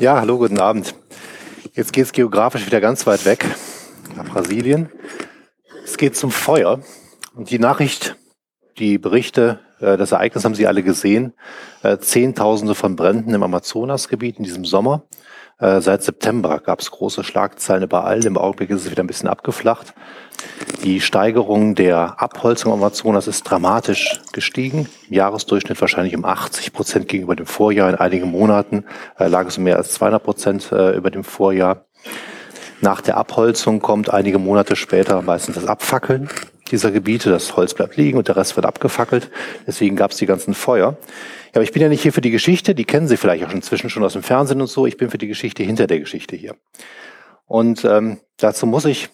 Ja, 0.00 0.18
hallo, 0.18 0.36
guten 0.36 0.58
Abend. 0.58 0.96
Jetzt 1.74 1.92
geht 1.92 2.06
es 2.06 2.12
geografisch 2.12 2.66
wieder 2.66 2.80
ganz 2.80 3.06
weit 3.06 3.24
weg, 3.24 3.46
nach 4.16 4.24
Brasilien. 4.24 4.90
Es 5.84 5.96
geht 5.96 6.16
zum 6.16 6.32
Feuer. 6.32 6.80
Und 7.34 7.50
die 7.50 7.60
Nachricht, 7.60 8.16
die 8.78 8.98
Berichte, 8.98 9.60
äh, 9.78 9.96
das 9.96 10.10
Ereignis 10.10 10.44
haben 10.44 10.56
Sie 10.56 10.66
alle 10.66 10.82
gesehen. 10.82 11.34
Äh, 11.84 11.98
Zehntausende 11.98 12.74
von 12.74 12.96
Bränden 12.96 13.32
im 13.32 13.44
Amazonasgebiet 13.44 14.38
in 14.38 14.44
diesem 14.44 14.64
Sommer. 14.64 15.04
Äh, 15.60 15.80
seit 15.80 16.02
September 16.02 16.58
gab 16.58 16.80
es 16.80 16.90
große 16.90 17.22
Schlagzeilen 17.22 17.84
überall. 17.84 18.24
Im 18.26 18.36
Augenblick 18.36 18.70
ist 18.70 18.84
es 18.84 18.90
wieder 18.90 19.04
ein 19.04 19.06
bisschen 19.06 19.28
abgeflacht. 19.28 19.94
Die 20.80 21.00
Steigerung 21.00 21.74
der 21.74 22.20
Abholzung 22.20 22.72
am 22.72 22.78
Amazonas 22.80 23.28
ist 23.28 23.44
dramatisch 23.44 24.20
gestiegen. 24.32 24.88
Im 25.08 25.14
Jahresdurchschnitt 25.14 25.80
wahrscheinlich 25.80 26.16
um 26.16 26.24
80 26.24 26.72
Prozent 26.72 27.08
gegenüber 27.08 27.36
dem 27.36 27.46
Vorjahr. 27.46 27.88
In 27.88 27.94
einigen 27.94 28.30
Monaten 28.30 28.84
äh, 29.18 29.28
lag 29.28 29.46
es 29.46 29.58
um 29.58 29.64
mehr 29.64 29.76
als 29.76 29.92
200 29.92 30.22
Prozent 30.22 30.72
äh, 30.72 30.96
über 30.96 31.10
dem 31.10 31.22
Vorjahr. 31.22 31.84
Nach 32.80 33.00
der 33.00 33.16
Abholzung 33.16 33.78
kommt 33.78 34.10
einige 34.10 34.40
Monate 34.40 34.74
später 34.74 35.22
meistens 35.22 35.54
das 35.54 35.66
Abfackeln 35.66 36.28
dieser 36.72 36.90
Gebiete. 36.90 37.30
Das 37.30 37.56
Holz 37.56 37.74
bleibt 37.74 37.96
liegen 37.96 38.18
und 38.18 38.26
der 38.26 38.36
Rest 38.36 38.56
wird 38.56 38.66
abgefackelt. 38.66 39.30
Deswegen 39.68 39.94
gab 39.94 40.10
es 40.10 40.16
die 40.16 40.26
ganzen 40.26 40.52
Feuer. 40.52 40.96
Ja, 41.00 41.54
aber 41.54 41.62
ich 41.62 41.70
bin 41.70 41.82
ja 41.82 41.88
nicht 41.88 42.02
hier 42.02 42.12
für 42.12 42.20
die 42.22 42.32
Geschichte, 42.32 42.74
die 42.74 42.84
kennen 42.84 43.06
Sie 43.06 43.16
vielleicht 43.16 43.44
auch 43.44 43.52
inzwischen 43.52 43.88
schon 43.88 44.02
aus 44.02 44.14
dem 44.14 44.24
Fernsehen 44.24 44.60
und 44.60 44.66
so. 44.66 44.86
Ich 44.86 44.96
bin 44.96 45.10
für 45.10 45.18
die 45.18 45.28
Geschichte 45.28 45.62
hinter 45.62 45.86
der 45.86 46.00
Geschichte 46.00 46.34
hier. 46.34 46.56
Und 47.46 47.84
ähm, 47.84 48.18
dazu 48.38 48.66
muss 48.66 48.84
ich 48.84 49.10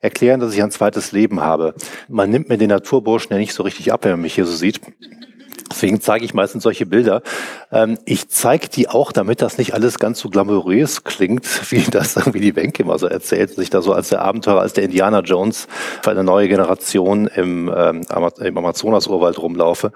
erklären, 0.00 0.40
dass 0.40 0.54
ich 0.54 0.62
ein 0.62 0.70
zweites 0.70 1.12
Leben 1.12 1.40
habe. 1.40 1.74
Man 2.08 2.30
nimmt 2.30 2.48
mir 2.48 2.58
den 2.58 2.70
Naturburschen 2.70 3.32
ja 3.32 3.38
nicht 3.38 3.54
so 3.54 3.62
richtig 3.62 3.92
ab, 3.92 4.04
wenn 4.04 4.12
man 4.12 4.22
mich 4.22 4.34
hier 4.34 4.46
so 4.46 4.54
sieht. 4.54 4.80
Deswegen 5.70 6.00
zeige 6.00 6.24
ich 6.24 6.34
meistens 6.34 6.64
solche 6.64 6.84
Bilder. 6.84 7.22
Ähm, 7.70 7.98
ich 8.04 8.28
zeige 8.28 8.68
die 8.68 8.88
auch, 8.88 9.12
damit 9.12 9.40
das 9.40 9.56
nicht 9.56 9.72
alles 9.72 10.00
ganz 10.00 10.18
so 10.18 10.28
glamourös 10.28 11.04
klingt, 11.04 11.46
wie 11.70 11.82
das 11.82 12.16
irgendwie 12.16 12.40
die 12.40 12.56
Wenke 12.56 12.82
immer 12.82 12.98
so 12.98 13.06
erzählt, 13.06 13.50
dass 13.50 13.58
ich 13.58 13.70
da 13.70 13.80
so 13.80 13.92
als 13.92 14.08
der 14.08 14.22
Abenteurer, 14.22 14.60
als 14.60 14.72
der 14.72 14.84
Indiana 14.84 15.20
Jones 15.20 15.68
für 16.02 16.10
eine 16.10 16.24
neue 16.24 16.48
Generation 16.48 17.28
im, 17.28 17.72
ähm, 17.74 18.02
im 18.40 18.58
Amazonas-Urwald 18.58 19.38
rumlaufe. 19.38 19.92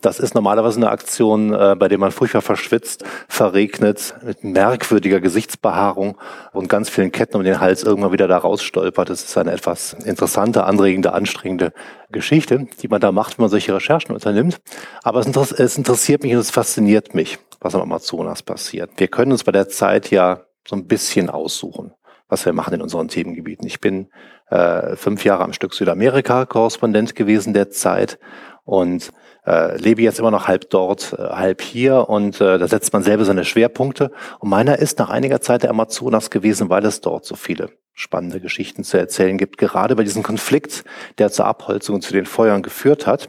Das 0.00 0.18
ist 0.18 0.34
normalerweise 0.34 0.78
eine 0.78 0.90
Aktion, 0.90 1.52
äh, 1.52 1.76
bei 1.78 1.88
der 1.88 1.98
man 1.98 2.10
furchtbar 2.10 2.42
verschwitzt, 2.42 3.04
verregnet, 3.28 4.14
mit 4.24 4.44
merkwürdiger 4.44 5.20
Gesichtsbehaarung 5.20 6.16
und 6.52 6.68
ganz 6.68 6.88
vielen 6.88 7.12
Ketten 7.12 7.36
um 7.36 7.44
den 7.44 7.60
Hals 7.60 7.82
irgendwann 7.82 8.12
wieder 8.12 8.28
da 8.28 8.38
rausstolpert. 8.38 9.10
Das 9.10 9.24
ist 9.24 9.36
eine 9.36 9.52
etwas 9.52 9.92
interessante, 9.92 10.64
anregende, 10.64 11.12
anstrengende 11.12 11.72
Geschichte, 12.10 12.66
die 12.80 12.88
man 12.88 13.00
da 13.00 13.12
macht, 13.12 13.38
wenn 13.38 13.44
man 13.44 13.50
solche 13.50 13.74
Recherchen 13.74 14.14
unternimmt. 14.14 14.60
Aber 15.02 15.20
es, 15.20 15.52
es 15.52 15.76
interessiert 15.76 16.22
mich 16.22 16.32
und 16.32 16.40
es 16.40 16.50
fasziniert 16.50 17.14
mich, 17.14 17.38
was 17.60 17.74
am 17.74 17.82
Amazonas 17.82 18.42
passiert. 18.42 18.90
Wir 18.96 19.08
können 19.08 19.32
uns 19.32 19.44
bei 19.44 19.52
der 19.52 19.68
Zeit 19.68 20.10
ja 20.10 20.42
so 20.66 20.76
ein 20.76 20.86
bisschen 20.86 21.28
aussuchen 21.30 21.92
was 22.30 22.46
wir 22.46 22.52
machen 22.52 22.74
in 22.74 22.80
unseren 22.80 23.08
Themengebieten. 23.08 23.66
Ich 23.66 23.80
bin 23.80 24.08
äh, 24.50 24.94
fünf 24.94 25.24
Jahre 25.24 25.42
am 25.42 25.52
Stück 25.52 25.74
Südamerika 25.74 26.46
Korrespondent 26.46 27.16
gewesen 27.16 27.54
der 27.54 27.70
Zeit 27.70 28.20
und 28.64 29.10
äh, 29.50 29.76
lebe 29.76 30.02
jetzt 30.02 30.20
immer 30.20 30.30
noch 30.30 30.46
halb 30.46 30.70
dort, 30.70 31.14
äh, 31.18 31.22
halb 31.22 31.60
hier 31.60 32.08
und 32.08 32.40
äh, 32.40 32.58
da 32.58 32.68
setzt 32.68 32.92
man 32.92 33.02
selber 33.02 33.24
seine 33.24 33.44
Schwerpunkte. 33.44 34.12
Und 34.38 34.48
meiner 34.48 34.78
ist 34.78 34.98
nach 34.98 35.10
einiger 35.10 35.40
Zeit 35.40 35.64
der 35.64 35.70
Amazonas 35.70 36.30
gewesen, 36.30 36.70
weil 36.70 36.84
es 36.84 37.00
dort 37.00 37.24
so 37.24 37.34
viele 37.34 37.70
spannende 37.92 38.40
Geschichten 38.40 38.84
zu 38.84 38.96
erzählen 38.96 39.36
gibt, 39.36 39.58
gerade 39.58 39.96
bei 39.96 40.04
diesem 40.04 40.22
Konflikt, 40.22 40.84
der 41.18 41.30
zur 41.32 41.46
Abholzung 41.46 41.96
und 41.96 42.02
zu 42.02 42.12
den 42.12 42.26
Feuern 42.26 42.62
geführt 42.62 43.06
hat. 43.06 43.28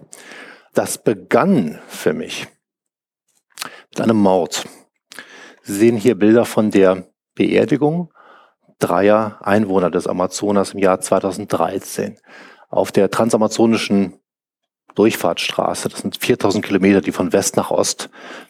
Das 0.74 1.00
begann 1.00 1.80
für 1.88 2.14
mich 2.14 2.48
mit 3.90 4.02
einem 4.02 4.18
Mord. 4.18 4.66
Sie 5.64 5.74
sehen 5.74 5.98
hier 5.98 6.16
Bilder 6.16 6.46
von 6.46 6.72
der 6.72 7.08
Beerdigung 7.36 8.14
dreier 8.80 9.40
Einwohner 9.42 9.90
des 9.90 10.08
Amazonas 10.08 10.74
im 10.74 10.80
Jahr 10.80 11.00
2013 11.00 12.18
auf 12.70 12.92
der 12.92 13.10
transamazonischen 13.10 14.21
Durchfahrtsstraße, 14.96 15.90
das 15.90 16.00
sind 16.00 16.18
4000 16.18 16.66
Kilometer, 16.66 17.02
die 17.02 17.12
von 17.12 17.34
West 17.34 17.58
nach 17.58 17.72
Ost 17.72 18.10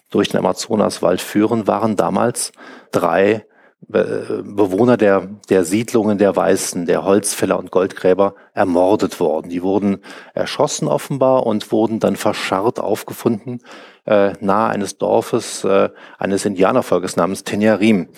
durch 0.09 0.29
den 0.29 0.39
Amazonaswald 0.39 1.21
führen, 1.21 1.67
waren 1.67 1.95
damals 1.95 2.51
drei 2.91 3.45
äh, 3.93 4.43
Bewohner 4.43 4.97
der, 4.97 5.27
der 5.49 5.63
Siedlungen 5.65 6.17
der 6.17 6.35
Weißen, 6.35 6.85
der 6.85 7.03
Holzfäller 7.03 7.57
und 7.57 7.71
Goldgräber 7.71 8.35
ermordet 8.53 9.19
worden. 9.19 9.49
Die 9.49 9.63
wurden 9.63 9.99
erschossen 10.33 10.87
offenbar 10.87 11.45
und 11.45 11.71
wurden 11.71 11.99
dann 11.99 12.15
verscharrt 12.15 12.79
aufgefunden 12.79 13.61
äh, 14.05 14.33
nahe 14.39 14.69
eines 14.69 14.97
Dorfes 14.97 15.63
äh, 15.63 15.89
eines 16.17 16.45
Indianervolkes 16.45 17.15
namens 17.15 17.43
Tenyarim. 17.43 18.09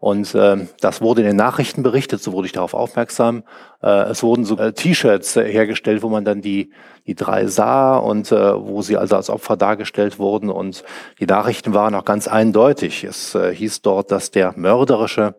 Und 0.00 0.32
äh, 0.36 0.68
das 0.80 1.00
wurde 1.00 1.22
in 1.22 1.26
den 1.26 1.36
Nachrichten 1.36 1.82
berichtet, 1.82 2.22
so 2.22 2.32
wurde 2.32 2.46
ich 2.46 2.52
darauf 2.52 2.72
aufmerksam. 2.72 3.42
Äh, 3.82 4.10
es 4.10 4.22
wurden 4.22 4.44
so 4.44 4.56
äh, 4.56 4.72
T-Shirts 4.72 5.36
äh, 5.36 5.50
hergestellt, 5.50 6.02
wo 6.02 6.08
man 6.08 6.24
dann 6.24 6.40
die, 6.40 6.70
die 7.08 7.16
drei 7.16 7.48
sah 7.48 7.96
und 7.96 8.30
äh, 8.30 8.54
wo 8.54 8.80
sie 8.82 8.96
also 8.96 9.16
als 9.16 9.28
Opfer 9.28 9.56
dargestellt 9.56 10.20
wurden. 10.20 10.50
Und 10.50 10.84
die 11.18 11.26
Nachrichten 11.26 11.74
waren 11.74 11.96
auch 11.96 12.04
ganz 12.04 12.28
eindeutig. 12.28 13.02
Es 13.02 13.34
äh, 13.34 13.52
hieß 13.52 13.82
dort, 13.82 14.12
dass 14.12 14.30
der 14.30 14.54
mörderische 14.56 15.34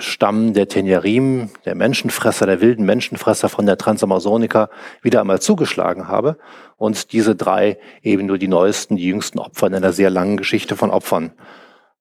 Stamm 0.00 0.54
der 0.54 0.66
Tenjarim, 0.66 1.50
der 1.64 1.76
Menschenfresser, 1.76 2.46
der 2.46 2.60
wilden 2.60 2.84
Menschenfresser 2.84 3.48
von 3.48 3.64
der 3.64 3.78
Transamazonica 3.78 4.70
wieder 5.02 5.20
einmal 5.20 5.40
zugeschlagen 5.40 6.08
habe 6.08 6.36
und 6.76 7.12
diese 7.12 7.36
drei 7.36 7.78
eben 8.02 8.26
nur 8.26 8.38
die 8.38 8.48
neuesten, 8.48 8.96
die 8.96 9.06
jüngsten 9.06 9.38
Opfer 9.38 9.68
in 9.68 9.74
einer 9.76 9.92
sehr 9.92 10.10
langen 10.10 10.36
Geschichte 10.36 10.74
von 10.74 10.90
Opfern 10.90 11.30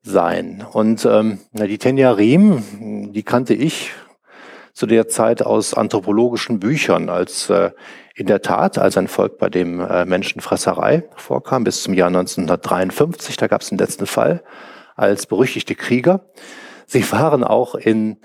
sein. 0.03 0.65
Und 0.71 1.05
ähm, 1.05 1.39
die 1.53 1.77
Tenja 1.77 2.11
Riem, 2.11 3.11
die 3.13 3.23
kannte 3.23 3.53
ich 3.53 3.91
zu 4.73 4.85
der 4.85 5.07
Zeit 5.07 5.41
aus 5.41 5.73
anthropologischen 5.73 6.59
Büchern, 6.59 7.09
als 7.09 7.49
äh, 7.49 7.71
in 8.15 8.27
der 8.27 8.41
Tat 8.41 8.77
als 8.77 8.97
ein 8.97 9.07
Volk 9.07 9.37
bei 9.37 9.49
dem 9.49 9.79
äh, 9.79 10.05
Menschenfresserei 10.05 11.03
vorkam, 11.15 11.63
bis 11.63 11.83
zum 11.83 11.93
Jahr 11.93 12.07
1953, 12.07 13.37
da 13.37 13.47
gab 13.47 13.61
es 13.61 13.69
den 13.69 13.77
letzten 13.77 14.05
Fall, 14.05 14.43
als 14.95 15.25
berüchtigte 15.25 15.75
Krieger. 15.75 16.25
Sie 16.85 17.09
waren 17.11 17.43
auch 17.43 17.75
in 17.75 18.17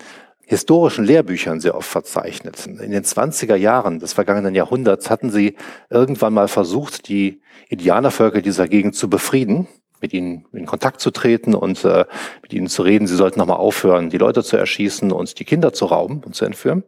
historischen 0.45 1.05
Lehrbüchern 1.05 1.59
sehr 1.59 1.75
oft 1.75 1.89
verzeichnet. 1.89 2.65
In 2.65 2.91
den 2.91 3.03
20er 3.03 3.55
Jahren 3.55 3.99
des 3.99 4.13
vergangenen 4.13 4.55
Jahrhunderts 4.55 5.09
hatten 5.09 5.29
sie 5.29 5.55
irgendwann 5.89 6.33
mal 6.33 6.47
versucht, 6.47 7.07
die 7.07 7.41
Indianervölker 7.69 8.41
dieser 8.41 8.67
Gegend 8.67 8.95
zu 8.95 9.09
befrieden 9.09 9.67
mit 10.01 10.13
ihnen 10.13 10.45
in 10.53 10.65
Kontakt 10.65 11.01
zu 11.01 11.11
treten 11.11 11.55
und 11.55 11.83
äh, 11.85 12.05
mit 12.41 12.53
ihnen 12.53 12.67
zu 12.67 12.83
reden, 12.83 13.07
sie 13.07 13.15
sollten 13.15 13.39
nochmal 13.39 13.57
aufhören, 13.57 14.09
die 14.09 14.17
Leute 14.17 14.43
zu 14.43 14.57
erschießen 14.57 15.11
und 15.11 15.39
die 15.39 15.45
Kinder 15.45 15.73
zu 15.73 15.85
rauben 15.85 16.23
und 16.23 16.35
zu 16.35 16.45
entführen. 16.45 16.83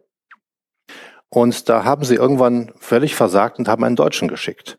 Und 1.28 1.68
da 1.68 1.84
haben 1.84 2.04
sie 2.04 2.16
irgendwann 2.16 2.72
völlig 2.78 3.14
versagt 3.14 3.58
und 3.58 3.68
haben 3.68 3.84
einen 3.84 3.96
Deutschen 3.96 4.28
geschickt. 4.28 4.78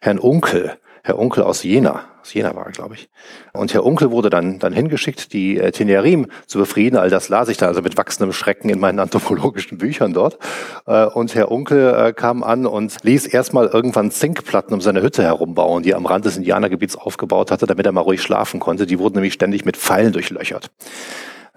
Herrn 0.00 0.18
Unkel, 0.18 0.78
Herr 1.02 1.18
Unkel 1.18 1.42
aus 1.42 1.62
Jena, 1.62 2.04
aus 2.20 2.34
Jena 2.34 2.54
war 2.54 2.66
er, 2.66 2.72
glaube 2.72 2.94
ich. 2.94 3.08
Und 3.52 3.72
Herr 3.72 3.84
Unkel 3.84 4.10
wurde 4.10 4.28
dann, 4.28 4.58
dann 4.58 4.72
hingeschickt, 4.72 5.32
die 5.32 5.58
äh, 5.58 5.70
Tenerim 5.70 6.26
zu 6.46 6.58
befrieden. 6.58 6.98
All 6.98 7.10
das 7.10 7.28
las 7.28 7.48
ich 7.48 7.56
dann 7.56 7.68
also 7.68 7.80
mit 7.82 7.96
wachsendem 7.96 8.32
Schrecken 8.32 8.68
in 8.68 8.78
meinen 8.78 8.98
anthropologischen 9.00 9.78
Büchern 9.78 10.12
dort. 10.12 10.38
Äh, 10.86 11.06
und 11.06 11.34
Herr 11.34 11.50
Unkel 11.50 11.94
äh, 11.94 12.12
kam 12.12 12.42
an 12.42 12.66
und 12.66 12.96
ließ 13.02 13.26
erstmal 13.26 13.66
irgendwann 13.66 14.10
Zinkplatten 14.10 14.74
um 14.74 14.80
seine 14.80 15.02
Hütte 15.02 15.22
herumbauen, 15.22 15.82
die 15.82 15.92
er 15.92 15.96
am 15.96 16.06
Rand 16.06 16.24
des 16.24 16.36
Indianergebiets 16.36 16.96
aufgebaut 16.96 17.50
hatte, 17.50 17.66
damit 17.66 17.86
er 17.86 17.92
mal 17.92 18.02
ruhig 18.02 18.20
schlafen 18.20 18.60
konnte. 18.60 18.86
Die 18.86 18.98
wurden 18.98 19.14
nämlich 19.14 19.34
ständig 19.34 19.64
mit 19.64 19.76
Pfeilen 19.76 20.12
durchlöchert. 20.12 20.70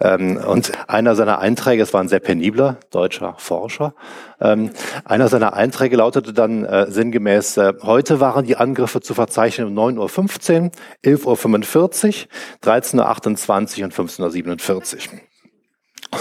Ähm, 0.00 0.36
und 0.36 0.72
einer 0.88 1.14
seiner 1.14 1.38
Einträge, 1.38 1.82
es 1.82 1.94
war 1.94 2.00
ein 2.00 2.08
sehr 2.08 2.20
penibler 2.20 2.78
deutscher 2.90 3.34
Forscher, 3.38 3.94
ähm, 4.40 4.70
einer 5.04 5.28
seiner 5.28 5.54
Einträge 5.54 5.96
lautete 5.96 6.32
dann 6.32 6.64
äh, 6.64 6.90
sinngemäß, 6.90 7.56
äh, 7.56 7.74
heute 7.82 8.20
waren 8.20 8.44
die 8.44 8.56
Angriffe 8.56 9.00
zu 9.00 9.14
verzeichnen 9.14 9.68
um 9.68 9.96
9.15 9.96 10.62
Uhr, 10.64 10.70
11.45 11.04 12.26
Uhr, 12.26 12.72
13.28 12.72 13.78
Uhr 13.78 13.84
und 13.84 13.94
15.47 13.94 15.12
Uhr. 15.12 15.20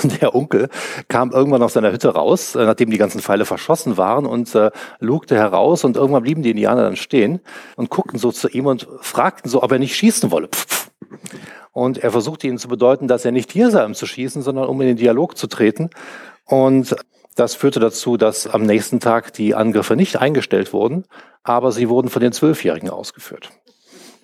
Und 0.02 0.22
der 0.22 0.34
Onkel 0.34 0.70
kam 1.08 1.32
irgendwann 1.32 1.62
aus 1.62 1.74
seiner 1.74 1.92
Hütte 1.92 2.10
raus, 2.10 2.56
äh, 2.56 2.66
nachdem 2.66 2.90
die 2.90 2.98
ganzen 2.98 3.22
Pfeile 3.22 3.46
verschossen 3.46 3.98
waren 3.98 4.26
und 4.26 4.58
lugte 5.00 5.36
heraus 5.36 5.84
und 5.84 5.98
irgendwann 5.98 6.24
blieben 6.24 6.44
die 6.44 6.52
Indianer 6.52 6.84
dann 6.84 6.96
stehen 6.96 7.42
und 7.76 7.90
guckten 7.90 8.20
so 8.20 8.32
zu 8.32 8.50
ihm 8.50 8.68
und 8.68 8.88
fragten 9.02 9.50
so, 9.50 9.64
ob 9.64 9.72
er 9.72 9.80
nicht 9.80 9.96
schießen 9.96 10.32
wolle. 10.32 10.48
Pff. 10.48 10.83
Und 11.72 11.98
er 11.98 12.12
versuchte 12.12 12.48
ihnen 12.48 12.58
zu 12.58 12.68
bedeuten, 12.68 13.08
dass 13.08 13.26
er 13.26 13.32
nicht 13.32 13.52
hier 13.52 13.72
sei, 13.72 13.86
um 13.86 13.94
zu 13.94 14.06
schießen, 14.06 14.42
sondern 14.42 14.68
um 14.68 14.80
in 14.82 14.88
den 14.88 14.98
Dialog 14.98 15.38
zu 15.38 15.48
treten. 15.48 15.90
Und 16.46 16.96
das 17.36 17.56
führte 17.56 17.80
dazu, 17.80 18.18
dass 18.18 18.48
am 18.48 18.64
nächsten 18.64 19.00
Tag 19.00 19.34
die 19.34 19.56
Angriffe 19.56 19.96
nicht 19.96 20.18
eingestellt 20.18 20.74
wurden, 20.74 21.06
aber 21.44 21.72
sie 21.72 21.90
wurden 21.90 22.10
von 22.10 22.22
den 22.22 22.32
Zwölfjährigen 22.32 22.90
ausgeführt. 22.90 23.50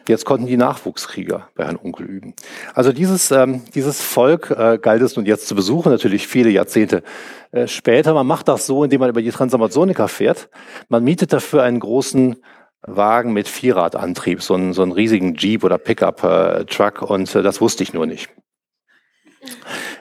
Jetzt 0.08 0.26
konnten 0.26 0.48
die 0.48 0.58
Nachwuchskrieger 0.58 1.50
bei 1.54 1.66
Herrn 1.66 1.78
Onkel 1.78 2.08
üben. 2.08 2.34
Also 2.74 2.92
dieses, 2.92 3.30
ähm, 3.30 3.62
dieses 3.76 4.02
Volk 4.02 4.50
äh, 4.50 4.80
galt 4.82 5.04
es 5.04 5.16
nun 5.16 5.28
jetzt 5.28 5.48
zu 5.48 5.54
besuchen, 5.54 5.92
natürlich 5.92 6.28
viele 6.28 6.50
Jahrzehnte 6.50 7.04
äh, 7.52 7.68
später. 7.68 8.16
Man 8.16 8.26
macht 8.26 8.48
das 8.48 8.66
so, 8.66 8.84
indem 8.84 9.02
man 9.02 9.10
über 9.12 9.22
die 9.22 9.30
Transamazonica 9.30 10.08
fährt. 10.08 10.50
Man 10.88 11.04
mietet 11.04 11.32
dafür 11.32 11.62
einen 11.62 11.80
großen 11.80 12.38
Wagen 12.81 13.34
mit 13.34 13.48
Vierradantrieb, 13.48 14.42
so 14.42 14.54
einen, 14.54 14.74
so 14.74 14.81
einen 14.81 14.92
riesigen 14.92 15.36
Jeep 15.36 15.64
oder 15.64 15.78
Pickup-Truck 15.78 17.02
und 17.02 17.34
äh, 17.36 17.42
das 17.42 17.62
wusste 17.62 17.84
ich 17.84 17.94
nur 17.94 18.06
nicht. 18.06 18.30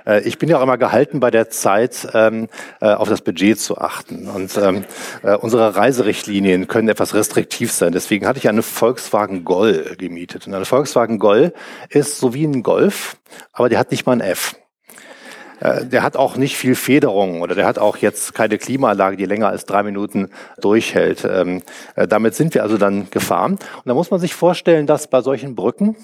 Äh, 0.07 0.21
ich 0.23 0.39
bin 0.39 0.49
ja 0.49 0.59
auch 0.59 0.63
immer 0.63 0.79
gehalten, 0.79 1.21
bei 1.21 1.31
der 1.31 1.51
Zeit 1.51 2.09
ähm, 2.15 2.49
äh, 2.81 2.93
auf 2.93 3.09
das 3.09 3.23
Budget 3.23 3.61
zu 3.61 3.79
achten. 3.79 4.29
Und 4.29 4.57
ähm, 4.57 4.85
äh, 5.23 5.37
unsere 5.37 5.77
Reiserichtlinien 5.77 6.67
können 6.67 6.89
etwas 6.89 7.15
restriktiv 7.15 7.73
sein. 7.73 7.93
Deswegen 7.93 8.27
hatte 8.27 8.39
ich 8.39 8.49
eine 8.49 8.63
Volkswagen 8.63 9.45
Gol 9.45 9.97
gemietet. 9.99 10.47
Und 10.47 10.55
eine 10.55 10.65
Volkswagen 10.65 11.19
Gol 11.19 11.53
ist 11.91 12.19
so 12.19 12.35
wie 12.35 12.45
ein 12.45 12.63
Golf, 12.63 13.17
aber 13.53 13.69
der 13.69 13.79
hat 13.79 13.91
nicht 13.91 14.07
mal 14.07 14.13
ein 14.13 14.21
F. 14.21 14.57
Äh, 15.61 15.87
der 15.87 16.03
hat 16.03 16.17
auch 16.17 16.37
nicht 16.37 16.57
viel 16.57 16.75
Federung 16.75 17.43
oder 17.43 17.55
der 17.55 17.67
hat 17.67 17.79
auch 17.79 17.97
jetzt 17.97 18.35
keine 18.35 18.59
Klimaanlage, 18.59 19.17
die 19.17 19.25
länger 19.25 19.49
als 19.49 19.65
drei 19.65 19.83
Minuten 19.83 20.31
durchhält. 20.61 21.25
Ähm, 21.25 21.63
äh, 21.97 22.07
damit 22.07 22.35
sind 22.35 22.55
wir 22.55 22.63
also 22.63 22.79
dann 22.79 23.11
gefahren. 23.11 23.53
Und 23.53 23.87
da 23.87 23.95
muss 23.95 24.11
man 24.11 24.21
sich 24.21 24.35
vorstellen, 24.35 24.87
dass 24.87 25.09
bei 25.09 25.21
solchen 25.21 25.55
Brücken, 25.55 25.97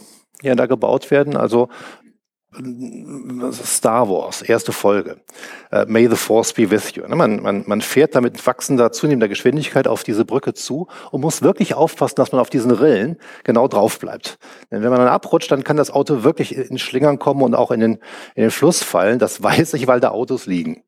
die 0.43 0.55
da 0.55 0.67
gebaut 0.67 1.11
werden, 1.11 1.37
also 1.37 1.69
Star 3.53 4.09
Wars, 4.09 4.43
erste 4.43 4.73
Folge. 4.73 5.17
Uh, 5.73 5.85
May 5.87 6.07
the 6.09 6.17
Force 6.17 6.53
be 6.53 6.71
with 6.71 6.95
you. 6.95 7.07
Ne, 7.07 7.17
man, 7.17 7.43
man, 7.43 7.65
man 7.67 7.81
fährt 7.81 8.15
da 8.15 8.21
mit 8.21 8.47
wachsender, 8.47 8.93
zunehmender 8.93 9.29
Geschwindigkeit 9.29 9.89
auf 9.89 10.05
diese 10.05 10.25
Brücke 10.25 10.55
zu 10.55 10.87
und 11.11 11.21
muss 11.21 11.43
wirklich 11.43 11.75
aufpassen, 11.75 12.15
dass 12.17 12.33
man 12.33 12.41
auf 12.41 12.51
diesen 12.51 12.71
Rillen 12.71 13.19
genau 13.43 13.67
drauf 13.67 13.99
bleibt. 13.99 14.39
Denn 14.71 14.83
wenn 14.83 14.91
man 14.91 15.01
dann 15.01 15.09
abrutscht, 15.09 15.51
dann 15.51 15.65
kann 15.65 15.77
das 15.77 15.91
Auto 15.91 16.23
wirklich 16.23 16.57
in 16.57 16.79
Schlingern 16.79 17.19
kommen 17.19 17.43
und 17.43 17.55
auch 17.55 17.71
in 17.71 17.81
den, 17.81 17.93
in 18.35 18.43
den 18.43 18.51
Fluss 18.51 18.83
fallen. 18.83 19.19
Das 19.19 19.43
weiß 19.43 19.75
ich, 19.75 19.87
weil 19.87 20.01
da 20.01 20.11
Autos 20.11 20.47
liegen. 20.47 20.83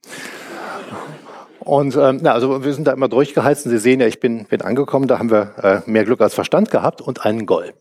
Und 1.59 1.97
ähm, 1.97 2.21
na, 2.23 2.33
also 2.33 2.65
wir 2.65 2.73
sind 2.75 2.87
da 2.87 2.93
immer 2.93 3.09
durchgeheizt. 3.09 3.65
Sie 3.65 3.79
sehen 3.79 4.01
ja, 4.01 4.07
ich 4.07 4.21
bin, 4.21 4.45
bin 4.45 4.63
angekommen. 4.63 5.09
Da 5.09 5.19
haben 5.19 5.33
wir 5.33 5.83
äh, 5.87 5.91
mehr 5.91 6.05
Glück 6.05 6.21
als 6.21 6.33
Verstand 6.33 6.71
gehabt 6.71 7.01
und 7.01 7.25
einen 7.25 7.45
Goal. 7.45 7.75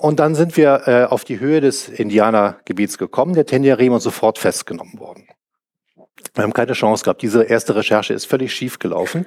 Und 0.00 0.20
dann 0.20 0.34
sind 0.34 0.56
wir 0.56 0.82
äh, 0.86 1.04
auf 1.04 1.24
die 1.24 1.40
Höhe 1.40 1.60
des 1.60 1.88
Indianergebiets 1.88 2.98
gekommen, 2.98 3.34
der 3.34 3.46
Tenjarim, 3.46 3.92
und 3.92 4.00
sofort 4.00 4.38
festgenommen 4.38 4.98
worden. 4.98 5.26
Wir 6.34 6.42
haben 6.42 6.52
keine 6.52 6.72
Chance 6.72 7.04
gehabt. 7.04 7.22
Diese 7.22 7.44
erste 7.44 7.74
Recherche 7.74 8.12
ist 8.12 8.26
völlig 8.26 8.52
schief 8.52 8.78
gelaufen. 8.78 9.26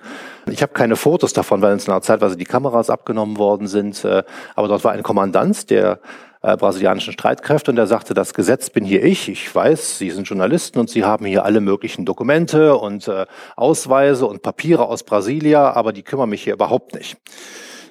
Ich 0.50 0.62
habe 0.62 0.74
keine 0.74 0.96
Fotos 0.96 1.34
davon, 1.34 1.62
weil 1.62 1.74
uns 1.74 1.88
einer 1.88 2.02
zeitweise 2.02 2.38
die 2.38 2.46
Kameras 2.46 2.90
abgenommen 2.90 3.38
worden 3.38 3.68
sind. 3.68 4.04
Äh, 4.06 4.24
aber 4.56 4.68
dort 4.68 4.84
war 4.84 4.92
ein 4.92 5.04
Kommandant 5.04 5.70
der 5.70 6.00
äh, 6.42 6.56
brasilianischen 6.56 7.14
Streitkräfte 7.14 7.72
und 7.72 7.76
der 7.76 7.88
sagte, 7.88 8.14
das 8.14 8.34
Gesetz 8.34 8.70
bin 8.70 8.86
hier 8.86 9.04
ich. 9.04 9.28
Ich 9.30 9.54
weiß, 9.54 9.98
Sie 9.98 10.10
sind 10.10 10.28
Journalisten 10.28 10.80
und 10.80 10.90
Sie 10.90 11.04
haben 11.04 11.26
hier 11.26 11.46
alle 11.46 11.62
möglichen 11.62 12.06
Dokumente 12.06 12.78
und 12.78 13.08
äh, 13.08 13.26
Ausweise 13.56 14.26
und 14.26 14.42
Papiere 14.42 14.86
aus 14.86 15.04
Brasilia, 15.04 15.74
aber 15.74 15.94
die 15.94 16.04
kümmern 16.04 16.30
mich 16.30 16.44
hier 16.44 16.54
überhaupt 16.54 16.94
nicht 16.94 17.18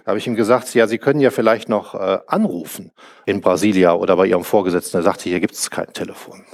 habe 0.09 0.19
ich 0.19 0.27
ihm 0.27 0.37
gesagt, 0.37 0.75
ja, 0.75 0.87
Sie 0.87 0.97
können 0.97 1.21
ja 1.21 1.31
vielleicht 1.31 1.69
noch 1.69 1.95
äh, 1.95 2.19
anrufen 2.27 2.93
in 3.27 3.43
Brasilia 3.43 3.93
oder 3.93 4.17
bei 4.17 4.27
Ihrem 4.27 4.43
Vorgesetzten. 4.43 4.97
Er 4.97 5.03
sagte, 5.03 5.29
hier 5.29 5.39
gibt 5.39 5.53
es 5.53 5.71
kein 5.71 5.93
Telefon. 5.93 6.45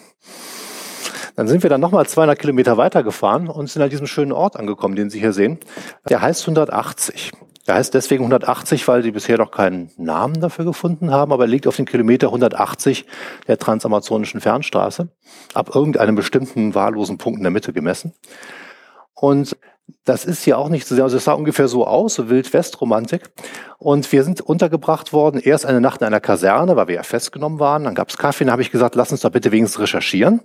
Dann 1.37 1.47
sind 1.47 1.63
wir 1.63 1.71
dann 1.71 1.81
nochmal 1.81 2.05
200 2.05 2.37
Kilometer 2.37 2.77
weitergefahren 2.77 3.49
und 3.49 3.71
sind 3.71 3.81
an 3.81 3.91
diesem 3.91 4.09
schönen 4.09 4.33
Ort 4.33 4.57
angekommen, 4.57 4.97
den 4.97 5.09
Sie 5.09 5.21
hier 5.21 5.33
sehen. 5.33 5.61
Der 6.09 6.21
heißt 6.21 6.43
180. 6.43 7.31
Der 7.69 7.77
heißt 7.77 7.95
deswegen 7.95 8.25
180, 8.25 8.87
weil 8.89 9.03
sie 9.03 9.13
bisher 9.13 9.39
noch 9.39 9.51
keinen 9.51 9.91
Namen 9.97 10.41
dafür 10.41 10.65
gefunden 10.65 11.13
haben, 11.13 11.33
aber 11.33 11.45
er 11.45 11.49
liegt 11.49 11.67
auf 11.67 11.77
den 11.77 11.87
Kilometer 11.87 12.27
180 12.27 13.07
der 13.47 13.57
transamazonischen 13.57 14.41
Fernstraße, 14.41 15.09
ab 15.55 15.75
irgendeinem 15.75 16.15
bestimmten 16.15 16.75
wahllosen 16.75 17.17
Punkt 17.17 17.39
in 17.39 17.45
der 17.45 17.53
Mitte 17.53 17.73
gemessen. 17.73 18.13
Und 19.15 19.57
das 20.05 20.25
ist 20.25 20.43
hier 20.43 20.59
auch 20.59 20.69
nicht 20.69 20.87
zu 20.87 20.95
sehen. 20.95 21.05
Also 21.05 21.17
es 21.17 21.25
sah 21.25 21.33
ungefähr 21.33 21.69
so 21.69 21.87
aus, 21.87 22.15
so 22.15 22.29
Wild-West-Romantik. 22.29 23.31
Und 23.79 24.11
wir 24.13 24.25
sind 24.25 24.41
untergebracht 24.41 25.13
worden, 25.13 25.41
erst 25.41 25.67
eine 25.67 25.81
Nacht 25.81 26.01
in 26.01 26.07
einer 26.07 26.21
Kaserne, 26.21 26.77
weil 26.77 26.89
wir 26.89 26.95
ja 26.97 27.03
festgenommen 27.03 27.59
waren. 27.59 27.85
Dann 27.85 27.95
gab's 27.95 28.17
Kaffee, 28.17 28.45
dann 28.45 28.53
habe 28.53 28.63
ich 28.63 28.71
gesagt, 28.71 28.95
lass 28.95 29.13
uns 29.13 29.21
da 29.21 29.29
bitte 29.29 29.53
wenigstens 29.53 29.81
recherchieren. 29.81 30.41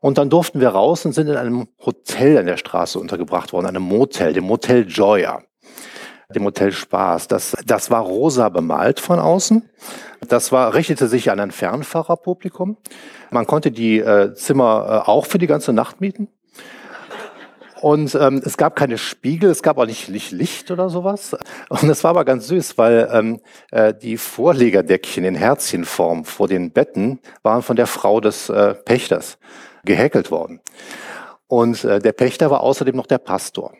Und 0.00 0.18
dann 0.18 0.30
durften 0.30 0.60
wir 0.60 0.70
raus 0.70 1.04
und 1.04 1.12
sind 1.12 1.28
in 1.28 1.36
einem 1.36 1.68
Hotel 1.84 2.38
an 2.38 2.46
der 2.46 2.56
Straße 2.56 2.98
untergebracht 2.98 3.52
worden, 3.52 3.66
einem 3.66 3.82
Motel, 3.82 4.32
dem 4.32 4.44
Motel 4.44 4.86
Joya 4.88 5.42
dem 6.34 6.44
Hotel 6.44 6.72
Spaß. 6.72 7.28
Das, 7.28 7.56
das 7.64 7.90
war 7.90 8.02
rosa 8.02 8.48
bemalt 8.48 9.00
von 9.00 9.18
außen. 9.18 9.68
Das 10.28 10.52
war, 10.52 10.74
richtete 10.74 11.08
sich 11.08 11.30
an 11.30 11.40
ein 11.40 11.50
Fernfahrerpublikum. 11.50 12.76
Man 13.30 13.46
konnte 13.46 13.70
die 13.70 13.98
äh, 13.98 14.34
Zimmer 14.34 15.04
äh, 15.06 15.08
auch 15.08 15.26
für 15.26 15.38
die 15.38 15.46
ganze 15.46 15.72
Nacht 15.72 16.00
mieten. 16.00 16.28
Und 17.80 18.14
ähm, 18.14 18.42
es 18.44 18.56
gab 18.56 18.76
keine 18.76 18.98
Spiegel, 18.98 19.50
es 19.50 19.62
gab 19.62 19.78
auch 19.78 19.86
nicht, 19.86 20.08
Licht 20.08 20.70
oder 20.70 20.88
sowas. 20.88 21.36
Und 21.68 21.88
das 21.88 22.02
war 22.04 22.10
aber 22.10 22.24
ganz 22.24 22.48
süß, 22.48 22.76
weil 22.76 23.08
ähm, 23.12 23.40
äh, 23.70 23.94
die 23.94 24.16
Vorlegerdeckchen 24.16 25.24
in 25.24 25.34
Herzchenform 25.34 26.24
vor 26.24 26.48
den 26.48 26.72
Betten 26.72 27.20
waren 27.42 27.62
von 27.62 27.76
der 27.76 27.86
Frau 27.86 28.20
des 28.20 28.48
äh, 28.48 28.74
Pächters 28.74 29.38
gehäkelt 29.84 30.30
worden. 30.30 30.60
Und 31.46 31.84
äh, 31.84 32.00
der 32.00 32.12
Pächter 32.12 32.50
war 32.50 32.60
außerdem 32.60 32.96
noch 32.96 33.06
der 33.06 33.18
Pastor 33.18 33.72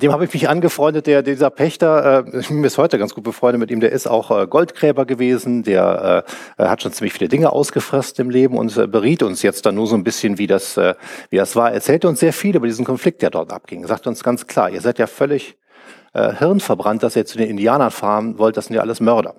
dem 0.00 0.12
habe 0.12 0.24
ich 0.24 0.32
mich 0.32 0.48
angefreundet, 0.48 1.06
der 1.06 1.22
dieser 1.22 1.50
Pächter, 1.50 2.24
äh, 2.26 2.38
ich 2.38 2.48
bin 2.48 2.62
bis 2.62 2.78
heute 2.78 2.98
ganz 2.98 3.14
gut 3.14 3.24
befreundet 3.24 3.60
mit 3.60 3.70
ihm, 3.70 3.80
der 3.80 3.92
ist 3.92 4.06
auch 4.06 4.30
äh, 4.30 4.46
Goldgräber 4.46 5.04
gewesen, 5.04 5.62
der 5.62 6.24
äh, 6.56 6.62
hat 6.64 6.82
schon 6.82 6.92
ziemlich 6.92 7.12
viele 7.12 7.28
Dinge 7.28 7.52
ausgefressen 7.52 8.24
im 8.24 8.30
Leben 8.30 8.56
und 8.56 8.76
äh, 8.76 8.86
beriet 8.86 9.22
uns 9.22 9.42
jetzt 9.42 9.66
dann 9.66 9.74
nur 9.74 9.86
so 9.86 9.94
ein 9.94 10.04
bisschen, 10.04 10.38
wie 10.38 10.46
das, 10.46 10.76
äh, 10.76 10.94
wie 11.30 11.36
das 11.36 11.56
war. 11.56 11.68
Er 11.68 11.74
erzählte 11.74 12.08
uns 12.08 12.20
sehr 12.20 12.32
viel 12.32 12.56
über 12.56 12.66
diesen 12.66 12.84
Konflikt, 12.84 13.22
der 13.22 13.30
dort 13.30 13.52
abging. 13.52 13.86
Sagte 13.86 14.08
uns 14.08 14.24
ganz 14.24 14.46
klar, 14.46 14.70
ihr 14.70 14.80
seid 14.80 14.98
ja 14.98 15.06
völlig 15.06 15.56
äh, 16.14 16.32
hirnverbrannt, 16.34 17.02
dass 17.02 17.16
ihr 17.16 17.26
zu 17.26 17.38
den 17.38 17.48
Indianern 17.48 17.90
fahren 17.90 18.38
wollt, 18.38 18.56
das 18.56 18.66
sind 18.66 18.76
ja 18.76 18.82
alles 18.82 19.00
Mörder. 19.00 19.34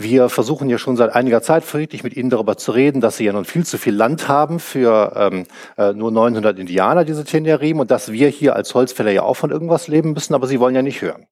Wir 0.00 0.28
versuchen 0.28 0.70
ja 0.70 0.78
schon 0.78 0.96
seit 0.96 1.12
einiger 1.12 1.42
Zeit 1.42 1.64
friedlich 1.64 2.04
mit 2.04 2.16
ihnen 2.16 2.30
darüber 2.30 2.56
zu 2.56 2.70
reden, 2.70 3.00
dass 3.00 3.16
sie 3.16 3.24
ja 3.24 3.32
nun 3.32 3.44
viel 3.44 3.66
zu 3.66 3.78
viel 3.78 3.96
Land 3.96 4.28
haben 4.28 4.60
für 4.60 5.12
ähm, 5.16 5.44
äh, 5.76 5.92
nur 5.92 6.12
900 6.12 6.56
Indianer, 6.56 7.04
diese 7.04 7.24
Tenjarim, 7.24 7.80
und 7.80 7.90
dass 7.90 8.12
wir 8.12 8.28
hier 8.28 8.54
als 8.54 8.72
Holzfäller 8.76 9.10
ja 9.10 9.24
auch 9.24 9.34
von 9.34 9.50
irgendwas 9.50 9.88
leben 9.88 10.12
müssen, 10.12 10.34
aber 10.34 10.46
sie 10.46 10.60
wollen 10.60 10.76
ja 10.76 10.82
nicht 10.82 11.02
hören. 11.02 11.26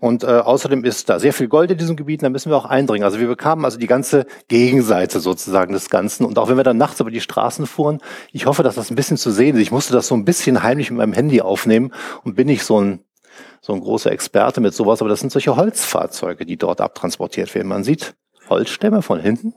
Und 0.00 0.24
äh, 0.24 0.28
außerdem 0.28 0.84
ist 0.84 1.10
da 1.10 1.18
sehr 1.18 1.34
viel 1.34 1.48
Gold 1.48 1.70
in 1.70 1.76
diesem 1.76 1.96
Gebiet, 1.96 2.22
da 2.22 2.30
müssen 2.30 2.50
wir 2.50 2.56
auch 2.56 2.64
eindringen. 2.64 3.04
Also 3.04 3.20
wir 3.20 3.28
bekamen 3.28 3.66
also 3.66 3.78
die 3.78 3.86
ganze 3.86 4.24
Gegenseite 4.48 5.20
sozusagen 5.20 5.74
des 5.74 5.90
Ganzen. 5.90 6.24
Und 6.24 6.38
auch 6.38 6.48
wenn 6.48 6.56
wir 6.56 6.64
dann 6.64 6.78
nachts 6.78 6.98
über 6.98 7.10
die 7.10 7.20
Straßen 7.20 7.66
fuhren, 7.66 8.00
ich 8.32 8.46
hoffe, 8.46 8.62
dass 8.62 8.74
das 8.74 8.90
ein 8.90 8.96
bisschen 8.96 9.18
zu 9.18 9.30
sehen 9.30 9.54
ist. 9.54 9.62
Ich 9.62 9.70
musste 9.70 9.92
das 9.92 10.08
so 10.08 10.14
ein 10.14 10.24
bisschen 10.24 10.62
heimlich 10.62 10.90
mit 10.90 10.96
meinem 10.96 11.12
Handy 11.12 11.42
aufnehmen 11.42 11.92
und 12.24 12.36
bin 12.36 12.46
nicht 12.46 12.64
so 12.64 12.80
ein 12.80 13.04
so 13.62 13.72
ein 13.72 13.80
großer 13.80 14.10
Experte 14.10 14.60
mit 14.60 14.74
sowas, 14.74 15.00
aber 15.00 15.08
das 15.08 15.20
sind 15.20 15.30
solche 15.30 15.56
Holzfahrzeuge, 15.56 16.44
die 16.44 16.56
dort 16.56 16.80
abtransportiert 16.80 17.54
werden. 17.54 17.68
Man 17.68 17.84
sieht 17.84 18.14
Holzstämme 18.50 19.02
von 19.02 19.20
hinten, 19.20 19.54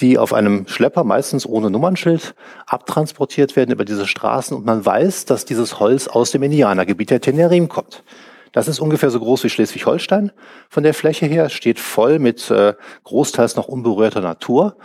die 0.00 0.18
auf 0.18 0.32
einem 0.32 0.66
Schlepper, 0.66 1.04
meistens 1.04 1.46
ohne 1.46 1.70
Nummernschild, 1.70 2.34
abtransportiert 2.66 3.54
werden 3.54 3.70
über 3.70 3.84
diese 3.84 4.06
Straßen 4.06 4.56
und 4.56 4.64
man 4.64 4.84
weiß, 4.84 5.26
dass 5.26 5.44
dieses 5.44 5.78
Holz 5.78 6.08
aus 6.08 6.30
dem 6.30 6.42
Indianergebiet 6.42 7.10
der 7.10 7.20
Tenerim 7.20 7.68
kommt. 7.68 8.02
Das 8.54 8.68
ist 8.68 8.78
ungefähr 8.78 9.10
so 9.10 9.18
groß 9.18 9.42
wie 9.42 9.48
Schleswig-Holstein 9.50 10.30
von 10.70 10.84
der 10.84 10.94
Fläche 10.94 11.26
her, 11.26 11.48
steht 11.48 11.80
voll 11.80 12.20
mit 12.20 12.52
äh, 12.52 12.74
großteils 13.02 13.56
noch 13.56 13.66
unberührter 13.66 14.20
Natur. 14.20 14.76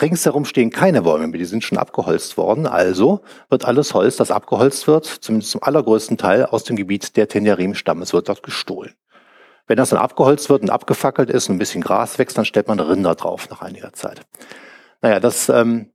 Ringsherum 0.00 0.46
stehen 0.46 0.70
keine 0.70 1.02
Bäume 1.02 1.26
mehr, 1.28 1.38
die 1.38 1.44
sind 1.44 1.62
schon 1.62 1.76
abgeholzt 1.76 2.38
worden. 2.38 2.66
Also 2.66 3.20
wird 3.50 3.66
alles 3.66 3.92
Holz, 3.92 4.16
das 4.16 4.30
abgeholzt 4.30 4.86
wird, 4.86 5.04
zumindest 5.04 5.52
zum 5.52 5.62
allergrößten 5.62 6.16
Teil 6.16 6.46
aus 6.46 6.64
dem 6.64 6.76
Gebiet 6.76 7.18
der 7.18 7.28
Tenerim-Stammes, 7.28 8.14
wird 8.14 8.30
dort 8.30 8.42
gestohlen. 8.42 8.94
Wenn 9.66 9.76
das 9.76 9.90
dann 9.90 9.98
abgeholzt 9.98 10.48
wird 10.48 10.62
und 10.62 10.70
abgefackelt 10.70 11.28
ist 11.28 11.50
und 11.50 11.56
ein 11.56 11.58
bisschen 11.58 11.82
Gras 11.82 12.18
wächst, 12.18 12.38
dann 12.38 12.46
stellt 12.46 12.68
man 12.68 12.80
Rinder 12.80 13.14
drauf 13.14 13.50
nach 13.50 13.60
einiger 13.60 13.92
Zeit. 13.92 14.22
Naja, 15.02 15.20
das 15.20 15.50
ähm, 15.50 15.92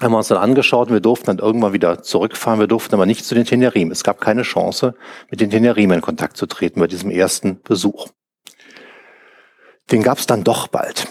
haben 0.00 0.12
wir 0.12 0.18
uns 0.18 0.28
dann 0.28 0.38
angeschaut 0.38 0.88
und 0.88 0.94
wir 0.94 1.00
durften 1.00 1.26
dann 1.26 1.38
irgendwann 1.38 1.72
wieder 1.72 2.02
zurückfahren. 2.02 2.60
Wir 2.60 2.66
durften 2.66 2.94
aber 2.94 3.06
nicht 3.06 3.24
zu 3.24 3.34
den 3.34 3.44
Tenerim. 3.44 3.90
Es 3.90 4.04
gab 4.04 4.20
keine 4.20 4.42
Chance, 4.42 4.94
mit 5.30 5.40
den 5.40 5.50
Tenerim 5.50 5.92
in 5.92 6.00
Kontakt 6.00 6.36
zu 6.36 6.46
treten 6.46 6.80
bei 6.80 6.86
diesem 6.86 7.10
ersten 7.10 7.62
Besuch. 7.62 8.08
Den 9.90 10.02
gab 10.02 10.18
es 10.18 10.26
dann 10.26 10.44
doch 10.44 10.68
bald. 10.68 11.06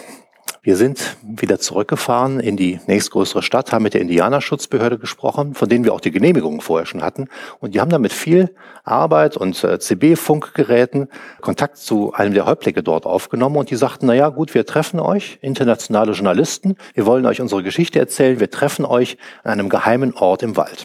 Wir 0.66 0.76
sind 0.76 1.16
wieder 1.22 1.60
zurückgefahren 1.60 2.40
in 2.40 2.56
die 2.56 2.80
nächstgrößere 2.88 3.40
Stadt, 3.40 3.70
haben 3.70 3.84
mit 3.84 3.94
der 3.94 4.00
Indianerschutzbehörde 4.00 4.98
gesprochen, 4.98 5.54
von 5.54 5.68
denen 5.68 5.84
wir 5.84 5.94
auch 5.94 6.00
die 6.00 6.10
Genehmigungen 6.10 6.60
vorher 6.60 6.86
schon 6.86 7.04
hatten. 7.04 7.28
Und 7.60 7.76
die 7.76 7.80
haben 7.80 7.88
dann 7.88 8.02
mit 8.02 8.12
viel 8.12 8.52
Arbeit 8.82 9.36
und 9.36 9.62
äh, 9.62 9.78
CB-Funkgeräten 9.78 11.06
Kontakt 11.40 11.76
zu 11.76 12.14
einem 12.14 12.34
der 12.34 12.46
Häuptlinge 12.46 12.82
dort 12.82 13.06
aufgenommen. 13.06 13.58
Und 13.58 13.70
die 13.70 13.76
sagten, 13.76 14.06
na 14.06 14.14
ja, 14.14 14.28
gut, 14.28 14.54
wir 14.54 14.66
treffen 14.66 14.98
euch, 14.98 15.38
internationale 15.40 16.10
Journalisten. 16.14 16.74
Wir 16.94 17.06
wollen 17.06 17.26
euch 17.26 17.40
unsere 17.40 17.62
Geschichte 17.62 18.00
erzählen. 18.00 18.40
Wir 18.40 18.50
treffen 18.50 18.84
euch 18.84 19.18
an 19.44 19.52
einem 19.52 19.68
geheimen 19.68 20.14
Ort 20.14 20.42
im 20.42 20.56
Wald. 20.56 20.84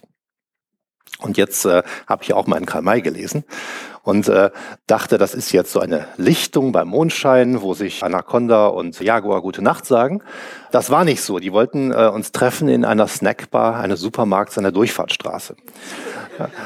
Und 1.21 1.37
jetzt 1.37 1.65
äh, 1.65 1.81
habe 2.05 2.23
ich 2.23 2.33
auch 2.33 2.45
in 2.47 2.65
Karl 2.67 2.83
May 2.83 3.01
gelesen. 3.01 3.45
Und 4.03 4.27
äh, 4.27 4.49
dachte, 4.87 5.17
das 5.17 5.33
ist 5.33 5.51
jetzt 5.51 5.71
so 5.71 5.79
eine 5.79 6.07
Lichtung 6.17 6.71
beim 6.71 6.87
Mondschein, 6.87 7.61
wo 7.61 7.73
sich 7.73 8.03
Anaconda 8.03 8.67
und 8.67 8.99
Jaguar 8.99 9.41
gute 9.41 9.61
Nacht 9.61 9.85
sagen. 9.85 10.21
Das 10.71 10.89
war 10.89 11.03
nicht 11.03 11.21
so. 11.21 11.39
Die 11.39 11.51
wollten 11.51 11.91
äh, 11.91 12.07
uns 12.07 12.31
treffen 12.31 12.67
in 12.69 12.85
einer 12.85 13.07
Snackbar 13.07 13.75
eines 13.75 13.99
Supermarkts 13.99 14.57
an 14.57 14.63
der 14.63 14.71
Durchfahrtsstraße. 14.71 15.55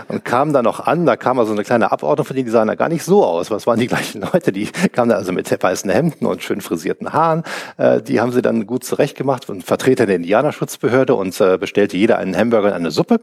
Und 0.08 0.24
kamen 0.24 0.54
dann 0.54 0.64
noch 0.64 0.80
an, 0.80 1.06
da 1.06 1.18
kam 1.18 1.40
also 1.40 1.52
eine 1.52 1.64
kleine 1.64 1.92
Abordnung 1.92 2.26
von 2.26 2.36
denen, 2.36 2.46
die 2.46 2.52
sahen 2.52 2.68
da 2.68 2.76
gar 2.76 2.88
nicht 2.88 3.04
so 3.04 3.26
aus. 3.26 3.52
Was 3.52 3.68
waren 3.68 3.80
die 3.80 3.88
gleichen 3.88 4.22
Leute? 4.22 4.52
Die 4.52 4.68
kamen 4.92 5.10
da 5.10 5.16
also 5.16 5.32
mit 5.32 5.52
weißen 5.52 5.90
Hemden 5.90 6.26
und 6.26 6.44
schön 6.44 6.62
frisierten 6.62 7.14
Haaren. 7.14 7.44
Äh, 7.78 8.02
die 8.02 8.22
haben 8.22 8.32
sie 8.32 8.42
dann 8.42 8.68
gut 8.68 8.84
zurechtgemacht 8.84 9.50
und 9.50 9.64
Vertreter 9.64 10.06
der 10.06 10.18
Indianerschutzbehörde 10.18 11.16
und 11.16 11.40
äh, 11.42 11.58
bestellte 11.58 11.98
jeder 11.98 12.18
einen 12.18 12.38
Hamburger 12.38 12.70
und 12.70 12.74
eine 12.74 12.92
Suppe. 12.92 13.22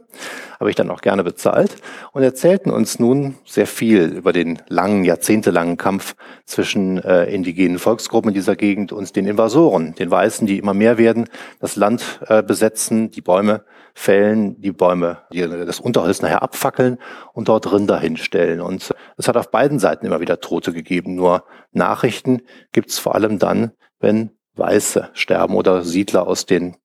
Habe 0.59 0.69
ich 0.69 0.75
dann 0.75 0.89
auch 0.91 1.01
gerne 1.01 1.23
bezahlt. 1.23 1.75
Und 2.11 2.23
erzählten 2.23 2.69
uns 2.69 2.99
nun 2.99 3.35
sehr 3.45 3.67
viel 3.67 4.02
über 4.11 4.33
den 4.33 4.61
langen, 4.67 5.03
jahrzehntelangen 5.03 5.77
Kampf 5.77 6.15
zwischen 6.45 6.97
äh, 7.03 7.25
indigenen 7.25 7.79
Volksgruppen 7.79 8.29
in 8.29 8.35
dieser 8.35 8.55
Gegend 8.55 8.91
und 8.91 9.15
den 9.15 9.27
Invasoren, 9.27 9.95
den 9.95 10.11
Weißen, 10.11 10.47
die 10.47 10.57
immer 10.57 10.73
mehr 10.73 10.97
werden, 10.97 11.29
das 11.59 11.75
Land 11.75 12.19
äh, 12.27 12.43
besetzen, 12.43 13.11
die 13.11 13.21
Bäume 13.21 13.63
fällen, 13.93 14.59
die 14.59 14.71
Bäume, 14.71 15.19
die 15.31 15.41
das 15.41 15.79
Unterholz 15.79 16.21
nachher 16.21 16.43
abfackeln 16.43 16.97
und 17.33 17.47
dort 17.47 17.71
Rinder 17.71 17.99
hinstellen. 17.99 18.59
Und 18.59 18.93
es 19.17 19.27
hat 19.27 19.37
auf 19.37 19.51
beiden 19.51 19.79
Seiten 19.79 20.05
immer 20.05 20.19
wieder 20.19 20.39
Tote 20.39 20.73
gegeben. 20.73 21.15
Nur 21.15 21.43
Nachrichten 21.71 22.41
gibt 22.71 22.89
es 22.89 22.99
vor 22.99 23.15
allem 23.15 23.39
dann, 23.39 23.71
wenn 23.99 24.31
Weiße 24.55 25.09
sterben 25.13 25.55
oder 25.55 25.83
Siedler 25.83 26.27
aus 26.27 26.45
den 26.45 26.75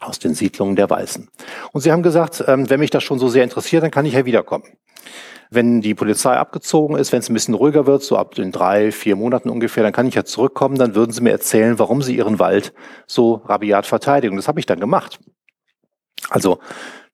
aus 0.00 0.18
den 0.18 0.34
Siedlungen 0.34 0.76
der 0.76 0.90
Weißen. 0.90 1.28
Und 1.72 1.80
sie 1.80 1.92
haben 1.92 2.02
gesagt, 2.02 2.44
ähm, 2.46 2.68
wenn 2.68 2.80
mich 2.80 2.90
das 2.90 3.02
schon 3.02 3.18
so 3.18 3.28
sehr 3.28 3.44
interessiert, 3.44 3.82
dann 3.82 3.90
kann 3.90 4.06
ich 4.06 4.14
ja 4.14 4.24
wiederkommen. 4.24 4.64
Wenn 5.50 5.80
die 5.80 5.94
Polizei 5.94 6.36
abgezogen 6.36 6.96
ist, 6.96 7.12
wenn 7.12 7.20
es 7.20 7.28
ein 7.28 7.34
bisschen 7.34 7.54
ruhiger 7.54 7.86
wird, 7.86 8.02
so 8.02 8.16
ab 8.16 8.34
den 8.34 8.50
drei, 8.50 8.90
vier 8.90 9.14
Monaten 9.16 9.50
ungefähr, 9.50 9.82
dann 9.82 9.92
kann 9.92 10.06
ich 10.06 10.14
ja 10.14 10.24
zurückkommen, 10.24 10.76
dann 10.76 10.94
würden 10.94 11.12
sie 11.12 11.20
mir 11.20 11.30
erzählen, 11.30 11.78
warum 11.78 12.02
sie 12.02 12.16
ihren 12.16 12.38
Wald 12.38 12.72
so 13.06 13.42
rabiat 13.44 13.86
verteidigen. 13.86 14.36
Das 14.36 14.48
habe 14.48 14.58
ich 14.58 14.66
dann 14.66 14.80
gemacht. 14.80 15.20
Also 16.30 16.58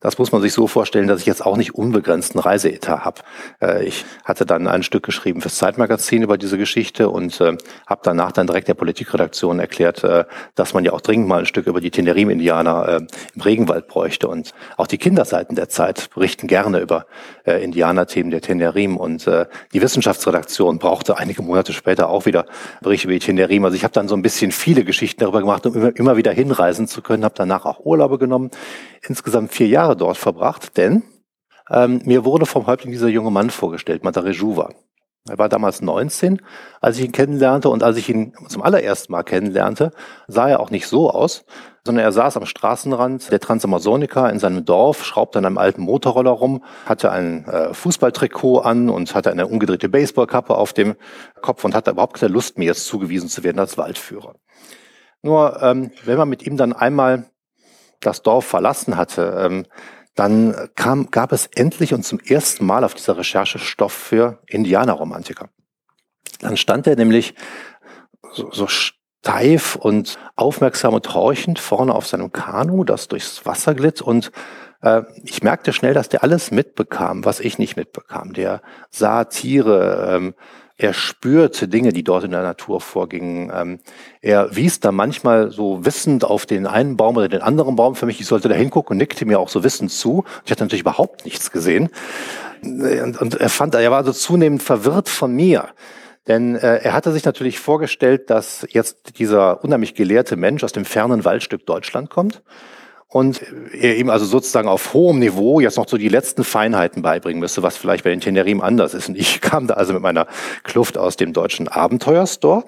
das 0.01 0.19
muss 0.19 0.33
man 0.33 0.41
sich 0.41 0.53
so 0.53 0.67
vorstellen, 0.67 1.07
dass 1.07 1.21
ich 1.21 1.27
jetzt 1.27 1.45
auch 1.45 1.57
nicht 1.57 1.75
unbegrenzten 1.75 2.41
Reiseetat 2.41 3.05
habe. 3.05 3.21
Äh, 3.61 3.85
ich 3.85 4.05
hatte 4.25 4.47
dann 4.47 4.67
ein 4.67 4.83
Stück 4.83 5.05
geschrieben 5.05 5.41
fürs 5.41 5.57
Zeitmagazin 5.57 6.23
über 6.23 6.39
diese 6.39 6.59
Geschichte 6.59 7.11
und 7.11 7.41
äh, 7.41 7.57
habe 7.87 8.01
danach 8.03 8.33
dann 8.33 8.47
direkt 8.47 8.69
der 8.69 8.75
Politikredaktion 8.75 9.61
erklärt, 9.61 10.03
äh, 10.03 10.25
dass 10.55 10.75
man 10.75 10.85
ja 10.85 10.93
auch 10.93 11.01
dringend 11.01 11.29
mal 11.29 11.41
ein 11.41 11.47
Stück 11.47 11.67
über 11.67 11.81
die 11.81 11.91
Tenerim-Indianer 11.91 12.89
äh, 12.89 12.97
im 13.35 13.41
Regenwald 13.41 13.89
bräuchte. 13.89 14.29
Und 14.29 14.53
auch 14.77 14.87
die 14.87 14.99
Kinderseiten 14.99 15.55
der 15.55 15.69
Zeit 15.69 16.11
berichten 16.15 16.47
gerne 16.47 16.81
über 16.81 17.07
äh, 17.45 17.63
Indianerthemen 17.63 18.31
der 18.31 18.41
Tenerim. 18.41 18.97
Und 18.97 19.27
äh, 19.27 19.47
die 19.73 19.83
Wissenschaftsredaktion 19.83 20.79
brauchte 20.79 21.19
einige 21.19 21.43
Monate 21.43 21.73
später 21.73 22.09
auch 22.09 22.25
wieder 22.25 22.47
Berichte 22.81 23.09
über 23.09 23.15
die 23.15 23.21
Tenerim. 23.21 23.65
Also 23.65 23.77
ich 23.77 23.85
habe 23.85 23.93
dann 23.93 24.09
so 24.09 24.15
ein 24.15 24.23
bisschen 24.23 24.51
viele 24.51 24.85
Geschichten 24.85 25.21
darüber 25.21 25.41
gemacht, 25.41 25.67
um 25.67 25.75
immer, 25.75 25.95
immer 25.95 26.17
wieder 26.17 26.33
hinreisen 26.33 26.89
zu 26.89 27.03
können, 27.03 27.25
habe 27.25 27.35
danach 27.37 27.67
auch 27.67 27.81
Urlaube 27.85 28.19
genommen. 28.19 28.51
Insgesamt 29.07 29.53
vier 29.53 29.69
Jahre 29.69 29.97
dort 29.97 30.17
verbracht, 30.17 30.77
denn 30.77 31.03
ähm, 31.71 32.03
mir 32.05 32.25
wurde 32.25 32.47
vom 32.47 32.67
Häuptling 32.67 32.93
dieser 32.93 33.09
junge 33.09 33.31
Mann 33.31 33.51
vorgestellt, 33.51 34.05
Matare 34.05 34.31
Juva. 34.31 34.71
Er 35.29 35.39
war 35.39 35.51
damals 35.51 35.83
19, 35.83 36.41
als 36.81 36.99
ich 36.99 37.05
ihn 37.05 37.13
kennenlernte 37.13 37.69
und 37.69 37.83
als 37.83 37.99
ich 37.99 38.09
ihn 38.09 38.33
zum 38.49 38.63
allerersten 38.63 39.13
Mal 39.13 39.23
kennenlernte, 39.23 39.93
sah 40.27 40.49
er 40.49 40.61
auch 40.61 40.71
nicht 40.71 40.87
so 40.87 41.11
aus, 41.11 41.45
sondern 41.85 42.05
er 42.05 42.13
saß 42.13 42.39
am 42.39 42.47
Straßenrand 42.47 43.31
der 43.31 43.39
Transamazonica 43.39 44.29
in 44.31 44.39
seinem 44.39 44.65
Dorf, 44.65 45.05
schraubte 45.05 45.39
an 45.39 45.45
einem 45.45 45.59
alten 45.59 45.83
Motorroller 45.83 46.31
rum, 46.31 46.65
hatte 46.87 47.13
ein 47.13 47.45
äh, 47.45 47.75
Fußballtrikot 47.75 48.61
an 48.61 48.89
und 48.89 49.15
hatte 49.15 49.31
eine 49.31 49.47
umgedrehte 49.47 49.91
Baseballkappe 49.91 50.55
auf 50.55 50.73
dem 50.73 50.97
Kopf 51.43 51.65
und 51.65 51.75
hatte 51.75 51.91
überhaupt 51.91 52.19
keine 52.19 52.33
Lust, 52.33 52.57
mir 52.57 52.67
jetzt 52.67 52.87
zugewiesen 52.87 53.29
zu 53.29 53.45
werden 53.45 53.59
als 53.59 53.77
Waldführer. 53.77 54.37
Nur 55.23 55.63
ähm, 55.63 55.91
wenn 56.05 56.17
man 56.17 56.31
mit 56.31 56.47
ihm 56.47 56.57
dann 56.57 56.73
einmal 56.73 57.27
das 58.01 58.23
Dorf 58.23 58.47
verlassen 58.47 58.97
hatte, 58.97 59.37
ähm, 59.39 59.67
dann 60.15 60.69
kam, 60.75 61.11
gab 61.11 61.33
es 61.33 61.47
endlich 61.47 61.95
und 61.95 62.05
zum 62.05 62.21
ersten 62.21 62.67
Mal 62.67 62.85
auf 62.85 62.95
dieser 62.95 63.17
Recherche 63.17 63.59
Stoff 63.59 63.93
für 63.93 64.41
Indianerromantiker. 64.47 65.49
Dann 66.41 66.57
stand 66.57 66.87
er 66.87 66.97
nämlich 66.97 67.35
so, 68.33 68.51
so 68.51 68.67
steif 68.67 69.77
und 69.77 70.19
aufmerksam 70.37 70.95
und 70.95 71.15
horchend 71.15 71.59
vorne 71.59 71.95
auf 71.95 72.07
seinem 72.07 72.33
Kanu, 72.33 72.85
das 72.85 73.09
durchs 73.09 73.47
Wasser 73.47 73.75
glitt 73.75 74.01
und 74.03 74.33
äh, 74.83 75.03
ich 75.25 75.43
merkte 75.43 75.73
schnell, 75.73 75.95
dass 75.95 76.09
der 76.09 76.23
alles 76.23 76.51
mitbekam, 76.51 77.25
was 77.25 77.41
ich 77.41 77.59
nicht 77.59 77.77
mitbekam. 77.77 78.33
Der 78.33 78.63
sah 78.91 79.25
Tiere, 79.25 80.17
ähm, 80.17 80.35
er 80.81 80.95
spürte 80.95 81.69
Dinge, 81.69 81.93
die 81.93 82.03
dort 82.03 82.25
in 82.25 82.31
der 82.31 82.43
Natur 82.43 82.81
vorgingen. 82.81 83.53
Ähm, 83.55 83.79
er 84.23 84.55
wies 84.57 84.81
da 84.81 84.93
manchmal 84.93 85.51
so 85.51 85.85
wissend 85.85 86.25
auf 86.25 86.47
den 86.47 86.67
einen 86.67 86.97
Baum 86.97 87.17
oder 87.17 87.29
den 87.29 87.43
anderen 87.43 87.77
Baum 87.77 87.95
für 87.95 88.07
mich. 88.07 88.21
Ich 88.21 88.27
sollte 88.27 88.49
da 88.49 88.55
hingucken 88.55 88.95
und 88.95 88.99
nickte 88.99 89.27
mir 89.27 89.39
auch 89.39 89.51
so 89.51 89.63
wissend 89.63 89.91
zu. 89.91 90.25
Ich 90.45 90.51
hatte 90.51 90.65
natürlich 90.65 90.81
überhaupt 90.81 91.25
nichts 91.25 91.51
gesehen. 91.51 91.91
Und, 92.63 93.21
und 93.21 93.35
er 93.35 93.49
fand, 93.51 93.75
er 93.75 93.91
war 93.91 94.05
so 94.05 94.13
zunehmend 94.13 94.63
verwirrt 94.63 95.09
von 95.09 95.33
mir. 95.33 95.69
Denn 96.27 96.57
äh, 96.57 96.79
er 96.79 96.95
hatte 96.95 97.13
sich 97.13 97.25
natürlich 97.25 97.59
vorgestellt, 97.59 98.31
dass 98.31 98.67
jetzt 98.71 99.19
dieser 99.19 99.63
unheimlich 99.63 99.95
gelehrte 99.95 100.37
Mensch 100.37 100.65
aus 100.65 100.73
dem 100.73 100.85
fernen 100.85 101.25
Waldstück 101.25 101.67
Deutschland 101.67 102.09
kommt 102.11 102.43
und 103.11 103.43
er 103.73 103.97
ihm 103.97 104.09
also 104.09 104.25
sozusagen 104.25 104.69
auf 104.69 104.95
hohem 104.95 105.19
Niveau 105.19 105.59
jetzt 105.59 105.77
noch 105.77 105.89
so 105.89 105.99
die 105.99 106.09
letzten 106.09 106.45
Feinheiten 106.45 107.03
beibringen 107.03 107.41
müsste, 107.41 107.63
was 107.63 107.77
vielleicht 107.77 108.05
bei 108.05 108.11
den 108.11 108.21
Tenerim 108.21 108.61
anders 108.61 108.95
ist. 108.95 109.09
Und 109.09 109.19
ich 109.19 109.41
kam 109.41 109.67
da 109.67 109.75
also 109.75 109.93
mit 109.93 110.03
meiner 110.03 110.27
Kluft 110.63 110.97
aus 110.97 111.17
dem 111.17 111.33
deutschen 111.33 111.67
Abenteuerstore, 111.67 112.65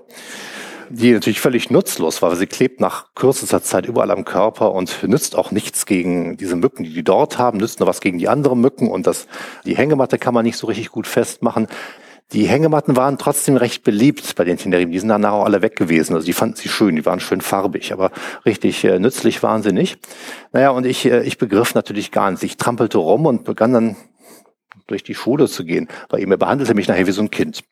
die 0.91 1.13
natürlich 1.13 1.41
völlig 1.41 1.71
nutzlos 1.71 2.23
war, 2.23 2.31
weil 2.31 2.37
sie 2.37 2.49
klebt 2.49 2.81
nach 2.81 3.15
kürzester 3.15 3.63
Zeit 3.63 3.87
überall 3.87 4.11
am 4.11 4.25
Körper 4.25 4.73
und 4.73 5.05
nützt 5.05 5.37
auch 5.37 5.53
nichts 5.53 5.87
gegen 5.87 6.37
diese 6.37 6.57
Mücken, 6.57 6.83
die 6.83 6.93
die 6.93 7.05
dort 7.05 7.39
haben, 7.39 7.59
nützt 7.59 7.79
nur 7.79 7.87
was 7.87 8.01
gegen 8.01 8.19
die 8.19 8.29
anderen 8.29 8.61
Mücken 8.61 8.89
und 8.89 9.07
das, 9.07 9.29
die 9.65 9.77
Hängematte 9.77 10.19
kann 10.19 10.35
man 10.35 10.45
nicht 10.45 10.57
so 10.57 10.67
richtig 10.67 10.91
gut 10.91 11.07
festmachen. 11.07 11.69
Die 12.33 12.47
Hängematten 12.47 12.97
waren 12.97 13.19
trotzdem 13.19 13.57
recht 13.57 13.83
beliebt 13.83 14.37
bei 14.37 14.45
den 14.45 14.57
Tenerim. 14.57 14.91
Die 14.91 14.99
sind 14.99 15.11
danach 15.11 15.33
auch 15.33 15.45
alle 15.45 15.61
weg 15.61 15.77
gewesen. 15.77 16.15
Also 16.15 16.25
die 16.25 16.33
fanden 16.33 16.57
sie 16.57 16.69
schön, 16.69 16.97
die 16.97 17.05
waren 17.05 17.21
schön 17.21 17.43
farbig, 17.43 17.93
aber 17.93 18.11
richtig 18.47 18.83
äh, 18.85 18.99
nützlich 18.99 19.43
waren 19.43 19.62
sie 19.62 19.73
nicht. 19.73 19.99
Naja, 20.53 20.71
und 20.71 20.87
ich, 20.87 21.05
äh, 21.05 21.23
ich 21.25 21.37
begriff 21.37 21.75
natürlich 21.75 22.11
gar 22.11 22.31
nichts. 22.31 22.43
Ich 22.43 22.57
trampelte 22.57 22.99
rum 22.99 23.27
und 23.27 23.45
begann 23.45 23.75
dann 23.75 23.97
durch 24.87 25.03
die 25.03 25.15
Schule 25.15 25.47
zu 25.47 25.65
gehen, 25.65 25.89
weil 26.09 26.21
er 26.21 26.37
behandelte 26.39 26.75
mich 26.75 26.89
nachher 26.89 27.07
wie 27.07 27.12
so 27.12 27.23
ein 27.23 27.31
Kind. 27.31 27.65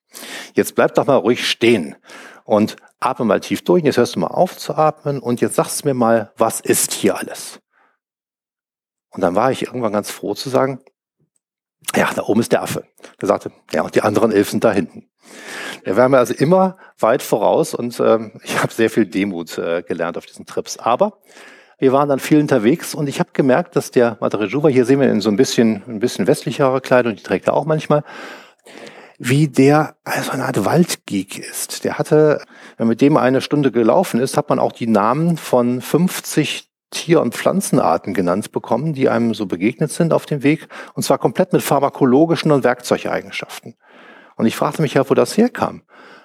Jetzt 0.54 0.74
bleib 0.74 0.94
doch 0.94 1.06
mal 1.06 1.16
ruhig 1.16 1.48
stehen 1.48 1.96
und 2.44 2.76
atme 3.00 3.24
mal 3.24 3.40
tief 3.40 3.62
durch. 3.62 3.82
Jetzt 3.82 3.96
hörst 3.96 4.16
du 4.16 4.20
mal 4.20 4.28
auf 4.28 4.58
zu 4.58 4.74
atmen 4.74 5.20
und 5.20 5.40
jetzt 5.40 5.56
sagst 5.56 5.82
du 5.82 5.88
mir 5.88 5.94
mal, 5.94 6.32
was 6.36 6.60
ist 6.60 6.92
hier 6.92 7.16
alles? 7.16 7.60
Und 9.10 9.22
dann 9.22 9.34
war 9.34 9.50
ich 9.50 9.62
irgendwann 9.62 9.92
ganz 9.92 10.10
froh 10.10 10.34
zu 10.34 10.50
sagen, 10.50 10.80
ja, 11.96 12.10
da 12.14 12.22
oben 12.22 12.40
ist 12.40 12.52
der 12.52 12.62
Affe. 12.62 12.84
Er 13.20 13.28
sagte, 13.28 13.52
ja, 13.72 13.82
und 13.82 13.94
die 13.94 14.02
anderen 14.02 14.32
elf 14.32 14.50
sind 14.50 14.64
da 14.64 14.72
hinten. 14.72 15.08
Er 15.84 15.96
war 15.96 16.08
mir 16.08 16.18
also 16.18 16.34
immer 16.34 16.76
weit 16.98 17.22
voraus 17.22 17.74
und 17.74 17.98
äh, 18.00 18.18
ich 18.44 18.62
habe 18.62 18.72
sehr 18.72 18.90
viel 18.90 19.06
Demut 19.06 19.58
äh, 19.58 19.82
gelernt 19.82 20.18
auf 20.18 20.26
diesen 20.26 20.46
Trips. 20.46 20.76
Aber 20.76 21.18
wir 21.78 21.92
waren 21.92 22.08
dann 22.08 22.18
viel 22.18 22.40
unterwegs 22.40 22.94
und 22.94 23.08
ich 23.08 23.20
habe 23.20 23.30
gemerkt, 23.32 23.74
dass 23.76 23.90
der 23.90 24.18
Madre 24.20 24.46
Juva, 24.46 24.68
hier 24.68 24.84
sehen 24.84 25.00
wir 25.00 25.10
in 25.10 25.20
so 25.20 25.30
ein 25.30 25.36
bisschen, 25.36 25.82
ein 25.88 25.98
bisschen 25.98 26.26
westlichere 26.26 26.80
Kleidung, 26.80 27.16
die 27.16 27.22
trägt 27.22 27.48
er 27.48 27.54
auch 27.54 27.64
manchmal, 27.64 28.04
wie 29.18 29.48
der 29.48 29.96
also 30.04 30.30
eine 30.30 30.44
Art 30.44 30.64
Waldgeek 30.64 31.38
ist. 31.38 31.84
Der 31.84 31.98
hatte, 31.98 32.42
wenn 32.76 32.88
mit 32.88 33.00
dem 33.00 33.16
eine 33.16 33.40
Stunde 33.40 33.72
gelaufen 33.72 34.20
ist, 34.20 34.36
hat 34.36 34.48
man 34.48 34.58
auch 34.58 34.72
die 34.72 34.86
Namen 34.86 35.36
von 35.36 35.80
50 35.80 36.69
Tier- 36.90 37.20
und 37.20 37.34
Pflanzenarten 37.34 38.14
genannt 38.14 38.52
bekommen, 38.52 38.92
die 38.92 39.08
einem 39.08 39.34
so 39.34 39.46
begegnet 39.46 39.90
sind 39.92 40.12
auf 40.12 40.26
dem 40.26 40.42
Weg, 40.42 40.68
und 40.94 41.02
zwar 41.02 41.18
komplett 41.18 41.52
mit 41.52 41.62
pharmakologischen 41.62 42.50
und 42.50 42.64
Werkzeugeigenschaften. 42.64 43.76
Und 44.36 44.46
ich 44.46 44.56
fragte 44.56 44.82
mich 44.82 44.94
ja, 44.94 45.08
wo 45.08 45.14
das 45.14 45.36
herkam 45.36 45.82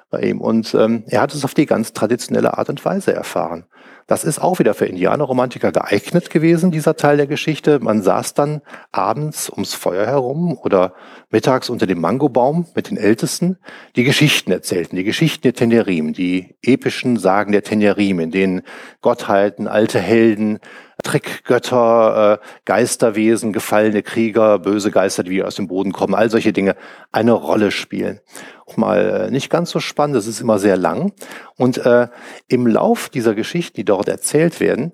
bei 0.10 0.22
ihm. 0.22 0.42
Und 0.42 0.74
ähm, 0.74 1.04
er 1.08 1.22
hat 1.22 1.34
es 1.34 1.44
auf 1.44 1.54
die 1.54 1.66
ganz 1.66 1.94
traditionelle 1.94 2.58
Art 2.58 2.70
und 2.70 2.84
Weise 2.86 3.14
erfahren. 3.14 3.66
Das 4.08 4.24
ist 4.24 4.38
auch 4.38 4.60
wieder 4.60 4.76
für 4.76 4.86
Indianerromantiker 4.86 5.72
geeignet 5.72 6.30
gewesen, 6.30 6.70
dieser 6.70 6.96
Teil 6.96 7.18
der 7.18 7.26
Geschichte. 7.26 7.80
Man 7.80 8.04
saß 8.04 8.36
dann 8.36 8.62
abends 8.92 9.50
ums 9.50 9.74
Feuer 9.74 10.06
herum 10.06 10.56
oder 10.62 10.94
mittags 11.32 11.72
unter 11.72 11.88
dem 11.88 12.02
Mangobaum 12.02 12.68
mit 12.76 12.92
den 12.92 12.98
Ältesten, 12.98 13.58
die 13.96 14.04
Geschichten 14.04 14.52
erzählten, 14.52 14.96
die 14.96 15.04
Geschichten 15.04 15.42
der 15.42 15.54
Tenerim, 15.54 16.14
die 16.14 16.56
epischen 16.62 17.18
Sagen 17.18 17.52
der 17.52 17.64
Tenerim, 17.64 18.20
in 18.20 18.30
denen 18.30 18.62
Gottheiten, 19.02 19.68
alte 19.68 20.00
Helden, 20.00 20.60
Trickgötter, 21.06 22.40
äh, 22.42 22.46
Geisterwesen, 22.66 23.54
gefallene 23.54 24.04
Krieger, 24.04 24.60
böse 24.60 24.92
Geister, 24.92 25.24
die 25.24 25.44
aus 25.44 25.56
dem 25.56 25.68
Boden 25.68 25.94
kommen, 25.94 26.16
all 26.16 26.30
solche 26.30 26.52
Dinge 26.52 26.76
eine 27.12 27.32
Rolle 27.32 27.72
spielen. 27.72 28.20
Auch 28.66 28.76
mal 28.76 29.28
äh, 29.28 29.32
nicht 29.32 29.50
ganz 29.50 29.70
so 29.70 29.80
spannend, 29.80 30.18
das 30.18 30.28
ist 30.28 30.42
immer 30.42 30.60
sehr 30.60 30.76
lang. 30.76 31.14
Und 31.58 31.78
äh, 31.78 32.08
im 32.48 32.68
Lauf 32.68 33.10
dieser 33.10 33.36
Geschichten, 33.36 33.78
die 33.78 33.86
dort 33.86 34.10
erzählt 34.10 34.60
werden, 34.60 34.94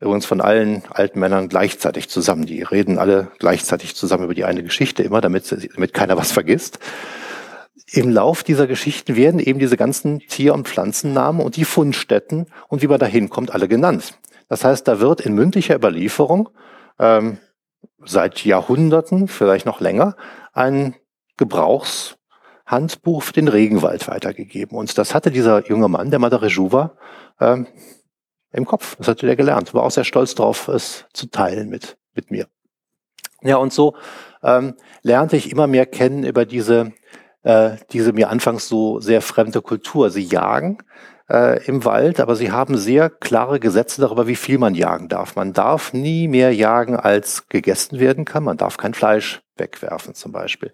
übrigens 0.00 0.24
von 0.24 0.40
allen 0.40 0.82
alten 0.88 1.20
Männern 1.20 1.48
gleichzeitig 1.48 2.08
zusammen, 2.08 2.46
die 2.46 2.62
reden 2.62 2.98
alle 2.98 3.28
gleichzeitig 3.38 3.94
zusammen 3.94 4.24
über 4.24 4.34
die 4.34 4.44
eine 4.44 4.62
Geschichte 4.62 5.02
immer, 5.02 5.20
damit, 5.20 5.54
damit 5.74 5.92
keiner 5.92 6.16
was 6.16 6.32
vergisst, 6.32 6.78
im 7.92 8.08
Lauf 8.08 8.42
dieser 8.44 8.66
Geschichten 8.66 9.16
werden 9.16 9.40
eben 9.40 9.58
diese 9.58 9.76
ganzen 9.76 10.20
Tier- 10.20 10.54
und 10.54 10.68
Pflanzennamen 10.68 11.42
und 11.42 11.56
die 11.56 11.64
Fundstätten 11.64 12.46
und 12.68 12.82
wie 12.82 12.86
man 12.86 13.00
da 13.00 13.06
hinkommt, 13.06 13.52
alle 13.52 13.68
genannt. 13.68 14.14
Das 14.50 14.64
heißt, 14.64 14.86
da 14.86 15.00
wird 15.00 15.20
in 15.20 15.34
mündlicher 15.34 15.76
Überlieferung 15.76 16.50
ähm, 16.98 17.38
seit 18.04 18.44
Jahrhunderten, 18.44 19.28
vielleicht 19.28 19.64
noch 19.64 19.80
länger, 19.80 20.16
ein 20.52 20.96
Gebrauchshandbuch 21.36 23.22
für 23.22 23.32
den 23.32 23.46
Regenwald 23.46 24.08
weitergegeben. 24.08 24.76
Und 24.76 24.98
das 24.98 25.14
hatte 25.14 25.30
dieser 25.30 25.66
junge 25.68 25.88
Mann, 25.88 26.10
der 26.10 26.18
Madare 26.18 26.48
Juva, 26.48 26.96
ähm, 27.40 27.68
im 28.52 28.66
Kopf. 28.66 28.96
Das 28.96 29.06
hatte 29.06 29.26
der 29.26 29.36
gelernt. 29.36 29.72
War 29.72 29.84
auch 29.84 29.92
sehr 29.92 30.04
stolz 30.04 30.34
darauf, 30.34 30.66
es 30.66 31.06
zu 31.12 31.28
teilen 31.30 31.68
mit, 31.68 31.96
mit 32.14 32.32
mir. 32.32 32.48
Ja, 33.42 33.56
und 33.56 33.72
so 33.72 33.94
ähm, 34.42 34.74
lernte 35.02 35.36
ich 35.36 35.52
immer 35.52 35.68
mehr 35.68 35.86
kennen 35.86 36.24
über 36.24 36.44
diese, 36.44 36.92
äh, 37.44 37.76
diese 37.92 38.12
mir 38.12 38.28
anfangs 38.28 38.66
so 38.66 38.98
sehr 38.98 39.22
fremde 39.22 39.62
Kultur. 39.62 40.10
Sie 40.10 40.24
jagen 40.24 40.78
äh, 41.30 41.64
im 41.64 41.84
Wald, 41.84 42.20
aber 42.20 42.36
sie 42.36 42.50
haben 42.50 42.76
sehr 42.76 43.08
klare 43.08 43.60
Gesetze 43.60 44.00
darüber, 44.00 44.26
wie 44.26 44.36
viel 44.36 44.58
man 44.58 44.74
jagen 44.74 45.08
darf. 45.08 45.36
Man 45.36 45.52
darf 45.52 45.92
nie 45.92 46.28
mehr 46.28 46.54
jagen, 46.54 46.96
als 46.96 47.48
gegessen 47.48 48.00
werden 48.00 48.24
kann. 48.24 48.44
Man 48.44 48.56
darf 48.56 48.76
kein 48.76 48.94
Fleisch 48.94 49.40
wegwerfen 49.56 50.14
zum 50.14 50.32
Beispiel. 50.32 50.72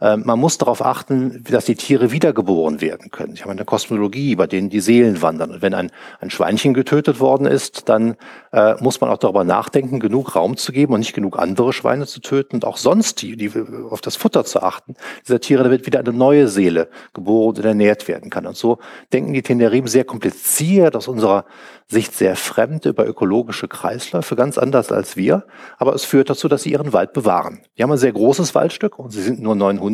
Ähm, 0.00 0.22
man 0.24 0.38
muss 0.38 0.58
darauf 0.58 0.84
achten, 0.84 1.42
dass 1.50 1.64
die 1.64 1.74
Tiere 1.74 2.12
wiedergeboren 2.12 2.80
werden 2.80 3.10
können. 3.10 3.32
Ich 3.34 3.42
habe 3.42 3.50
eine 3.50 3.64
Kosmologie, 3.64 4.36
bei 4.36 4.46
denen 4.46 4.70
die 4.70 4.80
Seelen 4.80 5.20
wandern. 5.22 5.50
Und 5.50 5.62
wenn 5.62 5.74
ein, 5.74 5.90
ein 6.20 6.30
Schweinchen 6.30 6.72
getötet 6.72 7.18
worden 7.18 7.46
ist, 7.46 7.88
dann 7.88 8.16
äh, 8.52 8.74
muss 8.80 9.00
man 9.00 9.10
auch 9.10 9.18
darüber 9.18 9.42
nachdenken, 9.42 9.98
genug 9.98 10.36
Raum 10.36 10.56
zu 10.56 10.70
geben 10.70 10.94
und 10.94 11.00
nicht 11.00 11.14
genug 11.14 11.38
andere 11.38 11.72
Schweine 11.72 12.06
zu 12.06 12.20
töten 12.20 12.56
und 12.56 12.64
auch 12.64 12.76
sonst 12.76 13.22
die, 13.22 13.36
die 13.36 13.50
auf 13.90 14.00
das 14.00 14.14
Futter 14.14 14.44
zu 14.44 14.62
achten 14.62 14.94
dieser 15.26 15.40
Tiere, 15.40 15.64
damit 15.64 15.84
wieder 15.86 15.98
eine 15.98 16.12
neue 16.12 16.46
Seele 16.46 16.88
geboren 17.12 17.56
und 17.56 17.64
ernährt 17.64 18.06
werden 18.06 18.30
kann. 18.30 18.46
Und 18.46 18.56
so 18.56 18.78
denken 19.12 19.32
die 19.32 19.42
Tenerim 19.42 19.88
sehr 19.88 20.04
kompliziert 20.04 20.94
aus 20.94 21.08
unserer 21.08 21.44
Sicht 21.90 22.14
sehr 22.14 22.36
fremd 22.36 22.84
über 22.84 23.06
ökologische 23.06 23.66
Kreisläufe, 23.66 24.36
ganz 24.36 24.58
anders 24.58 24.92
als 24.92 25.16
wir. 25.16 25.44
Aber 25.78 25.94
es 25.94 26.04
führt 26.04 26.28
dazu, 26.28 26.46
dass 26.46 26.62
sie 26.62 26.72
ihren 26.72 26.92
Wald 26.92 27.14
bewahren. 27.14 27.62
Die 27.76 27.82
haben 27.82 27.90
ein 27.90 27.98
sehr 27.98 28.12
großes 28.12 28.54
Waldstück 28.54 28.98
und 28.98 29.10
sie 29.10 29.22
sind 29.22 29.40
nur 29.40 29.56
900. 29.56 29.87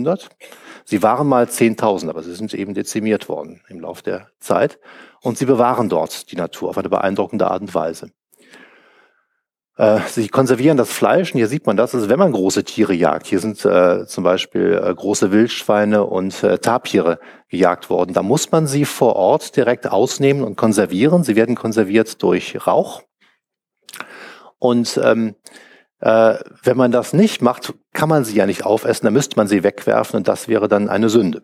Sie 0.84 1.02
waren 1.02 1.26
mal 1.26 1.44
10.000, 1.44 2.10
aber 2.10 2.22
sie 2.22 2.34
sind 2.34 2.52
eben 2.54 2.74
dezimiert 2.74 3.28
worden 3.28 3.62
im 3.68 3.80
Laufe 3.80 4.02
der 4.02 4.28
Zeit. 4.40 4.78
Und 5.22 5.38
sie 5.38 5.46
bewahren 5.46 5.88
dort 5.88 6.30
die 6.30 6.36
Natur 6.36 6.70
auf 6.70 6.78
eine 6.78 6.88
beeindruckende 6.90 7.50
Art 7.50 7.62
und 7.62 7.74
Weise. 7.74 8.10
Äh, 9.76 10.00
sie 10.08 10.28
konservieren 10.28 10.76
das 10.76 10.90
Fleisch 10.90 11.32
und 11.32 11.38
hier 11.38 11.48
sieht 11.48 11.66
man 11.66 11.76
das, 11.76 11.94
also 11.94 12.08
wenn 12.08 12.18
man 12.18 12.30
große 12.30 12.62
Tiere 12.62 12.94
jagt, 12.94 13.26
hier 13.26 13.40
sind 13.40 13.64
äh, 13.64 14.06
zum 14.06 14.22
Beispiel 14.22 14.80
äh, 14.82 14.94
große 14.94 15.32
Wildschweine 15.32 16.04
und 16.04 16.44
äh, 16.44 16.58
Tapire 16.58 17.18
gejagt 17.48 17.90
worden, 17.90 18.12
da 18.12 18.22
muss 18.22 18.52
man 18.52 18.68
sie 18.68 18.84
vor 18.84 19.16
Ort 19.16 19.56
direkt 19.56 19.88
ausnehmen 19.88 20.44
und 20.44 20.56
konservieren. 20.56 21.24
Sie 21.24 21.34
werden 21.34 21.56
konserviert 21.56 22.22
durch 22.22 22.66
Rauch. 22.66 23.02
Und 24.58 25.00
ähm, 25.02 25.34
äh, 26.04 26.36
wenn 26.62 26.76
man 26.76 26.92
das 26.92 27.14
nicht 27.14 27.40
macht, 27.40 27.72
kann 27.94 28.10
man 28.10 28.24
sie 28.24 28.36
ja 28.36 28.44
nicht 28.44 28.66
aufessen, 28.66 29.06
dann 29.06 29.14
müsste 29.14 29.36
man 29.36 29.48
sie 29.48 29.64
wegwerfen 29.64 30.18
und 30.18 30.28
das 30.28 30.48
wäre 30.48 30.68
dann 30.68 30.90
eine 30.90 31.08
Sünde. 31.08 31.40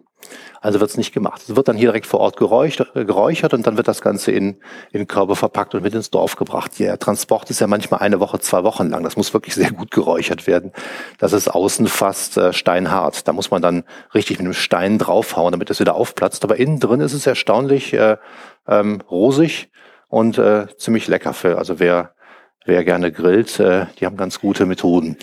Also 0.60 0.80
wird 0.80 0.90
es 0.90 0.98
nicht 0.98 1.14
gemacht. 1.14 1.40
Es 1.40 1.56
wird 1.56 1.68
dann 1.68 1.78
hier 1.78 1.88
direkt 1.88 2.04
vor 2.04 2.20
Ort 2.20 2.36
geräuchert, 2.36 2.94
äh, 2.94 3.06
geräuchert 3.06 3.54
und 3.54 3.66
dann 3.66 3.78
wird 3.78 3.88
das 3.88 4.02
Ganze 4.02 4.32
in, 4.32 4.60
in 4.92 5.06
Körbe 5.06 5.34
verpackt 5.34 5.74
und 5.74 5.82
mit 5.82 5.94
ins 5.94 6.10
Dorf 6.10 6.36
gebracht. 6.36 6.78
Der 6.78 6.98
Transport 6.98 7.48
ist 7.48 7.60
ja 7.60 7.66
manchmal 7.66 8.00
eine 8.00 8.20
Woche, 8.20 8.38
zwei 8.38 8.62
Wochen 8.62 8.90
lang. 8.90 9.02
Das 9.02 9.16
muss 9.16 9.32
wirklich 9.32 9.54
sehr 9.54 9.70
gut 9.70 9.90
geräuchert 9.92 10.46
werden. 10.46 10.72
Das 11.16 11.32
ist 11.32 11.48
außen 11.48 11.88
fast 11.88 12.36
äh, 12.36 12.52
steinhart. 12.52 13.26
Da 13.26 13.32
muss 13.32 13.50
man 13.50 13.62
dann 13.62 13.84
richtig 14.12 14.40
mit 14.40 14.44
einem 14.44 14.52
Stein 14.52 14.98
draufhauen, 14.98 15.52
damit 15.52 15.70
es 15.70 15.80
wieder 15.80 15.94
aufplatzt. 15.94 16.44
Aber 16.44 16.58
innen 16.58 16.80
drin 16.80 17.00
ist 17.00 17.14
es 17.14 17.26
erstaunlich 17.26 17.94
äh, 17.94 18.18
ähm, 18.68 19.00
rosig 19.10 19.70
und 20.08 20.36
äh, 20.36 20.66
ziemlich 20.76 21.08
lecker 21.08 21.32
für. 21.32 21.56
Also 21.56 21.80
wer, 21.80 22.12
wer 22.64 22.84
gerne 22.84 23.12
grillt, 23.12 23.58
äh, 23.60 23.86
die 23.98 24.06
haben 24.06 24.16
ganz 24.16 24.40
gute 24.40 24.66
Methoden. 24.66 25.16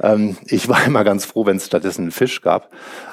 Ähm, 0.00 0.36
ich 0.46 0.68
war 0.68 0.84
immer 0.84 1.04
ganz 1.04 1.24
froh, 1.24 1.46
wenn 1.46 1.56
es 1.56 1.66
stattdessen 1.66 2.02
einen 2.02 2.10
Fisch 2.12 2.40
gab, 2.40 2.70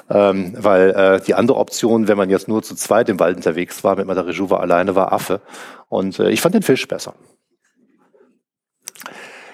ähm, 0.10 0.54
weil 0.58 0.92
äh, 0.92 1.22
die 1.22 1.34
andere 1.34 1.58
Option, 1.58 2.08
wenn 2.08 2.18
man 2.18 2.30
jetzt 2.30 2.48
nur 2.48 2.62
zu 2.62 2.76
zweit 2.76 3.10
im 3.10 3.20
Wald 3.20 3.38
unterwegs 3.38 3.84
war, 3.84 3.96
mit 3.96 4.08
der 4.08 4.28
Rejuva 4.28 4.58
alleine, 4.58 4.96
war 4.96 5.12
Affe. 5.12 5.42
Und 5.90 6.20
äh, 6.20 6.30
ich 6.30 6.42
fand 6.42 6.56
den 6.56 6.62
Fisch 6.62 6.88
besser. 6.88 7.16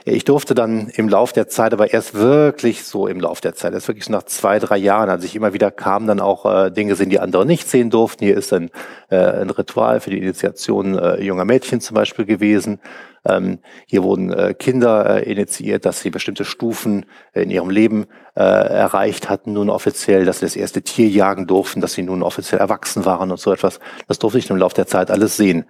Ich 0.04 0.26
durfte 0.26 0.56
dann 0.56 0.88
im 0.96 1.08
Lauf 1.08 1.32
der 1.32 1.48
Zeit, 1.48 1.74
aber 1.74 1.94
erst 1.94 2.16
wirklich 2.16 2.86
so 2.86 3.06
im 3.06 3.20
Lauf 3.20 3.40
der 3.40 3.54
Zeit, 3.54 3.74
erst 3.74 3.88
wirklich 3.88 4.10
nach 4.10 4.24
zwei, 4.24 4.58
drei 4.58 4.78
Jahren, 4.78 5.10
als 5.10 5.24
ich 5.24 5.36
immer 5.36 5.54
wieder 5.54 5.70
kam, 5.70 6.08
dann 6.08 6.20
auch 6.20 6.46
äh, 6.46 6.72
Dinge 6.72 6.96
sehen, 6.96 7.12
die 7.12 7.20
andere 7.20 7.46
nicht 7.46 7.70
sehen 7.70 7.92
durften. 7.92 8.26
Hier 8.26 8.36
ist 8.36 8.52
ein, 8.52 8.72
äh, 9.10 9.18
ein 9.18 9.52
Ritual 9.52 10.00
für 10.00 10.10
die 10.10 10.18
Initiation 10.18 10.98
äh, 10.98 11.22
junger 11.22 11.46
Mädchen 11.46 11.82
zum 11.82 11.94
Beispiel 11.94 12.26
gewesen. 12.26 12.80
Ähm, 13.24 13.60
hier 13.86 14.04
wurden 14.04 14.34
äh, 14.34 14.54
Kinder 14.54 15.18
äh, 15.18 15.32
initiiert, 15.32 15.86
dass 15.86 16.02
sie 16.02 16.10
bestimmte 16.10 16.44
Stufen 16.44 17.06
äh, 17.34 17.44
in 17.44 17.52
ihrem 17.52 17.70
Leben 17.70 18.06
äh, 18.36 18.42
erreicht 18.42 19.30
hatten, 19.30 19.54
nun 19.54 19.70
offiziell, 19.70 20.26
dass 20.26 20.40
sie 20.40 20.46
das 20.46 20.56
erste 20.56 20.82
Tier 20.82 21.08
jagen 21.08 21.46
durften, 21.46 21.82
dass 21.82 21.94
sie 21.94 22.02
nun 22.02 22.24
offiziell 22.24 22.60
erwachsen 22.60 23.06
waren 23.06 23.30
und 23.30 23.40
so 23.40 23.54
etwas. 23.54 23.80
Das 24.08 24.18
durfte 24.18 24.40
ich 24.40 24.50
im 24.50 24.58
Laufe 24.58 24.76
der 24.76 24.88
Zeit 24.88 25.12
alles 25.12 25.38
sehen. 25.38 25.66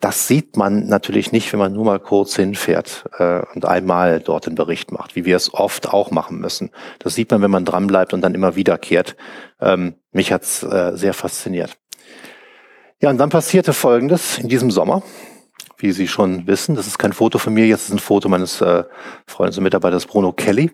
Das 0.00 0.26
sieht 0.26 0.56
man 0.56 0.88
natürlich 0.88 1.32
nicht, 1.32 1.52
wenn 1.52 1.60
man 1.60 1.72
nur 1.72 1.84
mal 1.84 2.00
kurz 2.00 2.34
hinfährt 2.36 3.04
äh, 3.18 3.42
und 3.54 3.64
einmal 3.64 4.20
dort 4.20 4.46
einen 4.46 4.56
Bericht 4.56 4.90
macht, 4.90 5.14
wie 5.14 5.24
wir 5.24 5.36
es 5.36 5.54
oft 5.54 5.88
auch 5.88 6.10
machen 6.10 6.38
müssen. 6.38 6.70
Das 6.98 7.14
sieht 7.14 7.30
man, 7.30 7.40
wenn 7.40 7.50
man 7.50 7.64
dranbleibt 7.64 8.12
und 8.14 8.20
dann 8.20 8.34
immer 8.34 8.56
wiederkehrt. 8.56 9.16
Ähm, 9.60 9.94
mich 10.10 10.32
hat's 10.32 10.62
äh, 10.64 10.92
sehr 10.94 11.14
fasziniert. 11.14 11.78
Ja, 13.00 13.10
und 13.10 13.18
dann 13.18 13.28
passierte 13.28 13.72
Folgendes 13.72 14.38
in 14.38 14.48
diesem 14.48 14.70
Sommer 14.70 15.02
wie 15.78 15.92
Sie 15.92 16.08
schon 16.08 16.46
wissen. 16.46 16.74
Das 16.74 16.86
ist 16.86 16.98
kein 16.98 17.12
Foto 17.12 17.38
von 17.38 17.54
mir, 17.54 17.66
jetzt 17.66 17.88
ist 17.88 17.92
ein 17.92 17.98
Foto 17.98 18.28
meines 18.28 18.60
äh, 18.60 18.84
Freundes 19.26 19.58
und 19.58 19.64
Mitarbeiters 19.64 20.06
Bruno 20.06 20.32
Kelly. 20.32 20.70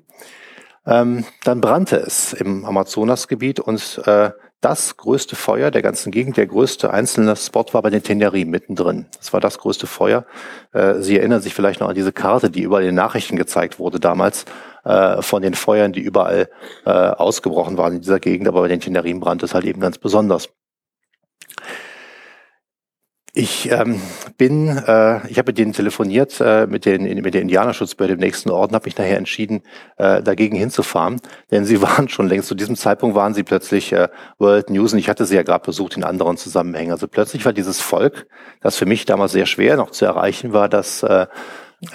Ähm, 0.86 1.24
dann 1.44 1.60
brannte 1.60 1.96
es 1.96 2.32
im 2.32 2.64
Amazonasgebiet 2.64 3.60
und 3.60 4.02
äh, 4.06 4.30
das 4.62 4.96
größte 4.96 5.34
Feuer 5.34 5.72
der 5.72 5.82
ganzen 5.82 6.12
Gegend, 6.12 6.36
der 6.36 6.46
größte 6.46 6.92
einzelne 6.92 7.34
Spot 7.34 7.66
war 7.72 7.82
bei 7.82 7.90
den 7.90 8.02
Tenerie 8.02 8.44
mittendrin. 8.44 9.06
Das 9.18 9.32
war 9.32 9.40
das 9.40 9.58
größte 9.58 9.88
Feuer. 9.88 10.24
Äh, 10.72 11.00
Sie 11.00 11.18
erinnern 11.18 11.42
sich 11.42 11.52
vielleicht 11.52 11.80
noch 11.80 11.88
an 11.88 11.96
diese 11.96 12.12
Karte, 12.12 12.48
die 12.48 12.62
überall 12.62 12.82
in 12.82 12.90
den 12.90 12.94
Nachrichten 12.94 13.36
gezeigt 13.36 13.78
wurde 13.80 13.98
damals, 13.98 14.44
äh, 14.84 15.20
von 15.20 15.42
den 15.42 15.54
Feuern, 15.54 15.92
die 15.92 16.00
überall 16.00 16.48
äh, 16.86 16.90
ausgebrochen 16.90 17.76
waren 17.76 17.94
in 17.94 18.00
dieser 18.00 18.20
Gegend, 18.20 18.48
aber 18.48 18.60
bei 18.60 18.68
den 18.68 18.80
Tenerien 18.80 19.20
brannte 19.20 19.46
es 19.46 19.54
halt 19.54 19.64
eben 19.64 19.80
ganz 19.80 19.98
besonders. 19.98 20.48
Ich 23.34 23.70
ähm, 23.70 23.98
bin, 24.36 24.68
äh, 24.68 25.26
ich 25.26 25.38
habe 25.38 25.48
mit 25.48 25.58
denen 25.58 25.72
telefoniert, 25.72 26.38
äh, 26.38 26.66
mit, 26.66 26.84
den, 26.84 27.04
mit 27.22 27.32
der 27.32 27.40
Indianerschutzbehörde 27.40 28.12
im 28.12 28.20
nächsten 28.20 28.50
Ort 28.50 28.70
und 28.70 28.74
habe 28.74 28.84
mich 28.84 28.98
nachher 28.98 29.16
entschieden, 29.16 29.62
äh, 29.96 30.22
dagegen 30.22 30.54
hinzufahren. 30.54 31.18
Denn 31.50 31.64
sie 31.64 31.80
waren 31.82 32.10
schon 32.10 32.28
längst, 32.28 32.48
zu 32.48 32.54
diesem 32.54 32.76
Zeitpunkt 32.76 33.16
waren 33.16 33.32
sie 33.32 33.42
plötzlich 33.42 33.90
äh, 33.94 34.08
World 34.38 34.68
News 34.68 34.92
und 34.92 34.98
ich 34.98 35.08
hatte 35.08 35.24
sie 35.24 35.36
ja 35.36 35.44
gerade 35.44 35.64
besucht 35.64 35.96
in 35.96 36.04
anderen 36.04 36.36
Zusammenhängen. 36.36 36.92
Also 36.92 37.08
plötzlich 37.08 37.46
war 37.46 37.54
dieses 37.54 37.80
Volk, 37.80 38.26
das 38.60 38.76
für 38.76 38.84
mich 38.84 39.06
damals 39.06 39.32
sehr 39.32 39.46
schwer 39.46 39.78
noch 39.78 39.92
zu 39.92 40.04
erreichen 40.04 40.52
war, 40.52 40.68
das 40.68 41.02
äh, 41.02 41.26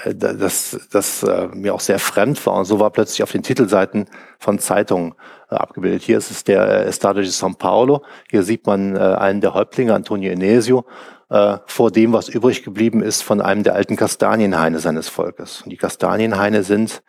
das, 0.05 0.87
das 0.91 1.23
äh, 1.23 1.47
mir 1.53 1.73
auch 1.73 1.79
sehr 1.79 1.99
fremd 1.99 2.45
war. 2.45 2.55
Und 2.55 2.65
so 2.65 2.79
war 2.79 2.89
plötzlich 2.89 3.23
auf 3.23 3.31
den 3.31 3.43
Titelseiten 3.43 4.07
von 4.37 4.59
Zeitungen 4.59 5.13
äh, 5.49 5.55
abgebildet. 5.55 6.01
Hier 6.01 6.17
ist 6.17 6.29
es 6.29 6.43
der 6.43 6.67
äh, 6.67 6.85
Estado 6.87 7.21
de 7.21 7.29
São 7.29 7.57
Paulo. 7.57 8.03
Hier 8.29 8.43
sieht 8.43 8.65
man 8.65 8.97
äh, 8.97 8.99
einen 8.99 9.39
der 9.39 9.53
Häuptlinge, 9.53 9.93
Antonio 9.93 10.29
Enesio, 10.29 10.85
äh, 11.29 11.57
vor 11.65 11.91
dem, 11.91 12.13
was 12.13 12.29
übrig 12.29 12.63
geblieben 12.63 13.01
ist 13.01 13.23
von 13.23 13.41
einem 13.41 13.63
der 13.63 13.75
alten 13.75 13.95
Kastanienhaine 13.95 14.79
seines 14.79 15.09
Volkes. 15.09 15.61
Und 15.61 15.71
die 15.71 15.77
Kastanienhaine 15.77 16.63
sind 16.63 17.03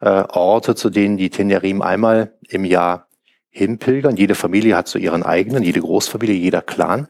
äh, 0.00 0.24
Orte, 0.28 0.74
zu 0.74 0.90
denen 0.90 1.16
die 1.16 1.30
Tenerim 1.30 1.82
einmal 1.82 2.34
im 2.48 2.64
Jahr 2.64 3.06
hinpilgern. 3.50 4.16
Jede 4.16 4.34
Familie 4.34 4.76
hat 4.76 4.88
so 4.88 4.98
ihren 4.98 5.22
eigenen, 5.22 5.62
jede 5.62 5.80
Großfamilie, 5.80 6.34
jeder 6.34 6.62
Clan. 6.62 7.08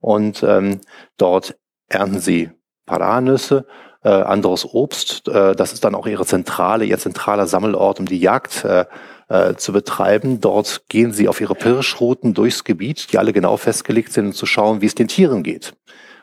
Und 0.00 0.42
ähm, 0.42 0.80
dort 1.16 1.58
ernten 1.88 2.20
sie 2.20 2.50
Paranüsse, 2.86 3.66
äh, 4.04 4.08
anderes 4.08 4.64
Obst. 4.72 5.28
Äh, 5.28 5.54
das 5.54 5.72
ist 5.72 5.84
dann 5.84 5.94
auch 5.94 6.06
ihre 6.06 6.26
zentrale, 6.26 6.84
ihr 6.84 6.98
zentraler 6.98 7.46
Sammelort, 7.46 8.00
um 8.00 8.06
die 8.06 8.18
Jagd 8.18 8.64
äh, 8.64 8.84
äh, 9.28 9.54
zu 9.54 9.72
betreiben. 9.72 10.40
Dort 10.40 10.88
gehen 10.88 11.12
sie 11.12 11.28
auf 11.28 11.40
ihre 11.40 11.54
Pirschrouten 11.54 12.34
durchs 12.34 12.64
Gebiet, 12.64 13.12
die 13.12 13.18
alle 13.18 13.32
genau 13.32 13.56
festgelegt 13.56 14.12
sind, 14.12 14.26
um 14.26 14.32
zu 14.32 14.46
schauen, 14.46 14.80
wie 14.80 14.86
es 14.86 14.94
den 14.94 15.08
Tieren 15.08 15.42
geht. 15.42 15.74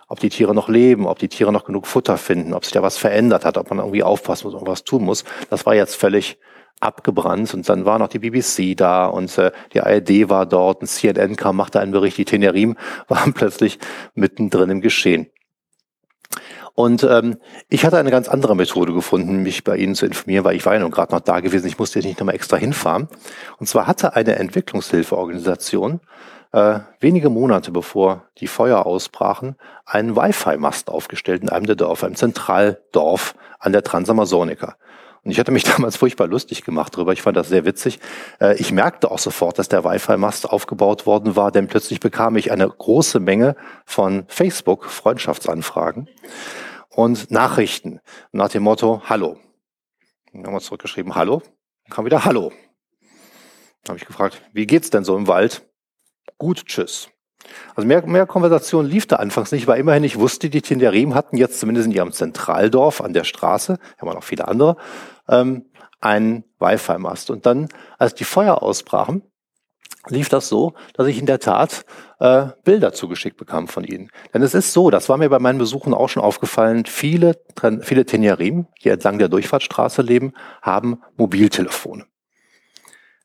Ob 0.07 0.19
die 0.19 0.29
Tiere 0.29 0.53
noch 0.53 0.69
leben, 0.69 1.07
ob 1.07 1.17
die 1.17 1.29
Tiere 1.29 1.51
noch 1.51 1.65
genug 1.65 1.87
Futter 1.87 2.17
finden, 2.17 2.53
ob 2.53 2.63
sich 2.63 2.73
da 2.73 2.83
was 2.83 2.97
verändert 2.97 3.43
hat, 3.43 3.57
ob 3.57 3.69
man 3.69 3.79
irgendwie 3.79 4.03
aufpassen 4.03 4.45
muss, 4.45 4.53
irgendwas 4.53 4.83
tun 4.83 5.03
muss. 5.03 5.23
Das 5.49 5.65
war 5.65 5.73
jetzt 5.73 5.95
völlig 5.95 6.37
abgebrannt 6.79 7.53
und 7.53 7.67
dann 7.67 7.85
war 7.85 7.99
noch 7.99 8.09
die 8.09 8.19
BBC 8.19 8.77
da 8.77 9.07
und 9.07 9.35
äh, 9.37 9.51
die 9.73 9.81
ARD 9.81 10.29
war 10.29 10.45
dort 10.45 10.81
und 10.81 10.87
CNN 10.87 11.35
kam, 11.35 11.55
machte 11.55 11.79
einen 11.79 11.91
Bericht, 11.91 12.17
die 12.17 12.25
Tenerim 12.25 12.77
waren 13.07 13.33
plötzlich 13.33 13.79
mittendrin 14.13 14.69
im 14.69 14.81
Geschehen. 14.81 15.27
Und 16.75 17.03
ähm, 17.03 17.37
ich 17.69 17.85
hatte 17.85 17.97
eine 17.97 18.11
ganz 18.11 18.27
andere 18.27 18.55
Methode 18.55 18.93
gefunden, 18.93 19.43
mich 19.43 19.63
bei 19.63 19.77
Ihnen 19.77 19.95
zu 19.95 20.05
informieren, 20.05 20.43
weil 20.43 20.57
ich 20.57 20.65
war 20.65 20.73
ja 20.73 20.81
nun 20.81 20.91
gerade 20.91 21.13
noch 21.13 21.21
da 21.21 21.39
gewesen. 21.39 21.67
Ich 21.67 21.79
musste 21.79 21.99
jetzt 21.99 22.05
nicht 22.05 22.19
nochmal 22.19 22.35
extra 22.35 22.57
hinfahren. 22.57 23.07
Und 23.57 23.67
zwar 23.67 23.87
hatte 23.87 24.15
eine 24.15 24.35
Entwicklungshilfeorganisation 24.35 26.01
äh, 26.55 26.79
wenige 27.01 27.29
Monate 27.29 27.71
bevor 27.71 28.23
die 28.37 28.47
Feuer 28.47 28.85
ausbrachen, 28.85 29.57
einen 29.85 30.15
Wi-Fi-Mast 30.15 30.89
aufgestellt 30.89 31.43
in 31.43 31.49
einem 31.49 31.65
der 31.65 31.75
Dörfer, 31.75 32.07
im 32.07 32.15
Zentraldorf 32.15 33.35
an 33.59 33.73
der 33.73 33.83
Transamazonica. 33.83 34.75
Und 35.23 35.31
ich 35.31 35.39
hatte 35.39 35.51
mich 35.51 35.63
damals 35.75 35.97
furchtbar 35.97 36.27
lustig 36.27 36.63
gemacht 36.63 36.95
darüber. 36.95 37.11
Ich 37.11 37.21
fand 37.21 37.35
das 37.35 37.49
sehr 37.49 37.65
witzig. 37.65 37.99
Äh, 38.39 38.55
ich 38.55 38.71
merkte 38.71 39.11
auch 39.11 39.19
sofort, 39.19 39.59
dass 39.59 39.67
der 39.67 39.83
Wi-Fi-Mast 39.83 40.49
aufgebaut 40.49 41.05
worden 41.05 41.35
war, 41.35 41.51
denn 41.51 41.67
plötzlich 41.67 41.99
bekam 41.99 42.37
ich 42.37 42.53
eine 42.53 42.69
große 42.69 43.19
Menge 43.19 43.57
von 43.85 44.23
Facebook-Freundschaftsanfragen 44.27 46.07
und 46.95 47.29
Nachrichten 47.29 47.99
nach 48.31 48.49
dem 48.49 48.63
Motto 48.63 49.01
Hallo. 49.05 49.37
Dann 50.31 50.45
haben 50.45 50.53
wir 50.53 50.61
zurückgeschrieben 50.61 51.15
Hallo. 51.15 51.41
Dann 51.83 51.95
kam 51.95 52.05
wieder 52.05 52.25
Hallo. 52.25 52.51
Dann 53.83 53.89
habe 53.89 53.97
ich 53.97 54.05
gefragt, 54.05 54.41
wie 54.53 54.65
geht's 54.65 54.89
denn 54.89 55.03
so 55.03 55.15
im 55.17 55.27
Wald? 55.27 55.67
Gut, 56.37 56.65
tschüss. 56.65 57.09
Also 57.75 57.87
mehr, 57.87 58.05
mehr 58.07 58.25
Konversation 58.25 58.85
lief 58.85 59.05
da 59.05 59.17
anfangs 59.17 59.51
nicht, 59.51 59.67
weil 59.67 59.79
immerhin 59.79 60.03
ich 60.03 60.17
wusste, 60.17 60.49
die 60.49 60.61
Tinderim 60.61 61.13
hatten 61.13 61.37
jetzt 61.37 61.59
zumindest 61.59 61.87
in 61.87 61.91
ihrem 61.91 62.11
Zentraldorf 62.11 63.01
an 63.01 63.13
der 63.13 63.23
Straße, 63.23 63.77
haben 63.97 64.07
wir 64.07 64.15
noch 64.15 64.23
viele 64.23 64.47
andere, 64.47 64.77
ähm, 65.27 65.65
einen 65.99 66.43
Wi-Fi-Mast. 66.59 67.29
Und 67.29 67.45
dann, 67.45 67.69
als 67.99 68.15
die 68.15 68.23
Feuer 68.23 68.63
ausbrachen, 68.63 69.21
lief 70.09 70.29
das 70.29 70.47
so, 70.47 70.73
dass 70.93 71.07
ich 71.07 71.19
in 71.19 71.25
der 71.25 71.39
Tat 71.39 71.85
äh, 72.19 72.47
Bilder 72.63 72.93
zugeschickt 72.93 73.37
bekam 73.37 73.67
von 73.67 73.83
ihnen. 73.83 74.09
Denn 74.33 74.41
es 74.41 74.53
ist 74.53 74.73
so, 74.73 74.89
das 74.89 75.09
war 75.09 75.17
mir 75.17 75.29
bei 75.29 75.39
meinen 75.39 75.59
Besuchen 75.59 75.93
auch 75.93 76.09
schon 76.09 76.23
aufgefallen, 76.23 76.85
viele, 76.85 77.37
viele 77.81 78.05
Tenerim, 78.05 78.67
die 78.83 78.89
entlang 78.89 79.19
der 79.19 79.29
Durchfahrtsstraße 79.29 80.01
leben, 80.01 80.33
haben 80.61 81.01
Mobiltelefone 81.17 82.05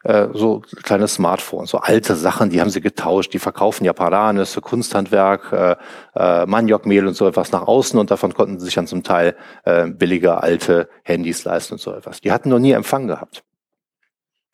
äh, 0.04 0.28
so 0.32 0.62
kleine 0.82 1.08
Smartphones, 1.08 1.70
so 1.70 1.78
alte 1.78 2.16
Sachen, 2.16 2.50
die 2.50 2.60
haben 2.60 2.70
sie 2.70 2.80
getauscht, 2.80 3.32
die 3.34 3.38
verkaufen 3.38 3.84
ja 3.84 3.92
für 3.92 4.60
Kunsthandwerk, 4.60 5.52
äh, 5.52 5.76
äh, 6.14 6.46
Maniokmehl 6.46 7.06
und 7.06 7.14
so 7.14 7.26
etwas 7.28 7.52
nach 7.52 7.66
außen 7.66 7.98
und 7.98 8.10
davon 8.10 8.34
konnten 8.34 8.58
sie 8.58 8.66
sich 8.66 8.74
dann 8.74 8.86
zum 8.86 9.02
Teil 9.02 9.36
äh, 9.64 9.86
billige 9.86 10.42
alte 10.42 10.88
Handys 11.02 11.44
leisten 11.44 11.74
und 11.74 11.80
so 11.80 11.92
etwas. 11.92 12.20
Die 12.20 12.32
hatten 12.32 12.48
noch 12.48 12.58
nie 12.58 12.72
Empfang 12.72 13.06
gehabt. 13.06 13.44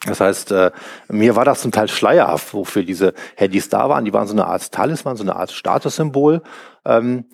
Das 0.04 0.20
heißt, 0.20 0.52
äh, 0.52 0.70
mir 1.08 1.36
war 1.36 1.44
das 1.44 1.62
zum 1.62 1.72
Teil 1.72 1.88
schleierhaft, 1.88 2.52
wofür 2.52 2.82
diese 2.84 3.14
Handys 3.36 3.68
da 3.68 3.88
waren. 3.88 4.04
Die 4.04 4.12
waren 4.12 4.26
so 4.26 4.34
eine 4.34 4.46
Art 4.46 4.70
Talisman, 4.70 5.16
so 5.16 5.24
eine 5.24 5.36
Art 5.36 5.52
Statussymbol. 5.52 6.42
Ähm, 6.84 7.24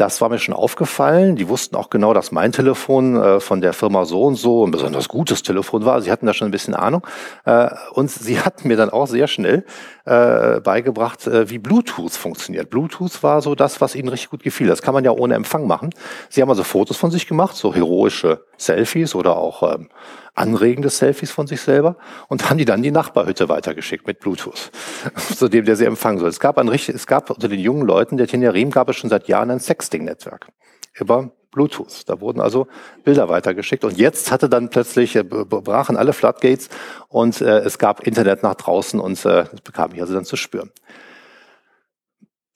das 0.00 0.22
war 0.22 0.30
mir 0.30 0.38
schon 0.38 0.54
aufgefallen. 0.54 1.36
Die 1.36 1.48
wussten 1.48 1.76
auch 1.76 1.90
genau, 1.90 2.14
dass 2.14 2.32
mein 2.32 2.52
Telefon 2.52 3.16
äh, 3.16 3.38
von 3.38 3.60
der 3.60 3.74
Firma 3.74 4.06
so 4.06 4.22
und 4.22 4.36
so 4.36 4.66
ein 4.66 4.70
besonders 4.70 5.08
gutes 5.08 5.42
Telefon 5.42 5.84
war. 5.84 6.00
Sie 6.00 6.10
hatten 6.10 6.24
da 6.24 6.32
schon 6.32 6.48
ein 6.48 6.52
bisschen 6.52 6.74
Ahnung. 6.74 7.06
Äh, 7.44 7.68
und 7.92 8.10
sie 8.10 8.40
hatten 8.44 8.68
mir 8.68 8.78
dann 8.78 8.88
auch 8.90 9.06
sehr 9.06 9.26
schnell 9.26 9.64
äh, 10.06 10.60
beigebracht, 10.60 11.26
äh, 11.26 11.50
wie 11.50 11.58
Bluetooth 11.58 12.12
funktioniert. 12.12 12.70
Bluetooth 12.70 13.22
war 13.22 13.42
so 13.42 13.54
das, 13.54 13.80
was 13.82 13.94
ihnen 13.94 14.08
richtig 14.08 14.30
gut 14.30 14.42
gefiel. 14.42 14.68
Das 14.68 14.80
kann 14.80 14.94
man 14.94 15.04
ja 15.04 15.10
ohne 15.10 15.34
Empfang 15.34 15.66
machen. 15.66 15.90
Sie 16.30 16.40
haben 16.40 16.48
also 16.48 16.64
Fotos 16.64 16.96
von 16.96 17.10
sich 17.10 17.26
gemacht, 17.26 17.54
so 17.56 17.74
heroische 17.74 18.46
Selfies 18.60 19.14
oder 19.14 19.36
auch 19.36 19.62
ähm, 19.74 19.88
anregende 20.34 20.90
Selfies 20.90 21.30
von 21.30 21.46
sich 21.46 21.60
selber 21.60 21.96
und 22.28 22.48
haben 22.48 22.58
die 22.58 22.64
dann 22.64 22.82
die 22.82 22.90
Nachbarhütte 22.90 23.48
weitergeschickt 23.48 24.06
mit 24.06 24.20
Bluetooth, 24.20 24.70
zu 25.36 25.48
dem 25.48 25.64
der 25.64 25.76
sie 25.76 25.84
empfangen 25.84 26.18
soll. 26.18 26.28
Es 26.28 26.40
gab 26.40 26.58
ein 26.58 26.68
es 26.68 27.06
gab 27.06 27.30
unter 27.30 27.48
den 27.48 27.60
jungen 27.60 27.86
Leuten 27.86 28.16
der 28.16 28.26
Tenerim 28.26 28.70
gab 28.70 28.88
es 28.88 28.96
schon 28.96 29.10
seit 29.10 29.28
Jahren 29.28 29.50
ein 29.50 29.60
Sexting-Netzwerk 29.60 30.48
über 30.94 31.32
Bluetooth. 31.50 32.08
Da 32.08 32.20
wurden 32.20 32.40
also 32.40 32.68
Bilder 33.04 33.28
weitergeschickt 33.28 33.84
und 33.84 33.98
jetzt 33.98 34.30
hatte 34.30 34.48
dann 34.48 34.70
plötzlich 34.70 35.16
äh, 35.16 35.24
brachen 35.24 35.96
alle 35.96 36.12
Floodgates 36.12 36.68
und 37.08 37.40
äh, 37.40 37.58
es 37.60 37.78
gab 37.78 38.06
Internet 38.06 38.42
nach 38.42 38.54
draußen 38.54 39.00
und 39.00 39.24
äh, 39.24 39.44
das 39.50 39.60
bekam 39.62 39.92
ich 39.94 40.00
also 40.00 40.14
dann 40.14 40.24
zu 40.24 40.36
spüren. 40.36 40.70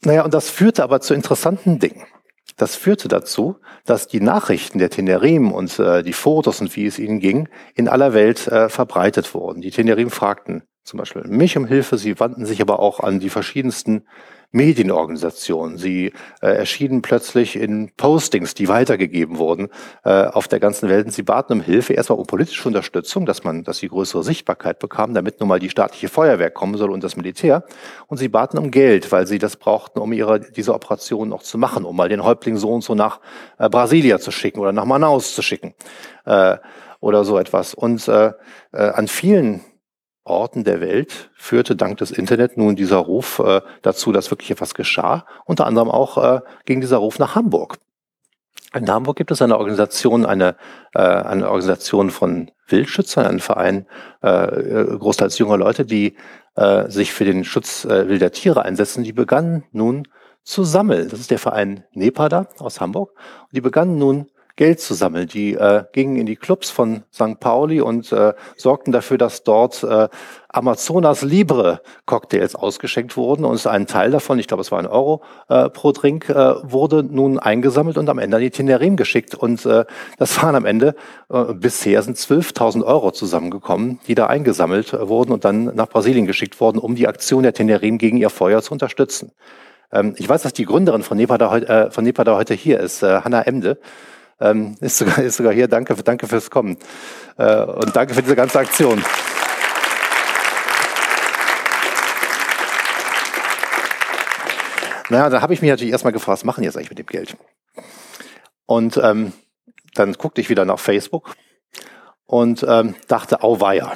Naja, 0.03 0.25
und 0.25 0.35
das 0.35 0.51
führte 0.51 0.83
aber 0.83 1.01
zu 1.01 1.15
interessanten 1.15 1.79
Dingen. 1.79 2.05
Das 2.57 2.77
führte 2.77 3.09
dazu, 3.09 3.57
dass 3.85 4.07
die 4.07 4.21
Nachrichten 4.21 4.79
der 4.79 4.91
Tenerim 4.91 5.51
und 5.51 5.79
äh, 5.79 6.03
die 6.03 6.13
Fotos 6.13 6.61
und 6.61 6.75
wie 6.77 6.87
es 6.87 6.99
ihnen 6.99 7.19
ging, 7.19 7.49
in 7.75 7.89
aller 7.89 8.15
Welt 8.15 8.47
äh, 8.47 8.69
verbreitet 8.69 9.35
wurden. 9.35 9.61
Die 9.61 9.71
Tenerim 9.71 10.11
fragten 10.11 10.63
zum 10.85 10.99
Beispiel 10.99 11.23
mich 11.25 11.57
um 11.57 11.67
Hilfe, 11.67 11.97
sie 11.97 12.21
wandten 12.21 12.45
sich 12.45 12.61
aber 12.61 12.79
auch 12.79 13.01
an 13.01 13.19
die 13.19 13.31
verschiedensten 13.31 14.07
Medienorganisationen. 14.55 15.79
Sie 15.79 16.13
äh, 16.41 16.47
erschienen 16.47 17.03
plötzlich 17.03 17.57
in 17.57 17.91
Postings, 17.97 18.55
die 18.55 18.69
weitergegeben 18.69 19.39
wurden 19.39 19.69
äh, 20.05 20.27
auf 20.27 20.47
der 20.47 20.61
ganzen 20.61 20.89
Welt. 20.89 21.13
Sie 21.13 21.23
baten 21.25 21.55
um 21.55 21.61
Hilfe, 21.61 21.93
erstmal 21.93 22.19
um 22.19 22.27
politische 22.27 22.69
Unterstützung, 22.69 23.27
dass 23.27 23.43
man, 23.43 23.65
dass 23.65 23.79
sie 23.79 23.89
größere 23.89 24.23
Sichtbarkeit 24.23 24.79
bekamen, 24.79 25.15
damit 25.15 25.41
nun 25.41 25.49
mal 25.49 25.59
die 25.59 25.71
staatliche 25.71 26.09
Feuerwehr 26.09 26.51
kommen 26.51 26.77
soll 26.77 26.91
und 26.91 27.03
das 27.03 27.17
Militär. 27.17 27.65
Und 28.07 28.19
sie 28.19 28.29
baten 28.29 28.57
um 28.59 28.71
Geld, 28.71 29.11
weil 29.11 29.27
sie 29.27 29.39
das 29.39 29.57
brauchten, 29.57 29.99
um 29.99 30.13
ihre 30.13 30.39
diese 30.39 30.73
Operation 30.73 31.29
noch 31.29 31.43
zu 31.43 31.59
machen, 31.59 31.85
um 31.85 31.97
mal 31.97 32.09
den 32.09 32.23
Häuptling 32.23 32.57
so 32.57 32.71
und 32.71 32.85
so 32.85 32.95
nach 32.95 33.21
äh, 33.59 33.69
Brasilia 33.69 34.21
zu 34.21 34.31
schicken 34.31 34.61
oder 34.61 34.73
nach 34.73 34.85
Manaus 34.85 35.35
zu 35.35 35.43
schicken 35.43 35.75
äh, 36.27 36.59
oder 37.01 37.25
so 37.25 37.39
etwas. 37.39 37.75
Und 37.75 38.07
äh, 38.07 38.33
äh, 38.73 38.79
an 38.79 39.09
vielen 39.09 39.63
Orten 40.25 40.65
der 40.65 40.81
Welt 40.81 41.31
führte 41.35 41.77
dank 41.77 41.99
des 41.99 42.11
Internet 42.11 42.57
nun 42.57 42.77
dieser 42.77 42.97
Ruf 42.97 43.39
äh, 43.39 43.61
dazu, 43.83 44.11
dass 44.11 44.31
wirklich 44.31 44.51
etwas 44.51 44.75
geschah. 44.75 45.27
Unter 45.45 45.67
anderem 45.67 45.91
auch 45.91 46.19
äh, 46.19 46.41
ging 46.65 46.81
dieser 46.81 46.97
Ruf 46.97 47.19
nach 47.19 47.35
Hamburg. 47.35 47.79
In 48.75 48.91
Hamburg 48.91 49.17
gibt 49.17 49.31
es 49.31 49.41
eine 49.41 49.59
Organisation, 49.59 50.27
eine, 50.27 50.57
äh, 50.95 51.01
eine 51.01 51.47
Organisation 51.47 52.11
von 52.11 52.51
Wildschützern, 52.67 53.27
einen 53.27 53.41
Verein, 53.41 53.87
äh, 54.23 54.29
äh 54.29 54.99
großteils 54.99 55.39
junger 55.39 55.59
Leute, 55.59 55.85
die 55.85 56.17
äh, 56.57 56.89
sich 56.91 57.13
für 57.13 57.25
den 57.25 57.45
Schutz 57.45 57.85
äh, 57.85 58.09
wilder 58.09 58.33
Tiere 58.33 58.63
einsetzen. 58.65 59.05
Die 59.05 59.13
begannen 59.13 59.65
nun 59.73 60.09
zu 60.43 60.65
sammeln. 60.65 61.09
Das 61.09 61.21
ist 61.21 61.31
der 61.31 61.39
Verein 61.39 61.85
Nepada 61.93 62.49
aus 62.59 62.81
Hamburg. 62.81 63.13
Und 63.43 63.53
die 63.53 63.61
begannen 63.61 63.99
nun 63.99 64.31
Geld 64.57 64.81
zu 64.81 64.95
sammeln. 64.95 65.27
Die 65.27 65.55
äh, 65.55 65.85
gingen 65.93 66.17
in 66.17 66.27
die 66.27 66.37
Clubs 66.37 66.71
von 66.71 67.03
St. 67.13 67.41
Pauli 67.41 67.81
und 67.81 68.13
äh, 68.13 68.35
sorgten 68.57 68.93
dafür, 68.93 69.19
dass 69.19 69.43
dort 69.43 69.83
äh, 69.83 70.09
Amazonas 70.49 71.23
Libre 71.23 71.81
Cocktails 72.07 72.55
ausgeschenkt 72.55 73.17
wurden 73.17 73.45
und 73.45 73.67
ein 73.67 73.89
Teil 73.89 74.13
davon, 74.13 74.39
ich 74.39 74.47
glaube 74.47 74.61
es 74.61 74.71
war 74.71 74.79
ein 74.79 74.87
Euro 74.87 75.23
äh, 75.49 75.69
pro 75.69 75.91
Drink, 75.91 76.29
äh, 76.29 76.55
wurde 76.63 77.03
nun 77.03 77.41
eingesammelt 77.41 77.99
und 77.99 78.09
am 78.09 78.19
Ende 78.19 78.37
an 78.37 78.43
die 78.43 78.51
Tenerim 78.51 78.97
geschickt. 78.97 79.35
Und 79.35 79.67
äh, 79.67 79.85
das 80.19 80.41
waren 80.41 80.55
am 80.55 80.65
Ende, 80.65 80.95
äh, 81.31 81.53
bisher 81.55 82.03
sind 82.03 82.17
12.000 82.17 82.85
Euro 82.85 83.11
zusammengekommen, 83.11 83.99
die 84.07 84.15
da 84.15 84.27
eingesammelt 84.27 84.93
wurden 84.93 85.33
und 85.33 85.45
dann 85.45 85.65
nach 85.75 85.89
Brasilien 85.89 86.27
geschickt 86.27 86.61
wurden, 86.61 86.79
um 86.79 86.95
die 86.95 87.09
Aktion 87.09 87.43
der 87.43 87.55
Tenerim 87.55 87.99
gegen 87.99 88.19
ihr 88.19 88.31
Feuer 88.31 88.63
zu 88.63 88.73
unterstützen. 88.73 89.33
Ähm, 89.91 90.15
ich 90.19 90.29
weiß, 90.29 90.43
dass 90.43 90.53
die 90.53 90.65
Gründerin 90.65 91.03
von 91.03 91.17
Nepada, 91.17 91.57
äh, 91.57 91.91
von 91.91 92.05
Nepada 92.05 92.37
heute 92.37 92.55
hier 92.55 92.81
ist, 92.81 93.03
äh, 93.03 93.21
Hanna 93.23 93.43
Emde. 93.43 93.79
Ähm, 94.45 94.77
ist, 94.81 94.99
sogar, 94.99 95.19
ist 95.19 95.37
sogar 95.37 95.53
hier. 95.53 95.69
Danke, 95.69 95.95
danke 95.95 96.27
fürs 96.29 96.51
Kommen. 96.51 96.77
Äh, 97.39 97.63
und 97.63 97.97
danke 97.97 98.15
für 98.15 98.23
diese 98.23 98.37
ganze 98.37 98.59
Aktion. 98.59 99.03
Naja, 105.09 105.31
da 105.31 105.41
habe 105.41 105.55
ich 105.55 105.63
mich 105.63 105.71
natürlich 105.71 105.93
erstmal 105.93 106.13
gefragt, 106.13 106.39
was 106.39 106.45
machen 106.45 106.65
jetzt 106.65 106.77
eigentlich 106.77 106.91
mit 106.91 106.99
dem 106.99 107.07
Geld? 107.07 107.37
Und 108.67 108.99
ähm, 109.03 109.33
dann 109.95 110.13
guckte 110.15 110.41
ich 110.41 110.51
wieder 110.51 110.65
nach 110.65 110.79
Facebook 110.79 111.35
und 112.27 112.65
ähm, 112.69 112.95
dachte, 113.09 113.43
auweia. 113.43 113.93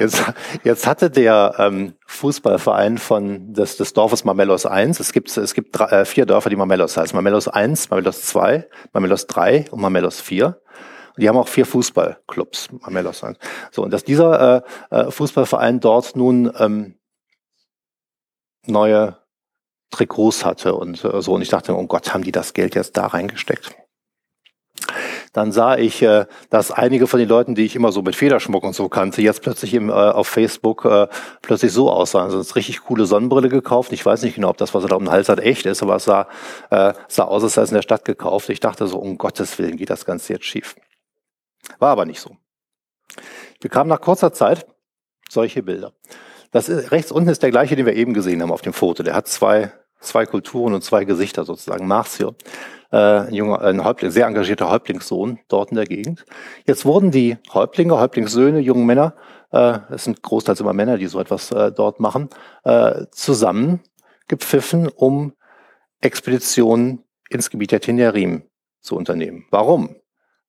Jetzt, 0.00 0.22
jetzt 0.64 0.86
hatte 0.86 1.10
der 1.10 1.54
ähm, 1.58 1.94
Fußballverein 2.06 2.98
von 2.98 3.52
des, 3.52 3.76
des 3.76 3.92
Dorfes 3.92 4.24
Mamelos 4.24 4.66
1, 4.66 5.00
es 5.00 5.12
gibt, 5.12 5.36
es 5.36 5.54
gibt 5.54 5.78
drei, 5.78 5.86
äh, 5.86 6.04
vier 6.04 6.26
Dörfer, 6.26 6.50
die 6.50 6.56
Mamelos 6.56 6.96
heißen. 6.96 7.16
Mamelos 7.16 7.48
1, 7.48 7.90
Mamelos 7.90 8.22
2, 8.22 8.68
Mamelos 8.92 9.26
3 9.26 9.66
und 9.70 9.80
Mamelos 9.80 10.20
4. 10.20 10.46
Und 11.16 11.22
die 11.22 11.28
haben 11.28 11.38
auch 11.38 11.48
vier 11.48 11.64
Fußballclubs, 11.64 12.68
Mamelos 12.80 13.24
1. 13.24 13.38
So, 13.70 13.82
und 13.82 13.90
dass 13.90 14.04
dieser 14.04 14.64
äh, 14.90 14.96
äh, 14.96 15.10
Fußballverein 15.10 15.80
dort 15.80 16.14
nun 16.14 16.52
ähm, 16.58 16.98
neue 18.66 19.16
Trikots 19.90 20.44
hatte 20.44 20.74
und 20.74 21.02
äh, 21.04 21.22
so. 21.22 21.32
Und 21.32 21.42
ich 21.42 21.48
dachte, 21.48 21.74
oh 21.74 21.86
Gott, 21.86 22.12
haben 22.12 22.24
die 22.24 22.32
das 22.32 22.52
Geld 22.52 22.74
jetzt 22.74 22.96
da 22.96 23.06
reingesteckt? 23.06 23.74
Dann 25.36 25.52
sah 25.52 25.76
ich, 25.76 26.00
äh, 26.00 26.24
dass 26.48 26.70
einige 26.70 27.06
von 27.06 27.20
den 27.20 27.28
Leuten, 27.28 27.54
die 27.54 27.66
ich 27.66 27.76
immer 27.76 27.92
so 27.92 28.00
mit 28.00 28.16
Federschmuck 28.16 28.64
und 28.64 28.74
so 28.74 28.88
kannte, 28.88 29.20
jetzt 29.20 29.42
plötzlich 29.42 29.74
im, 29.74 29.90
äh, 29.90 29.92
auf 29.92 30.28
Facebook 30.28 30.86
äh, 30.86 31.08
plötzlich 31.42 31.72
so 31.72 31.90
aussahen. 31.92 32.24
Also 32.24 32.38
eine 32.38 32.56
richtig 32.56 32.80
coole 32.84 33.04
Sonnenbrille 33.04 33.50
gekauft. 33.50 33.92
Ich 33.92 34.04
weiß 34.04 34.22
nicht 34.22 34.36
genau, 34.36 34.48
ob 34.48 34.56
das, 34.56 34.72
was 34.72 34.82
er 34.84 34.88
da 34.88 34.96
um 34.96 35.04
den 35.04 35.10
Hals 35.10 35.28
hat, 35.28 35.38
echt 35.40 35.66
ist, 35.66 35.82
aber 35.82 35.96
es 35.96 36.04
sah, 36.04 36.26
äh, 36.70 36.94
sah 37.08 37.24
aus, 37.24 37.42
als 37.42 37.52
sei 37.52 37.62
es 37.62 37.70
in 37.70 37.74
der 37.74 37.82
Stadt 37.82 38.06
gekauft. 38.06 38.48
Ich 38.48 38.60
dachte 38.60 38.86
so, 38.86 38.98
um 38.98 39.18
Gottes 39.18 39.58
Willen 39.58 39.76
geht 39.76 39.90
das 39.90 40.06
Ganze 40.06 40.32
jetzt 40.32 40.46
schief. 40.46 40.74
War 41.80 41.90
aber 41.90 42.06
nicht 42.06 42.20
so. 42.20 42.38
Wir 43.60 43.68
kamen 43.68 43.90
nach 43.90 44.00
kurzer 44.00 44.32
Zeit 44.32 44.66
solche 45.28 45.62
Bilder. 45.62 45.92
Das 46.50 46.70
ist, 46.70 46.92
rechts 46.92 47.12
unten 47.12 47.28
ist 47.28 47.42
der 47.42 47.50
gleiche, 47.50 47.76
den 47.76 47.84
wir 47.84 47.94
eben 47.94 48.14
gesehen 48.14 48.40
haben 48.40 48.52
auf 48.52 48.62
dem 48.62 48.72
Foto. 48.72 49.02
Der 49.02 49.14
hat 49.14 49.28
zwei 49.28 49.70
zwei 50.06 50.26
Kulturen 50.26 50.74
und 50.74 50.82
zwei 50.82 51.04
Gesichter 51.04 51.44
sozusagen. 51.44 51.86
Marcio, 51.86 52.34
äh, 52.90 52.96
ein 52.96 53.34
junger, 53.34 53.60
ein 53.60 53.84
Häuptling, 53.84 54.10
sehr 54.10 54.26
engagierter 54.26 54.70
Häuptlingssohn 54.70 55.38
dort 55.48 55.70
in 55.70 55.76
der 55.76 55.86
Gegend. 55.86 56.24
Jetzt 56.66 56.84
wurden 56.84 57.10
die 57.10 57.36
Häuptlinge, 57.52 57.98
Häuptlingssöhne, 57.98 58.60
jungen 58.60 58.86
Männer, 58.86 59.14
äh, 59.52 59.78
es 59.90 60.04
sind 60.04 60.22
großteils 60.22 60.60
immer 60.60 60.72
Männer, 60.72 60.98
die 60.98 61.06
so 61.06 61.20
etwas 61.20 61.50
äh, 61.50 61.72
dort 61.72 62.00
machen, 62.00 62.28
äh, 62.64 63.06
zusammen 63.10 63.80
gepfiffen, 64.28 64.88
um 64.88 65.32
Expeditionen 66.00 67.02
ins 67.30 67.50
Gebiet 67.50 67.72
der 67.72 67.80
Tenerim 67.80 68.42
zu 68.80 68.96
unternehmen. 68.96 69.46
Warum? 69.50 69.96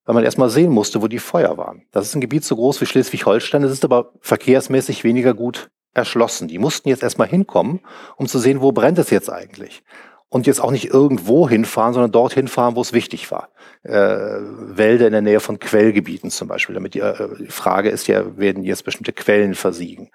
Weil 0.04 0.14
man 0.14 0.24
erstmal 0.24 0.48
sehen 0.48 0.72
musste, 0.72 1.02
wo 1.02 1.08
die 1.08 1.18
Feuer 1.18 1.58
waren. 1.58 1.86
Das 1.90 2.06
ist 2.06 2.14
ein 2.14 2.20
Gebiet 2.20 2.44
so 2.44 2.56
groß 2.56 2.80
wie 2.80 2.86
Schleswig-Holstein, 2.86 3.62
es 3.64 3.72
ist 3.72 3.84
aber 3.84 4.12
verkehrsmäßig 4.20 5.04
weniger 5.04 5.34
gut 5.34 5.70
erschlossen. 5.94 6.48
Die 6.48 6.58
mussten 6.58 6.88
jetzt 6.88 7.02
erstmal 7.02 7.28
hinkommen, 7.28 7.80
um 8.16 8.26
zu 8.26 8.38
sehen, 8.38 8.60
wo 8.60 8.72
brennt 8.72 8.98
es 8.98 9.10
jetzt 9.10 9.30
eigentlich. 9.30 9.82
Und 10.30 10.46
jetzt 10.46 10.60
auch 10.60 10.70
nicht 10.70 10.92
irgendwo 10.92 11.48
hinfahren, 11.48 11.94
sondern 11.94 12.12
dort 12.12 12.34
hinfahren, 12.34 12.76
wo 12.76 12.82
es 12.82 12.92
wichtig 12.92 13.30
war. 13.30 13.48
Äh, 13.82 13.96
Wälder 13.96 15.06
in 15.06 15.12
der 15.12 15.22
Nähe 15.22 15.40
von 15.40 15.58
Quellgebieten 15.58 16.30
zum 16.30 16.48
Beispiel, 16.48 16.74
damit 16.74 16.92
die, 16.92 17.00
äh, 17.00 17.28
die 17.38 17.46
Frage 17.46 17.88
ist 17.88 18.08
ja, 18.08 18.36
werden 18.36 18.62
jetzt 18.62 18.84
bestimmte 18.84 19.14
Quellen 19.14 19.54
versiegen. 19.54 20.10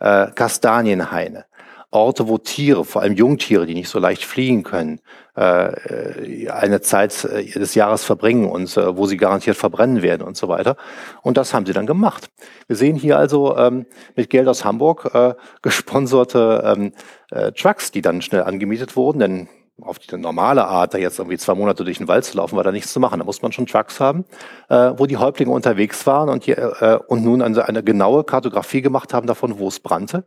Äh, 0.00 0.28
Kastanienhaine. 0.34 1.44
Orte, 1.90 2.28
wo 2.28 2.36
Tiere, 2.36 2.84
vor 2.84 3.00
allem 3.00 3.14
Jungtiere, 3.14 3.64
die 3.64 3.74
nicht 3.74 3.88
so 3.88 3.98
leicht 3.98 4.22
fliehen 4.24 4.62
können, 4.62 5.00
äh, 5.36 6.50
eine 6.50 6.82
Zeit 6.82 7.24
äh, 7.24 7.46
des 7.46 7.74
Jahres 7.74 8.04
verbringen 8.04 8.44
und 8.44 8.76
äh, 8.76 8.96
wo 8.96 9.06
sie 9.06 9.16
garantiert 9.16 9.56
verbrennen 9.56 10.02
werden 10.02 10.26
und 10.26 10.36
so 10.36 10.48
weiter. 10.48 10.76
Und 11.22 11.38
das 11.38 11.54
haben 11.54 11.64
sie 11.64 11.72
dann 11.72 11.86
gemacht. 11.86 12.28
Wir 12.66 12.76
sehen 12.76 12.94
hier 12.94 13.16
also 13.16 13.56
ähm, 13.56 13.86
mit 14.16 14.28
Geld 14.28 14.48
aus 14.48 14.66
Hamburg 14.66 15.10
äh, 15.14 15.34
gesponserte 15.62 16.62
ähm, 16.76 16.92
äh, 17.30 17.52
Trucks, 17.52 17.90
die 17.90 18.02
dann 18.02 18.20
schnell 18.20 18.42
angemietet 18.42 18.94
wurden, 18.94 19.20
denn 19.20 19.48
auf 19.80 19.98
die 19.98 20.14
normale 20.16 20.66
Art, 20.66 20.92
da 20.92 20.98
jetzt 20.98 21.20
irgendwie 21.20 21.38
zwei 21.38 21.54
Monate 21.54 21.84
durch 21.84 21.98
den 21.98 22.08
Wald 22.08 22.24
zu 22.24 22.36
laufen, 22.36 22.56
war 22.56 22.64
da 22.64 22.72
nichts 22.72 22.92
zu 22.92 23.00
machen. 23.00 23.20
Da 23.20 23.24
muss 23.24 23.40
man 23.42 23.52
schon 23.52 23.66
Trucks 23.66 24.00
haben, 24.00 24.24
äh, 24.68 24.92
wo 24.96 25.06
die 25.06 25.16
Häuptlinge 25.16 25.52
unterwegs 25.52 26.06
waren 26.06 26.28
und, 26.28 26.44
hier, 26.44 26.58
äh, 26.80 26.98
und 27.06 27.24
nun 27.24 27.40
eine, 27.40 27.66
eine 27.66 27.82
genaue 27.82 28.24
Kartografie 28.24 28.82
gemacht 28.82 29.14
haben 29.14 29.26
davon, 29.26 29.58
wo 29.58 29.68
es 29.68 29.80
brannte 29.80 30.24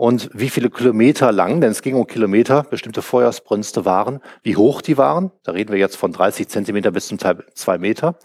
und 0.00 0.30
wie 0.32 0.48
viele 0.48 0.70
Kilometer 0.70 1.30
lang, 1.30 1.60
denn 1.60 1.72
es 1.72 1.82
ging 1.82 1.94
um 1.94 2.06
Kilometer, 2.06 2.62
bestimmte 2.62 3.02
Feuersbrünste 3.02 3.84
waren, 3.84 4.20
wie 4.42 4.56
hoch 4.56 4.80
die 4.80 4.96
waren, 4.96 5.30
da 5.42 5.52
reden 5.52 5.72
wir 5.72 5.78
jetzt 5.78 5.96
von 5.96 6.10
30 6.10 6.48
Zentimeter 6.48 6.90
bis 6.90 7.08
zum 7.08 7.18
Teil 7.18 7.44
zwei 7.52 7.76
Meter, 7.76 8.18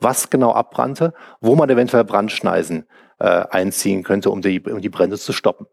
was 0.00 0.30
genau 0.30 0.52
abbrannte, 0.52 1.14
wo 1.40 1.54
man 1.54 1.70
eventuell 1.70 2.02
Brandschneisen 2.02 2.88
äh, 3.20 3.26
einziehen 3.26 4.02
könnte, 4.02 4.28
um 4.30 4.42
die, 4.42 4.60
um 4.60 4.80
die 4.80 4.88
Brände 4.88 5.18
zu 5.18 5.32
stoppen. 5.32 5.68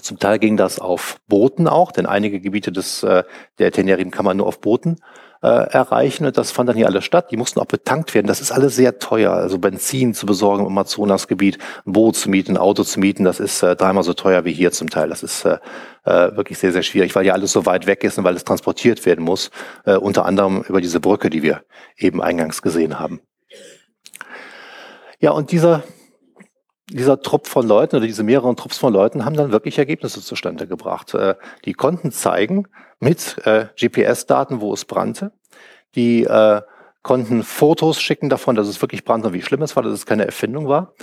Zum 0.00 0.18
Teil 0.18 0.38
ging 0.38 0.56
das 0.56 0.78
auf 0.78 1.20
Booten 1.28 1.68
auch, 1.68 1.92
denn 1.92 2.06
einige 2.06 2.40
Gebiete 2.40 2.72
des, 2.72 3.02
äh, 3.02 3.24
der 3.58 3.72
Tenerin 3.72 4.10
kann 4.10 4.24
man 4.24 4.38
nur 4.38 4.46
auf 4.46 4.62
Booten 4.62 4.96
äh, 5.42 5.46
erreichen. 5.46 6.24
Und 6.24 6.38
das 6.38 6.50
fand 6.50 6.68
dann 6.68 6.76
hier 6.76 6.86
alles 6.86 7.04
statt. 7.04 7.30
Die 7.30 7.36
mussten 7.36 7.60
auch 7.60 7.66
betankt 7.66 8.14
werden. 8.14 8.26
Das 8.26 8.40
ist 8.40 8.52
alles 8.52 8.76
sehr 8.76 8.98
teuer. 8.98 9.32
Also 9.32 9.58
Benzin 9.58 10.14
zu 10.14 10.26
besorgen 10.26 10.62
im 10.62 10.68
Amazonasgebiet, 10.68 11.58
ein 11.86 11.92
Boot 11.92 12.16
zu 12.16 12.30
mieten, 12.30 12.52
ein 12.52 12.58
Auto 12.58 12.84
zu 12.84 13.00
mieten, 13.00 13.24
das 13.24 13.40
ist 13.40 13.62
äh, 13.62 13.76
dreimal 13.76 14.04
so 14.04 14.14
teuer 14.14 14.44
wie 14.44 14.52
hier 14.52 14.72
zum 14.72 14.88
Teil. 14.88 15.08
Das 15.08 15.22
ist 15.22 15.44
äh, 15.44 15.58
äh, 16.04 16.36
wirklich 16.36 16.58
sehr, 16.58 16.72
sehr 16.72 16.82
schwierig, 16.82 17.14
weil 17.14 17.26
ja 17.26 17.34
alles 17.34 17.52
so 17.52 17.66
weit 17.66 17.86
weg 17.86 18.04
ist 18.04 18.18
und 18.18 18.24
weil 18.24 18.36
es 18.36 18.44
transportiert 18.44 19.04
werden 19.04 19.24
muss. 19.24 19.50
Äh, 19.84 19.96
unter 19.96 20.24
anderem 20.26 20.62
über 20.68 20.80
diese 20.80 21.00
Brücke, 21.00 21.30
die 21.30 21.42
wir 21.42 21.62
eben 21.96 22.22
eingangs 22.22 22.62
gesehen 22.62 22.98
haben. 22.98 23.20
Ja, 25.20 25.30
und 25.30 25.52
dieser 25.52 25.82
dieser 26.92 27.20
Trupp 27.20 27.46
von 27.46 27.66
Leuten 27.66 27.96
oder 27.96 28.06
diese 28.06 28.22
mehreren 28.22 28.56
Trupps 28.56 28.78
von 28.78 28.92
Leuten 28.92 29.24
haben 29.24 29.36
dann 29.36 29.52
wirklich 29.52 29.78
Ergebnisse 29.78 30.20
zustande 30.20 30.66
gebracht. 30.66 31.14
Äh, 31.14 31.34
die 31.64 31.72
konnten 31.72 32.12
zeigen 32.12 32.68
mit 33.00 33.36
äh, 33.44 33.66
GPS-Daten, 33.76 34.60
wo 34.60 34.72
es 34.72 34.84
brannte. 34.84 35.32
Die 35.94 36.24
äh, 36.24 36.62
konnten 37.02 37.42
Fotos 37.42 38.00
schicken 38.00 38.28
davon, 38.28 38.54
dass 38.54 38.68
es 38.68 38.80
wirklich 38.80 39.04
brannte 39.04 39.28
und 39.28 39.34
wie 39.34 39.42
schlimm 39.42 39.62
es 39.62 39.74
war, 39.74 39.82
dass 39.82 39.92
es 39.92 40.06
keine 40.06 40.24
Erfindung 40.24 40.68
war. 40.68 40.94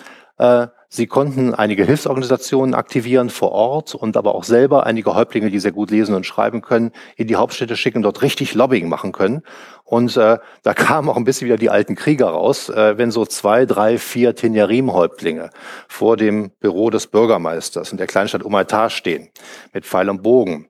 Sie 0.87 1.05
konnten 1.05 1.53
einige 1.53 1.83
Hilfsorganisationen 1.83 2.73
aktivieren 2.73 3.29
vor 3.29 3.51
Ort 3.51 3.93
und 3.93 4.15
aber 4.15 4.35
auch 4.35 4.45
selber 4.45 4.85
einige 4.85 5.13
Häuptlinge, 5.13 5.51
die 5.51 5.59
sehr 5.59 5.73
gut 5.73 5.91
lesen 5.91 6.15
und 6.15 6.25
schreiben 6.25 6.61
können, 6.61 6.93
in 7.17 7.27
die 7.27 7.35
Hauptstädte 7.35 7.75
schicken, 7.75 8.01
dort 8.01 8.21
richtig 8.21 8.55
Lobbying 8.55 8.87
machen 8.87 9.11
können. 9.11 9.43
Und 9.89 10.15
äh, 10.17 10.37
da 10.61 10.73
kamen 10.75 11.09
auch 11.09 11.17
ein 11.17 11.23
bisschen 11.23 11.47
wieder 11.47 11.57
die 11.57 11.71
alten 11.71 11.95
Krieger 11.95 12.27
raus, 12.27 12.69
äh, 12.69 12.97
wenn 12.99 13.09
so 13.09 13.25
zwei, 13.25 13.65
drei, 13.65 13.97
vier 13.97 14.35
Tenerim-Häuptlinge 14.35 15.49
vor 15.87 16.15
dem 16.15 16.51
Büro 16.59 16.91
des 16.91 17.07
Bürgermeisters 17.07 17.91
in 17.91 17.97
der 17.97 18.05
Kleinstadt 18.05 18.43
Umaitar 18.43 18.91
stehen, 18.91 19.29
mit 19.73 19.85
Pfeil 19.87 20.09
und 20.09 20.21
Bogen 20.21 20.69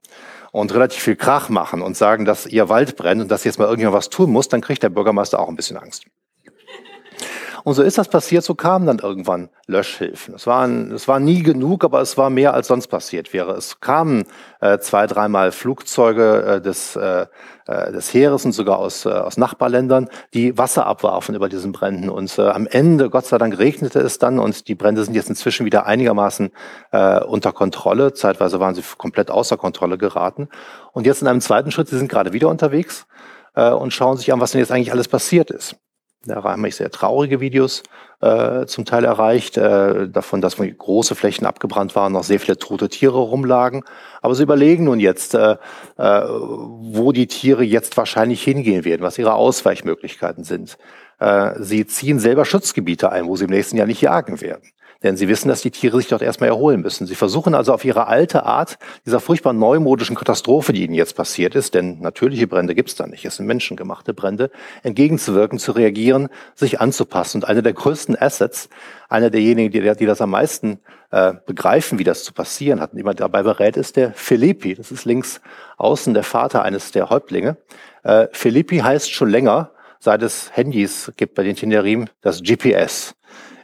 und 0.52 0.74
relativ 0.74 1.04
viel 1.04 1.18
Krach 1.18 1.50
machen 1.50 1.82
und 1.82 1.98
sagen, 1.98 2.24
dass 2.24 2.46
ihr 2.46 2.70
Wald 2.70 2.96
brennt 2.96 3.22
und 3.22 3.30
dass 3.30 3.44
jetzt 3.44 3.60
mal 3.60 3.66
irgendjemand 3.66 3.98
was 3.98 4.10
tun 4.10 4.32
muss, 4.32 4.48
dann 4.48 4.62
kriegt 4.62 4.84
der 4.84 4.90
Bürgermeister 4.90 5.40
auch 5.40 5.50
ein 5.50 5.58
bisschen 5.58 5.78
Angst. 5.78 6.06
Und 7.64 7.74
so 7.74 7.84
ist 7.84 7.98
das 7.98 8.08
passiert, 8.08 8.44
so 8.44 8.56
kamen 8.56 8.86
dann 8.86 9.00
irgendwann 9.00 9.50
Löschhilfen. 9.68 10.34
Es 10.36 10.48
waren, 10.48 10.92
es 10.92 11.08
war 11.08 11.20
nie 11.20 11.44
genug, 11.44 11.84
aber 11.84 12.02
es 12.02 12.18
war 12.18 12.30
mehr 12.30 12.54
als 12.54 12.68
sonst 12.68 12.88
passiert 12.88 13.34
wäre. 13.34 13.52
Es 13.52 13.80
kamen 13.82 14.26
äh, 14.62 14.80
zwei, 14.80 15.08
dreimal 15.08 15.52
Flugzeuge 15.52 16.44
äh, 16.44 16.62
des, 16.62 16.96
äh, 16.96 17.28
äh 17.70 17.92
des 17.92 18.14
Heeres 18.14 18.46
und 18.46 18.52
sogar 18.52 18.80
aus, 18.80 19.06
äh, 19.06 19.10
aus 19.10 19.38
Nachbarländern, 19.38 20.10
die 20.34 20.58
Wasser 20.58 20.86
abwarfen 20.86 21.36
über 21.36 21.50
diesen 21.50 21.72
Bränden. 21.72 22.10
Und 22.10 22.38
äh, 22.38 22.44
am 22.50 22.68
Ende, 22.68 23.10
Gott 23.10 23.26
sei 23.26 23.38
Dank, 23.38 23.58
regnete 23.58 24.00
es 24.00 24.20
dann 24.20 24.40
und 24.40 24.68
die 24.68 24.76
Brände 24.76 25.04
sind 25.04 25.14
jetzt 25.14 25.30
inzwischen 25.30 25.66
wieder 25.66 25.86
einigermaßen 25.86 26.52
äh, 26.92 27.24
unter 27.24 27.52
Kontrolle. 27.52 28.14
Zeitweise 28.14 28.60
waren 28.60 28.76
sie 28.76 28.84
komplett 28.98 29.32
außer 29.32 29.58
Kontrolle 29.58 29.98
geraten. 29.98 30.50
Und 30.94 31.06
jetzt 31.06 31.22
in 31.22 31.28
einem 31.28 31.42
zweiten 31.42 31.72
Schritt, 31.72 31.88
sie 31.90 31.98
sind 31.98 32.10
gerade 32.10 32.34
wieder 32.34 32.50
unterwegs 32.50 33.06
äh, 33.56 33.70
und 33.72 33.94
schauen 33.94 34.18
sich 34.18 34.34
an, 34.34 34.40
was 34.40 34.52
denn 34.52 34.60
jetzt 34.60 34.72
eigentlich 34.72 34.92
alles 34.92 35.08
passiert 35.08 35.52
ist. 35.52 35.76
Da 36.26 36.44
haben 36.44 36.62
mich 36.62 36.76
sehr 36.76 36.92
traurige 36.92 37.40
Videos 37.40 37.82
äh, 38.20 38.66
zum 38.66 38.84
Teil 38.84 39.06
erreicht, 39.06 39.56
äh, 39.56 40.10
davon, 40.10 40.42
dass 40.42 40.58
große 40.58 41.16
Flächen 41.16 41.46
abgebrannt 41.46 41.96
waren, 41.96 42.12
noch 42.12 42.26
sehr 42.26 42.42
viele 42.42 42.58
tote 42.58 42.90
Tiere 42.90 43.20
rumlagen. 43.20 43.84
Aber 44.22 44.36
sie 44.36 44.44
überlegen 44.44 44.84
nun 44.84 45.00
jetzt, 45.00 45.34
äh, 45.34 45.56
äh, 45.98 46.22
wo 46.28 47.14
die 47.14 47.28
Tiere 47.28 47.64
jetzt 47.64 47.96
wahrscheinlich 47.96 48.44
hingehen 48.44 48.84
werden, 48.84 49.02
was 49.02 49.18
ihre 49.18 49.34
Ausweichmöglichkeiten 49.34 50.44
sind. 50.44 50.78
Äh, 51.20 51.54
sie 51.60 51.88
ziehen 51.88 52.20
selber 52.20 52.44
Schutzgebiete 52.44 53.12
ein, 53.12 53.26
wo 53.26 53.38
sie 53.38 53.46
im 53.46 53.52
nächsten 53.52 53.78
Jahr 53.78 53.88
nicht 53.88 54.02
jagen 54.02 54.42
werden. 54.42 54.70
Denn 55.02 55.16
sie 55.16 55.30
wissen, 55.30 55.48
dass 55.48 55.62
die 55.62 55.72
Tiere 55.72 55.98
sich 55.98 56.08
dort 56.08 56.22
erstmal 56.22 56.50
erholen 56.50 56.82
müssen. 56.82 57.08
Sie 57.08 57.16
versuchen 57.16 57.56
also 57.56 57.74
auf 57.74 57.86
ihre 57.86 58.08
alte 58.08 58.44
Art 58.44 58.78
dieser 59.06 59.22
furchtbar 59.22 59.54
neumodischen 59.54 60.18
Katastrophe, 60.18 60.74
die 60.74 60.84
ihnen 60.84 60.94
jetzt 60.94 61.16
passiert 61.16 61.56
ist, 61.56 61.74
denn 61.74 62.02
natürliche 62.02 62.48
Brände 62.48 62.76
gibt 62.76 62.90
es 62.90 62.96
da 62.96 63.08
nicht, 63.08 63.24
es 63.24 63.38
sind 63.38 63.46
menschengemachte 63.46 64.14
Brände, 64.14 64.52
entgegenzuwirken, 64.84 65.58
zu 65.58 65.72
reagieren, 65.72 66.28
sich 66.54 66.82
anzupassen. 66.82 67.38
Und 67.38 67.48
einer 67.48 67.62
der 67.62 67.74
größten 67.74 68.22
Assets, 68.22 68.68
einer 69.08 69.30
derjenigen, 69.30 69.72
die, 69.72 69.80
die 69.80 70.06
das 70.06 70.20
am 70.20 70.32
meisten 70.32 70.80
äh, 71.12 71.34
begreifen, 71.46 71.98
wie 71.98 72.04
das 72.04 72.26
zu 72.26 72.34
passieren 72.34 72.82
hat, 72.82 72.92
und 72.92 72.98
jemand 72.98 73.22
dabei 73.22 73.44
berät, 73.44 73.78
ist 73.78 73.96
der 73.96 74.14
Filippi. 74.14 74.76
Das 74.76 74.92
ist 74.92 75.06
links 75.06 75.40
außen 75.78 76.14
der 76.14 76.24
Vater 76.24 76.64
eines 76.64 76.92
der 76.92 77.10
Häuptlinge. 77.10 77.56
Äh, 78.04 78.28
Filippi 78.34 78.80
heißt 78.80 79.12
schon 79.12 79.30
länger, 79.30 79.72
seit 80.00 80.22
es 80.24 80.56
Handys 80.56 81.12
gibt 81.18 81.36
bei 81.36 81.44
den 81.44 81.56
Tenerim, 81.56 82.08
das 82.22 82.44
GPS. 82.44 83.16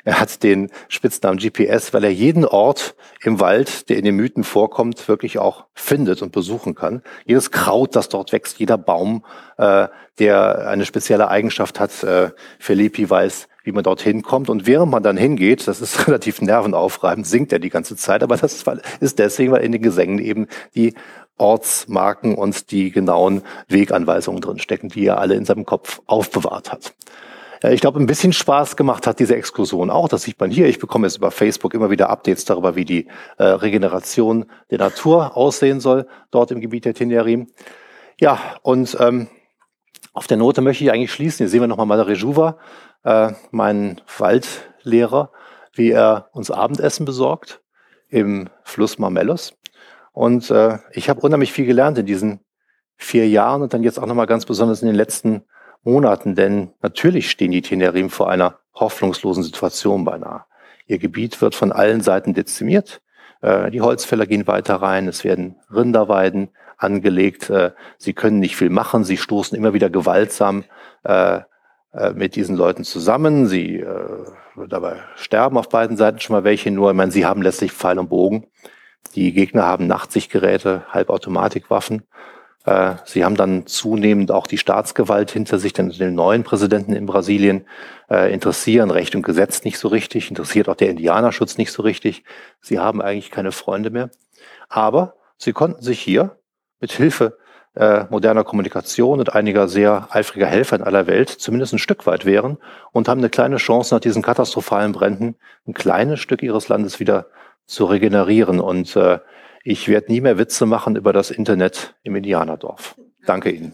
Er 0.06 0.20
hat 0.20 0.44
den 0.44 0.70
Spitznamen 0.88 1.40
GPS, 1.40 1.94
weil 1.94 2.04
er 2.04 2.12
jeden 2.12 2.46
Ort 2.46 2.96
im 3.24 3.40
Wald, 3.40 3.90
der 3.90 3.98
in 3.98 4.06
den 4.06 4.16
Mythen 4.16 4.44
vorkommt, 4.44 5.08
wirklich 5.08 5.40
auch 5.40 5.66
findet 5.74 6.22
und 6.22 6.32
besuchen 6.32 6.76
kann. 6.76 7.02
Jedes 7.26 7.50
Kraut, 7.50 7.96
das 7.96 8.08
dort 8.08 8.32
wächst, 8.32 8.60
jeder 8.60 8.78
Baum, 8.78 9.26
äh, 9.58 9.88
der 10.20 10.68
eine 10.68 10.86
spezielle 10.86 11.30
Eigenschaft 11.30 11.80
hat. 11.80 12.04
Äh, 12.04 12.30
Filippi 12.60 13.10
weiß, 13.10 13.48
wie 13.64 13.72
man 13.72 13.84
dorthin 13.84 14.22
kommt. 14.22 14.52
Und 14.52 14.68
während 14.68 14.92
man 14.92 15.02
dann 15.02 15.18
hingeht, 15.18 15.68
das 15.68 15.82
ist 15.82 16.08
relativ 16.08 16.40
nervenaufreibend, 16.40 17.26
singt 17.26 17.52
er 17.52 17.60
die 17.60 17.72
ganze 17.72 17.96
Zeit. 17.96 18.22
Aber 18.22 18.38
das 18.38 18.64
ist 19.00 19.20
deswegen, 19.20 19.52
weil 19.52 19.64
in 19.64 19.72
den 19.72 19.82
Gesängen 19.82 20.20
eben 20.20 20.48
die 20.76 20.94
Ortsmarken 21.38 22.36
und 22.36 22.70
die 22.72 22.92
genauen 22.92 23.42
Weganweisungen 23.68 24.40
drinstecken, 24.40 24.90
die 24.90 25.08
er 25.08 25.18
alle 25.18 25.34
in 25.34 25.46
seinem 25.46 25.66
Kopf 25.66 26.02
aufbewahrt 26.06 26.72
hat. 26.72 26.94
Äh, 27.64 27.74
ich 27.74 27.82
glaube, 27.82 28.00
ein 28.00 28.06
bisschen 28.06 28.34
Spaß 28.34 28.76
gemacht 28.76 29.08
hat 29.08 29.20
diese 29.20 29.36
Exkursion 29.36 29.90
auch. 29.90 30.08
Das 30.08 30.24
sieht 30.24 30.40
man 30.40 30.52
hier. 30.52 30.68
Ich 30.68 30.80
bekomme 30.80 31.08
jetzt 31.08 31.18
über 31.18 31.32
Facebook 31.32 31.74
immer 31.74 31.90
wieder 31.90 32.10
Updates 32.10 32.46
darüber, 32.46 32.76
wie 32.76 32.86
die 32.86 33.08
äh, 33.38 33.44
Regeneration 33.44 34.46
der 34.72 34.80
Natur 34.80 35.36
aussehen 35.38 35.80
soll, 35.80 36.08
dort 36.32 36.52
im 36.52 36.62
Gebiet 36.62 36.86
der 36.86 36.94
Tenerim. 36.94 37.48
Ja, 38.20 38.40
und 38.62 38.98
ähm, 39.00 39.28
auf 40.14 40.28
der 40.28 40.38
Note 40.38 40.62
möchte 40.62 40.84
ich 40.84 40.92
eigentlich 40.92 41.12
schließen. 41.12 41.40
Hier 41.40 41.50
sehen 41.50 41.62
wir 41.62 41.68
nochmal 41.68 41.86
Madare 41.86 42.14
Juva, 42.14 42.58
äh, 43.04 43.34
meinen 43.52 44.02
Waldlehrer, 44.18 45.32
wie 45.74 45.92
er 45.92 46.30
uns 46.32 46.52
Abendessen 46.52 47.06
besorgt 47.06 47.62
im 48.10 48.50
Fluss 48.64 48.98
Marmellos. 48.98 49.54
Und 50.14 50.50
äh, 50.50 50.80
ich 50.92 51.10
habe 51.10 51.20
unheimlich 51.20 51.52
viel 51.52 51.66
gelernt 51.66 51.98
in 51.98 52.06
diesen 52.06 52.40
vier 52.96 53.28
Jahren 53.28 53.62
und 53.62 53.74
dann 53.74 53.84
jetzt 53.84 54.00
auch 54.00 54.06
nochmal 54.06 54.28
ganz 54.28 54.46
besonders 54.46 54.82
in 54.82 54.88
den 54.88 54.96
letzten 54.96 55.44
Monaten, 55.86 56.36
denn 56.36 56.72
natürlich 56.82 57.30
stehen 57.30 57.52
die 57.52 57.62
Tenerim 57.62 58.10
vor 58.10 58.30
einer 58.30 58.60
hoffnungslosen 58.74 59.44
Situation 59.44 60.04
beinahe. 60.04 60.44
Ihr 60.88 60.98
Gebiet 60.98 61.42
wird 61.42 61.56
von 61.56 61.72
allen 61.72 62.02
Seiten 62.02 62.34
dezimiert. 62.34 63.02
Äh, 63.42 63.72
die 63.72 63.82
Holzfäller 63.82 64.26
gehen 64.26 64.48
weiter 64.48 64.76
rein, 64.76 65.08
es 65.08 65.24
werden 65.24 65.56
Rinderweiden 65.74 66.50
angelegt. 66.78 67.50
Äh, 67.50 67.72
sie 67.98 68.14
können 68.14 68.40
nicht 68.40 68.56
viel 68.56 68.70
machen. 68.70 69.04
Sie 69.04 69.18
stoßen 69.18 69.58
immer 69.58 69.74
wieder 69.74 69.90
gewaltsam 69.90 70.66
äh, 71.04 71.42
mit 72.14 72.36
diesen 72.36 72.58
Leuten 72.58 72.84
zusammen. 72.84 73.46
Sie 73.46 73.82
dabei 74.68 74.98
sterben 75.16 75.58
auf 75.58 75.70
beiden 75.70 75.96
Seiten 75.96 76.20
schon 76.20 76.36
mal 76.36 76.44
welche 76.44 76.70
nur. 76.70 76.92
Ich 76.92 76.98
meine, 76.98 77.12
sie 77.12 77.26
haben 77.26 77.42
letztlich 77.42 77.72
Pfeil 77.72 78.00
und 78.00 78.10
Bogen. 78.10 78.48
Die 79.14 79.32
Gegner 79.32 79.66
haben 79.66 79.88
Nachtsichtgeräte, 79.88 80.84
Halbautomatikwaffen. 80.90 82.04
Äh, 82.66 82.96
sie 83.06 83.24
haben 83.24 83.36
dann 83.36 83.68
zunehmend 83.68 84.32
auch 84.32 84.48
die 84.48 84.58
Staatsgewalt 84.58 85.32
hinter 85.32 85.60
sich, 85.60 85.74
denn 85.74 85.90
den 85.90 86.16
neuen 86.16 86.44
Präsidenten 86.44 86.94
in 86.94 87.06
Brasilien 87.06 87.66
äh, 88.10 88.34
interessieren 88.34 88.92
Recht 88.92 89.16
und 89.16 89.22
Gesetz 89.22 89.64
nicht 89.64 89.78
so 89.78 89.88
richtig, 89.88 90.30
interessiert 90.30 90.68
auch 90.68 90.76
der 90.76 90.90
Indianerschutz 90.90 91.58
nicht 91.58 91.72
so 91.72 91.84
richtig. 91.84 92.24
Sie 92.62 92.80
haben 92.80 93.02
eigentlich 93.02 93.32
keine 93.32 93.52
Freunde 93.52 93.92
mehr. 93.92 94.10
Aber 94.68 95.16
sie 95.38 95.54
konnten 95.54 95.82
sich 95.82 96.00
hier 96.02 96.38
mit 96.80 96.92
Hilfe 96.92 97.38
äh, 97.76 98.06
moderner 98.10 98.44
Kommunikation 98.44 99.20
und 99.20 99.36
einiger 99.36 99.68
sehr 99.68 100.08
eifriger 100.10 100.48
Helfer 100.48 100.78
in 100.78 100.84
aller 100.84 101.08
Welt 101.08 101.30
zumindest 101.30 101.74
ein 101.74 101.80
Stück 101.80 102.08
weit 102.08 102.26
wehren 102.26 102.58
und 102.94 103.08
haben 103.08 103.20
eine 103.20 103.30
kleine 103.30 103.58
Chance 103.58 103.94
nach 103.94 104.02
diesen 104.02 104.22
katastrophalen 104.22 104.94
Bränden 104.94 105.36
ein 105.68 105.74
kleines 105.74 106.20
Stück 106.20 106.42
ihres 106.42 106.70
Landes 106.70 107.00
wieder 107.00 107.28
zu 107.66 107.86
regenerieren. 107.86 108.60
Und 108.60 108.96
äh, 108.96 109.20
ich 109.68 109.88
werde 109.88 110.12
nie 110.12 110.22
mehr 110.22 110.38
Witze 110.38 110.68
machen 110.68 110.96
über 110.96 111.12
das 111.12 111.32
Internet 111.32 111.96
im 112.04 112.16
Indianerdorf. 112.16 112.96
Danke 113.26 113.50
Ihnen. 113.50 113.74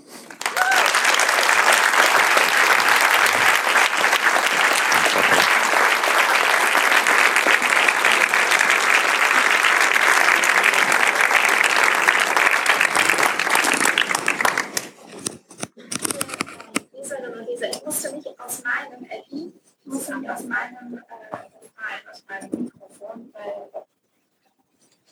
aus 20.30 20.46
meinem, 20.46 20.98
äh, 20.98 22.10
aus 22.10 22.24
meinem 22.28 22.64
Mikrofon, 22.64 23.34
weil 23.34 23.82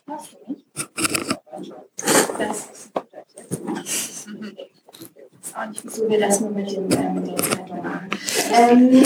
Hörst 0.10 0.34
du 0.34 0.52
mich? 0.52 0.66
Das 2.40 2.70
ist 5.44 5.56
auch 5.56 5.66
nicht, 5.68 5.84
wieso 5.84 5.99
wir 6.10 6.20
das 6.20 6.42
nur 6.42 6.52
mit 6.52 6.72
dem, 6.72 6.86
äh, 6.92 6.96
dem 6.96 7.38
Zeitung 7.38 7.84
machen. 7.84 8.10
Ähm, 8.54 9.04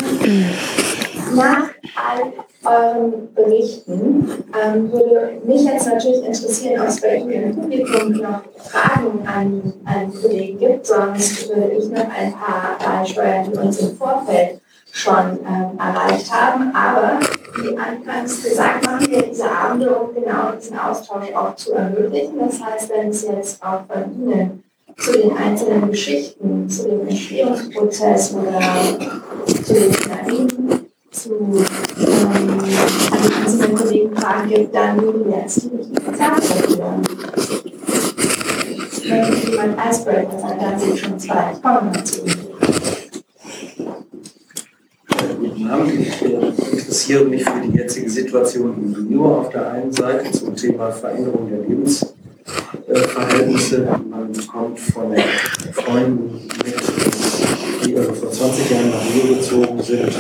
nach 1.36 1.70
all 1.96 2.34
euren 2.66 3.34
Berichten 3.34 4.46
ähm, 4.54 4.92
würde 4.92 5.42
mich 5.46 5.63
jetzt 5.63 5.88
natürlich 5.88 6.24
interessieren, 6.26 6.82
Ihnen 7.04 7.44
im 7.44 7.56
Publikum 7.56 8.12
noch 8.12 8.44
Fragen 8.58 9.28
an, 9.28 9.74
an 9.86 10.13
Kollegen 10.22 10.60
gibt. 10.60 10.86
Sonst 10.86 11.50
würde 11.50 11.74
ich 11.74 11.89
noch 11.89 12.10
ein 12.10 12.34
paar 12.34 12.78
beisteuern, 12.80 13.52
die 13.52 13.58
uns 13.58 13.80
im 13.80 13.98
Vorfeld 13.98 14.62
schon 14.92 15.39
ähm, 15.46 15.78
erreicht 15.78 16.32
haben. 16.32 16.74
Aber 16.74 17.20
wie 17.58 17.78
anfangs 17.78 18.44
gesagt, 18.44 18.86
machen 18.86 19.10
wir 19.10 19.24
diese 19.24 19.50
Abende, 19.50 19.94
um 19.96 20.13
genau 20.13 20.52
diesen 20.58 20.78
Austausch 20.78 21.34
auch 21.34 21.56
zu 21.56 21.74
ermöglichen. 21.74 22.39
Das 22.39 22.62
heißt, 22.62 22.89
wenn 22.92 23.10
es 23.10 23.24
jetzt 23.24 23.63
auch 23.63 23.82
von 23.88 24.13
Ihnen 24.22 24.63
zu 24.97 25.12
den 25.12 25.36
einzelnen 25.38 25.89
Geschichten, 25.89 26.69
zu 26.69 26.88
dem 26.88 27.08
Entstehungsprozess 27.08 28.34
oder 28.34 28.60
zu 29.63 29.73
den 29.73 29.91
Dynamiken, 29.91 30.86
zu 31.12 31.34
ähm, 31.34 32.49
an 32.49 33.19
die 33.21 33.34
einzelnen 33.41 33.75
Kollegen 33.75 34.15
Fragen 34.15 34.49
gibt, 34.49 34.75
dann 34.75 35.29
jetzt 35.29 35.63
die 35.63 35.75
richtige 35.77 36.12
Zeit 36.13 36.38
dafür. 36.38 37.01
Wenn 39.06 39.51
jemand 39.51 39.77
Icebreaker 39.77 40.39
sagt, 40.39 40.62
dann 40.62 40.93
ich 40.93 40.99
schon 40.99 41.19
zwei. 41.19 41.51
Ich 41.53 41.60
dazu. 41.62 42.21
Ich 45.45 46.71
interessiere 46.71 47.25
mich 47.25 47.43
für 47.43 47.62
die 47.62 47.77
jetzige 47.77 48.10
Situation 48.10 48.75
in 48.77 49.08
Rio 49.08 49.39
auf 49.39 49.49
der 49.49 49.71
einen 49.71 49.91
Seite 49.91 50.32
zum 50.32 50.56
Thema 50.56 50.91
Veränderung 50.91 51.49
der 51.49 51.60
Lebensverhältnisse. 52.88 53.88
Man 54.10 54.34
kommt 54.47 54.79
von 54.79 55.15
Freunden 55.73 56.41
mit, 56.63 57.86
die 57.86 57.97
also 57.97 58.13
vor 58.13 58.32
20 58.32 58.71
Jahren 58.71 58.89
nach 58.91 59.06
Rio 59.06 59.36
gezogen 59.36 59.82
sind, 59.82 60.13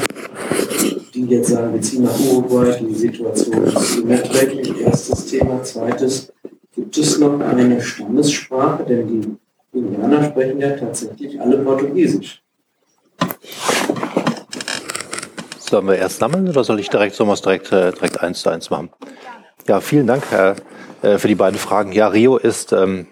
die 1.13 1.25
jetzt 1.25 1.49
sagen, 1.49 1.73
wir 1.73 1.81
ziehen 1.81 2.03
nach 2.03 2.19
Uruguay, 2.19 2.77
die 2.79 2.95
Situation 2.95 3.63
ist 3.65 3.99
unerträglich. 3.99 4.81
Erstes 4.81 5.25
Thema. 5.27 5.61
Zweites, 5.63 6.31
gibt 6.75 6.97
es 6.97 7.19
noch 7.19 7.39
eine 7.39 7.81
Stammessprache? 7.81 8.83
Denn 8.83 9.07
die 9.07 9.77
Indianer 9.77 10.23
sprechen 10.25 10.59
ja 10.59 10.71
tatsächlich 10.71 11.39
alle 11.39 11.57
Portugiesisch. 11.57 12.41
Sollen 15.59 15.87
wir 15.87 15.95
erst 15.95 16.19
sammeln 16.19 16.47
oder 16.47 16.63
soll 16.63 16.79
ich 16.79 16.89
direkt, 16.89 17.15
sollen 17.15 17.29
wir 17.29 17.35
direkt, 17.35 17.71
äh, 17.71 17.91
direkt 17.91 18.21
eins 18.21 18.41
zu 18.41 18.49
eins 18.49 18.69
machen? 18.69 18.91
Ja, 19.67 19.79
vielen 19.79 20.05
Dank 20.05 20.23
Herr, 20.29 20.55
äh, 21.03 21.17
für 21.17 21.27
die 21.27 21.35
beiden 21.35 21.59
Fragen. 21.59 21.91
Ja, 21.91 22.07
Rio 22.07 22.37
ist, 22.37 22.73
ähm, 22.73 23.07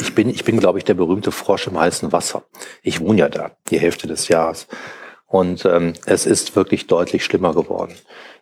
ich 0.00 0.14
bin, 0.14 0.28
ich 0.28 0.44
bin, 0.44 0.58
glaube 0.58 0.78
ich, 0.78 0.84
der 0.84 0.94
berühmte 0.94 1.30
Frosch 1.30 1.66
im 1.66 1.78
heißen 1.78 2.12
Wasser. 2.12 2.44
Ich 2.82 3.00
wohne 3.00 3.20
ja 3.20 3.28
da, 3.28 3.52
die 3.68 3.78
Hälfte 3.78 4.06
des 4.06 4.28
Jahres. 4.28 4.66
Und 5.26 5.64
ähm, 5.64 5.92
es 6.06 6.26
ist 6.26 6.56
wirklich 6.56 6.86
deutlich 6.86 7.24
schlimmer 7.24 7.54
geworden. 7.54 7.94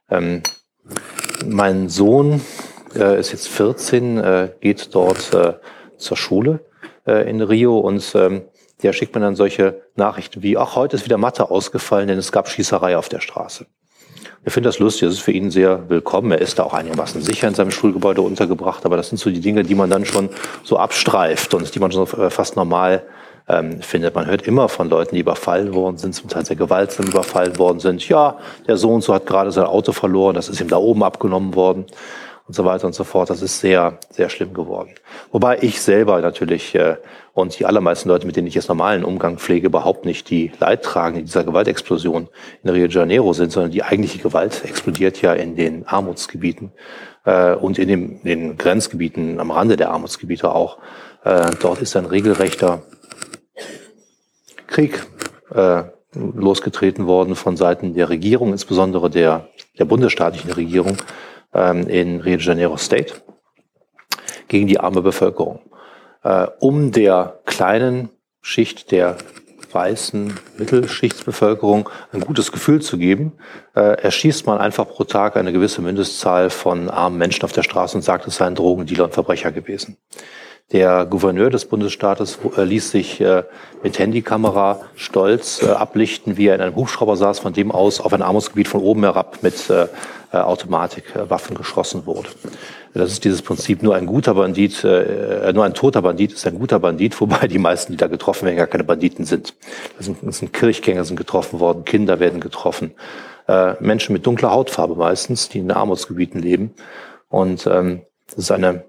Ähm, 0.09 0.43
mein 1.45 1.89
Sohn 1.89 2.41
äh, 2.95 3.19
ist 3.21 3.33
jetzt 3.33 3.49
14, 3.49 4.19
äh, 4.19 4.51
geht 4.61 4.95
dort 4.95 5.35
äh, 5.35 5.55
zur 5.99 6.17
Schule 6.17 6.61
äh, 7.07 7.29
in 7.29 7.43
Rio 7.43 7.79
und 7.79 8.15
ähm, 8.15 8.43
der 8.83 8.93
schickt 8.93 9.15
mir 9.15 9.21
dann 9.21 9.35
solche 9.35 9.83
Nachrichten 9.97 10.43
wie, 10.43 10.57
ach, 10.57 10.77
heute 10.77 10.97
ist 10.97 11.05
wieder 11.05 11.19
Mathe 11.19 11.51
ausgefallen, 11.51 12.09
denn 12.09 12.19
es 12.19 12.33
gab 12.33 12.49
Schießerei 12.49 12.97
auf 12.97 13.09
der 13.09 13.21
Straße. 13.21 13.67
Er 14.45 14.51
findet 14.51 14.69
das 14.73 14.79
lustig, 14.79 15.09
das 15.09 15.15
ist 15.15 15.21
für 15.21 15.33
ihn 15.33 15.51
sehr 15.51 15.89
willkommen. 15.91 16.31
Er 16.31 16.41
ist 16.41 16.59
da 16.59 16.65
auch 16.65 16.75
einigermaßen 16.75 17.21
sicher 17.23 17.49
in 17.49 17.55
seinem 17.55 17.71
Schulgebäude 17.71 18.23
untergebracht, 18.23 18.87
aber 18.87 18.97
das 18.97 19.09
sind 19.09 19.19
so 19.19 19.31
die 19.31 19.41
Dinge, 19.41 19.65
die 19.65 19.75
man 19.75 19.91
dann 19.91 20.05
schon 20.05 20.29
so 20.63 20.79
abstreift 20.79 21.55
und 21.55 21.75
die 21.75 21.79
man 21.81 21.91
schon 21.91 22.07
äh, 22.19 22.31
fast 22.31 22.57
normal 22.57 23.03
ähm, 23.49 23.83
findet. 23.83 24.15
Man 24.15 24.27
hört 24.27 24.43
immer 24.43 24.69
von 24.69 24.89
Leuten, 24.89 25.15
die 25.17 25.21
überfallen 25.23 25.75
worden 25.75 25.99
sind, 25.99 26.15
zum 26.15 26.29
Teil 26.29 26.45
sehr 26.47 26.57
gewaltsam 26.57 27.07
überfallen 27.07 27.59
worden 27.59 27.81
sind. 27.81 28.09
Ja, 28.09 28.39
der 28.67 28.77
Sohn 28.77 29.01
so 29.01 29.13
hat 29.13 29.27
gerade 29.27 29.51
sein 29.51 29.65
Auto 29.65 29.93
verloren, 29.93 30.35
das 30.35 30.49
ist 30.49 30.61
ihm 30.61 30.69
da 30.69 30.77
oben 30.77 31.03
abgenommen 31.03 31.55
worden 31.55 31.87
und 32.47 32.55
so 32.55 32.65
weiter 32.65 32.87
und 32.87 32.95
so 32.95 33.05
fort. 33.05 33.31
Das 33.31 33.43
ist 33.43 33.61
sehr, 33.61 33.99
sehr 34.11 34.29
schlimm 34.29 34.55
geworden. 34.55 34.91
Wobei 35.33 35.59
ich 35.61 35.81
selber 35.81 36.21
natürlich 36.21 36.75
äh, 36.75 36.97
und 37.39 37.57
die 37.57 37.67
allermeisten 37.67 38.09
Leute, 38.09 38.27
mit 38.27 38.35
denen 38.35 38.49
ich 38.49 38.57
jetzt 38.57 38.69
normalen 38.69 39.05
Umgang 39.05 39.39
pflege, 39.39 39.69
überhaupt 39.69 40.05
nicht 40.05 40.29
die 40.29 40.51
Leidtragenden 40.59 41.25
dieser 41.25 41.45
Gewaltexplosion 41.45 42.29
in 42.65 42.71
Rio 42.71 42.89
de 42.89 42.97
Janeiro 42.97 43.33
sind, 43.33 43.53
sondern 43.53 43.71
die 43.71 43.85
eigentliche 43.85 44.19
Gewalt 44.19 44.65
explodiert 44.65 45.23
ja 45.23 45.35
in 45.35 45.55
den 45.55 45.87
Armutsgebieten 45.87 46.73
äh, 47.25 47.55
und 47.55 47.79
in, 47.79 47.87
dem, 47.87 48.21
in 48.25 48.25
den 48.25 48.59
Grenzgebieten 48.59 49.39
am 49.39 49.53
Rande 49.53 49.77
der 49.77 49.91
Armutsgebiete 49.91 50.53
auch. 50.53 50.79
Äh, 51.23 51.53
dort 51.61 51.81
ist 51.81 51.95
ein 51.95 52.07
regelrechter 52.07 52.83
Krieg 54.67 55.07
äh, 55.55 55.85
losgetreten 56.15 57.07
worden 57.07 57.37
von 57.37 57.57
Seiten 57.57 57.95
der 57.95 58.09
Regierung, 58.09 58.51
insbesondere 58.51 59.11
der, 59.11 59.47
der 59.79 59.85
bundesstaatlichen 59.85 60.51
Regierung, 60.51 60.97
ähm, 61.55 61.87
in 61.87 62.21
Rio 62.21 62.39
de 62.39 62.45
Janeiro 62.45 62.77
State 62.77 63.15
gegen 64.49 64.67
die 64.67 64.81
arme 64.81 65.03
Bevölkerung, 65.03 65.61
äh, 66.23 66.47
um 66.59 66.93
der 66.93 67.41
kleinen 67.45 68.11
Schicht 68.41 68.91
der 68.91 69.17
weißen 69.73 70.35
Mittelschichtsbevölkerung 70.57 71.91
ein 72.13 72.21
gutes 72.21 72.53
Gefühl 72.53 72.81
zu 72.81 72.99
geben, 72.99 73.33
äh, 73.75 74.01
erschießt 74.01 74.47
man 74.47 74.59
einfach 74.59 74.89
pro 74.89 75.05
Tag 75.05 75.37
eine 75.37 75.53
gewisse 75.53 75.83
Mindestzahl 75.83 76.51
von 76.51 76.89
armen 76.89 77.19
Menschen 77.19 77.45
auf 77.45 77.53
der 77.53 77.63
Straße 77.63 77.97
und 77.97 78.03
sagt, 78.03 78.27
es 78.27 78.37
seien 78.37 78.55
Drogendealer 78.55 79.05
und 79.05 79.15
Verbrecher 79.15 79.53
gewesen. 79.53 79.99
Der 80.71 81.07
Gouverneur 81.07 81.49
des 81.49 81.65
Bundesstaates 81.65 82.39
äh, 82.59 82.63
ließ 82.63 82.91
sich 82.91 83.23
äh, 83.23 83.45
mit 83.83 83.99
Handykamera 83.99 84.81
stolz 84.97 85.63
äh, 85.63 85.71
ablichten, 85.71 86.37
wie 86.37 86.49
er 86.49 86.57
in 86.57 86.61
einem 86.61 86.77
Hubschrauber 86.77 87.17
saß, 87.17 87.39
von 87.39 87.55
dem 87.55 87.73
aus 87.73 88.03
auf 88.03 88.13
ein 88.13 88.21
Armutsgebiet 88.21 88.69
von 88.69 88.83
oben 88.83 89.03
herab 89.05 89.39
mit 89.43 89.73
Automatikwaffen 90.31 91.57
geschossen 91.57 92.05
wurde. 92.05 92.29
Das 92.93 93.11
ist 93.11 93.25
dieses 93.25 93.41
Prinzip, 93.41 93.83
nur 93.83 93.95
ein 93.95 94.05
guter 94.05 94.35
Bandit, 94.35 94.85
nur 94.85 95.65
ein 95.65 95.73
toter 95.73 96.03
Bandit 96.03 96.35
ist 96.35 96.47
ein 96.47 96.59
guter 96.59 96.79
Bandit, 96.79 97.19
wobei 97.21 97.49
die 97.49 97.59
meisten, 97.59 97.93
die 97.93 97.97
da 97.97 98.09
getroffen 98.09 98.45
werden, 98.45 98.59
gar 98.59 98.67
keine 98.67 98.85
Banditen 98.85 99.25
sind. 99.25 99.55
Das 99.97 100.05
sind, 100.05 100.19
das 100.21 100.39
sind 100.39 100.53
Kirchgänger 100.53 101.05
sind 101.05 101.17
getroffen 101.17 101.61
worden, 101.61 101.87
Kinder 101.87 102.21
werden 102.21 102.41
getroffen, 102.41 102.93
Menschen 103.81 104.13
mit 104.13 104.27
dunkler 104.27 104.51
Hautfarbe 104.51 104.97
meistens, 104.97 105.49
die 105.49 105.61
in 105.61 105.71
Armutsgebieten 105.71 106.43
leben. 106.43 106.75
Und 107.31 107.67
ähm, 107.67 108.03
das 108.27 108.39
ist 108.39 108.51
eine, 108.51 108.85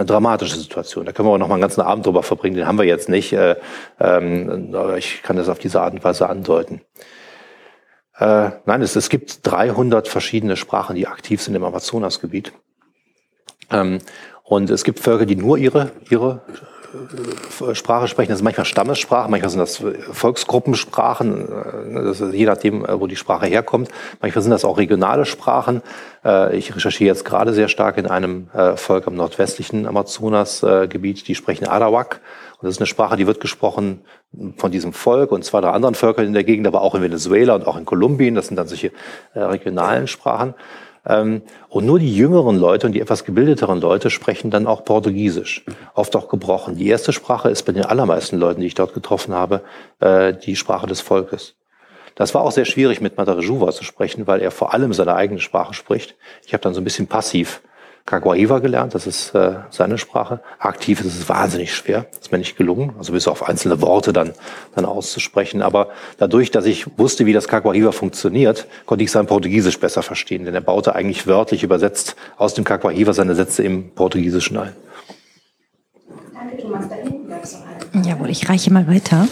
eine 0.00 0.06
dramatische 0.06 0.58
Situation. 0.58 1.04
Da 1.04 1.12
können 1.12 1.28
wir 1.28 1.32
auch 1.32 1.38
noch 1.38 1.48
mal 1.48 1.54
einen 1.54 1.62
ganzen 1.62 1.82
Abend 1.82 2.06
drüber 2.06 2.22
verbringen, 2.22 2.56
den 2.56 2.66
haben 2.66 2.78
wir 2.78 2.86
jetzt 2.86 3.08
nicht. 3.08 3.32
Äh, 3.32 3.56
ähm, 4.00 4.74
ich 4.96 5.22
kann 5.22 5.36
das 5.36 5.48
auf 5.48 5.58
diese 5.58 5.80
Art 5.80 5.92
und 5.92 6.02
Weise 6.02 6.28
andeuten. 6.28 6.80
Äh, 8.18 8.50
nein, 8.64 8.82
es, 8.82 8.96
es 8.96 9.08
gibt 9.10 9.46
300 9.46 10.08
verschiedene 10.08 10.56
Sprachen, 10.56 10.96
die 10.96 11.06
aktiv 11.06 11.42
sind 11.42 11.54
im 11.54 11.64
Amazonasgebiet. 11.64 12.52
Ähm, 13.70 13.98
Und 14.42 14.68
es 14.70 14.84
gibt 14.84 14.98
Völker, 15.00 15.26
die 15.26 15.36
nur 15.36 15.58
ihre, 15.58 15.92
ihre 16.08 16.42
Sprache 17.72 18.08
sprechen. 18.08 18.30
Das 18.30 18.38
sind 18.38 18.44
manchmal 18.44 18.64
Stammessprachen, 18.66 19.30
manchmal 19.30 19.50
sind 19.50 19.60
das 19.60 19.82
Volksgruppensprachen, 20.12 21.48
äh, 21.48 22.04
das 22.04 22.20
ist 22.20 22.34
je 22.34 22.46
nachdem, 22.46 22.84
äh, 22.84 23.00
wo 23.00 23.06
die 23.06 23.16
Sprache 23.16 23.46
herkommt. 23.46 23.88
Manchmal 24.20 24.42
sind 24.42 24.50
das 24.50 24.64
auch 24.64 24.78
regionale 24.78 25.24
Sprachen. 25.24 25.82
Ich 26.52 26.76
recherchiere 26.76 27.08
jetzt 27.08 27.24
gerade 27.24 27.54
sehr 27.54 27.68
stark 27.68 27.96
in 27.96 28.06
einem 28.06 28.48
Volk 28.76 29.06
am 29.06 29.14
nordwestlichen 29.14 29.86
Amazonasgebiet, 29.86 31.26
die 31.26 31.34
sprechen 31.34 31.66
Arawak. 31.66 32.20
Und 32.58 32.66
das 32.66 32.74
ist 32.74 32.80
eine 32.80 32.86
Sprache, 32.86 33.16
die 33.16 33.26
wird 33.26 33.40
gesprochen 33.40 34.02
von 34.58 34.70
diesem 34.70 34.92
Volk 34.92 35.32
und 35.32 35.46
zwei, 35.46 35.62
drei 35.62 35.70
anderen 35.70 35.94
Völkern 35.94 36.26
in 36.26 36.34
der 36.34 36.44
Gegend, 36.44 36.66
aber 36.66 36.82
auch 36.82 36.94
in 36.94 37.00
Venezuela 37.00 37.54
und 37.54 37.66
auch 37.66 37.78
in 37.78 37.86
Kolumbien. 37.86 38.34
Das 38.34 38.48
sind 38.48 38.56
dann 38.56 38.68
solche 38.68 38.92
regionalen 39.34 40.08
Sprachen. 40.08 40.54
Ähm, 41.10 41.42
und 41.68 41.84
nur 41.86 41.98
die 41.98 42.14
jüngeren 42.14 42.56
Leute 42.56 42.86
und 42.86 42.92
die 42.92 43.00
etwas 43.00 43.24
gebildeteren 43.24 43.80
Leute 43.80 44.10
sprechen 44.10 44.50
dann 44.50 44.66
auch 44.66 44.84
Portugiesisch, 44.84 45.64
oft 45.94 46.14
auch 46.14 46.28
gebrochen. 46.28 46.76
Die 46.76 46.88
erste 46.88 47.12
Sprache 47.12 47.50
ist 47.50 47.64
bei 47.64 47.72
den 47.72 47.84
allermeisten 47.84 48.38
Leuten, 48.38 48.60
die 48.60 48.68
ich 48.68 48.74
dort 48.74 48.94
getroffen 48.94 49.34
habe, 49.34 49.62
äh, 49.98 50.32
die 50.32 50.54
Sprache 50.54 50.86
des 50.86 51.00
Volkes. 51.00 51.56
Das 52.14 52.34
war 52.34 52.42
auch 52.42 52.52
sehr 52.52 52.64
schwierig 52.64 53.00
mit 53.00 53.16
Matarejuva 53.16 53.72
zu 53.72 53.82
sprechen, 53.82 54.26
weil 54.26 54.40
er 54.40 54.50
vor 54.50 54.72
allem 54.72 54.92
seine 54.92 55.14
eigene 55.14 55.40
Sprache 55.40 55.74
spricht. 55.74 56.16
Ich 56.46 56.52
habe 56.52 56.62
dann 56.62 56.74
so 56.74 56.80
ein 56.80 56.84
bisschen 56.84 57.06
passiv 57.06 57.60
Caguaiva 58.06 58.58
gelernt, 58.58 58.94
das 58.94 59.06
ist 59.06 59.34
äh, 59.34 59.54
seine 59.70 59.98
Sprache. 59.98 60.40
Aktiv 60.58 61.00
ist 61.00 61.06
es 61.06 61.28
wahnsinnig 61.28 61.74
schwer, 61.74 62.06
ist 62.20 62.32
mir 62.32 62.38
nicht 62.38 62.56
gelungen, 62.56 62.94
also 62.98 63.12
bis 63.12 63.28
auf 63.28 63.48
einzelne 63.48 63.80
Worte 63.82 64.12
dann, 64.12 64.32
dann 64.74 64.84
auszusprechen. 64.84 65.62
Aber 65.62 65.90
dadurch, 66.18 66.50
dass 66.50 66.66
ich 66.66 66.98
wusste, 66.98 67.26
wie 67.26 67.32
das 67.32 67.46
Caguaiva 67.46 67.92
funktioniert, 67.92 68.66
konnte 68.86 69.04
ich 69.04 69.10
sein 69.10 69.26
Portugiesisch 69.26 69.78
besser 69.78 70.02
verstehen, 70.02 70.44
denn 70.44 70.54
er 70.54 70.60
baute 70.60 70.94
eigentlich 70.94 71.26
wörtlich 71.26 71.62
übersetzt 71.62 72.16
aus 72.36 72.54
dem 72.54 72.64
Caguaiva 72.64 73.12
seine 73.12 73.34
Sätze 73.34 73.62
im 73.62 73.90
Portugiesischen 73.94 74.56
ein. 74.56 74.72
Danke, 76.34 76.56
Thomas. 76.62 76.88
Da 76.88 76.96
hinten 76.96 77.30
Jawohl, 78.04 78.30
ich 78.30 78.48
reiche 78.48 78.72
mal 78.72 78.86
weiter. 78.86 79.26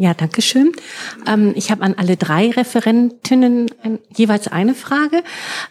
Ja, 0.00 0.14
danke 0.14 0.42
schön. 0.42 0.70
Ähm, 1.26 1.54
ich 1.56 1.72
habe 1.72 1.82
an 1.82 1.94
alle 1.94 2.16
drei 2.16 2.50
Referentinnen 2.50 3.66
ein, 3.82 3.98
jeweils 4.16 4.46
eine 4.46 4.76
Frage. 4.76 5.24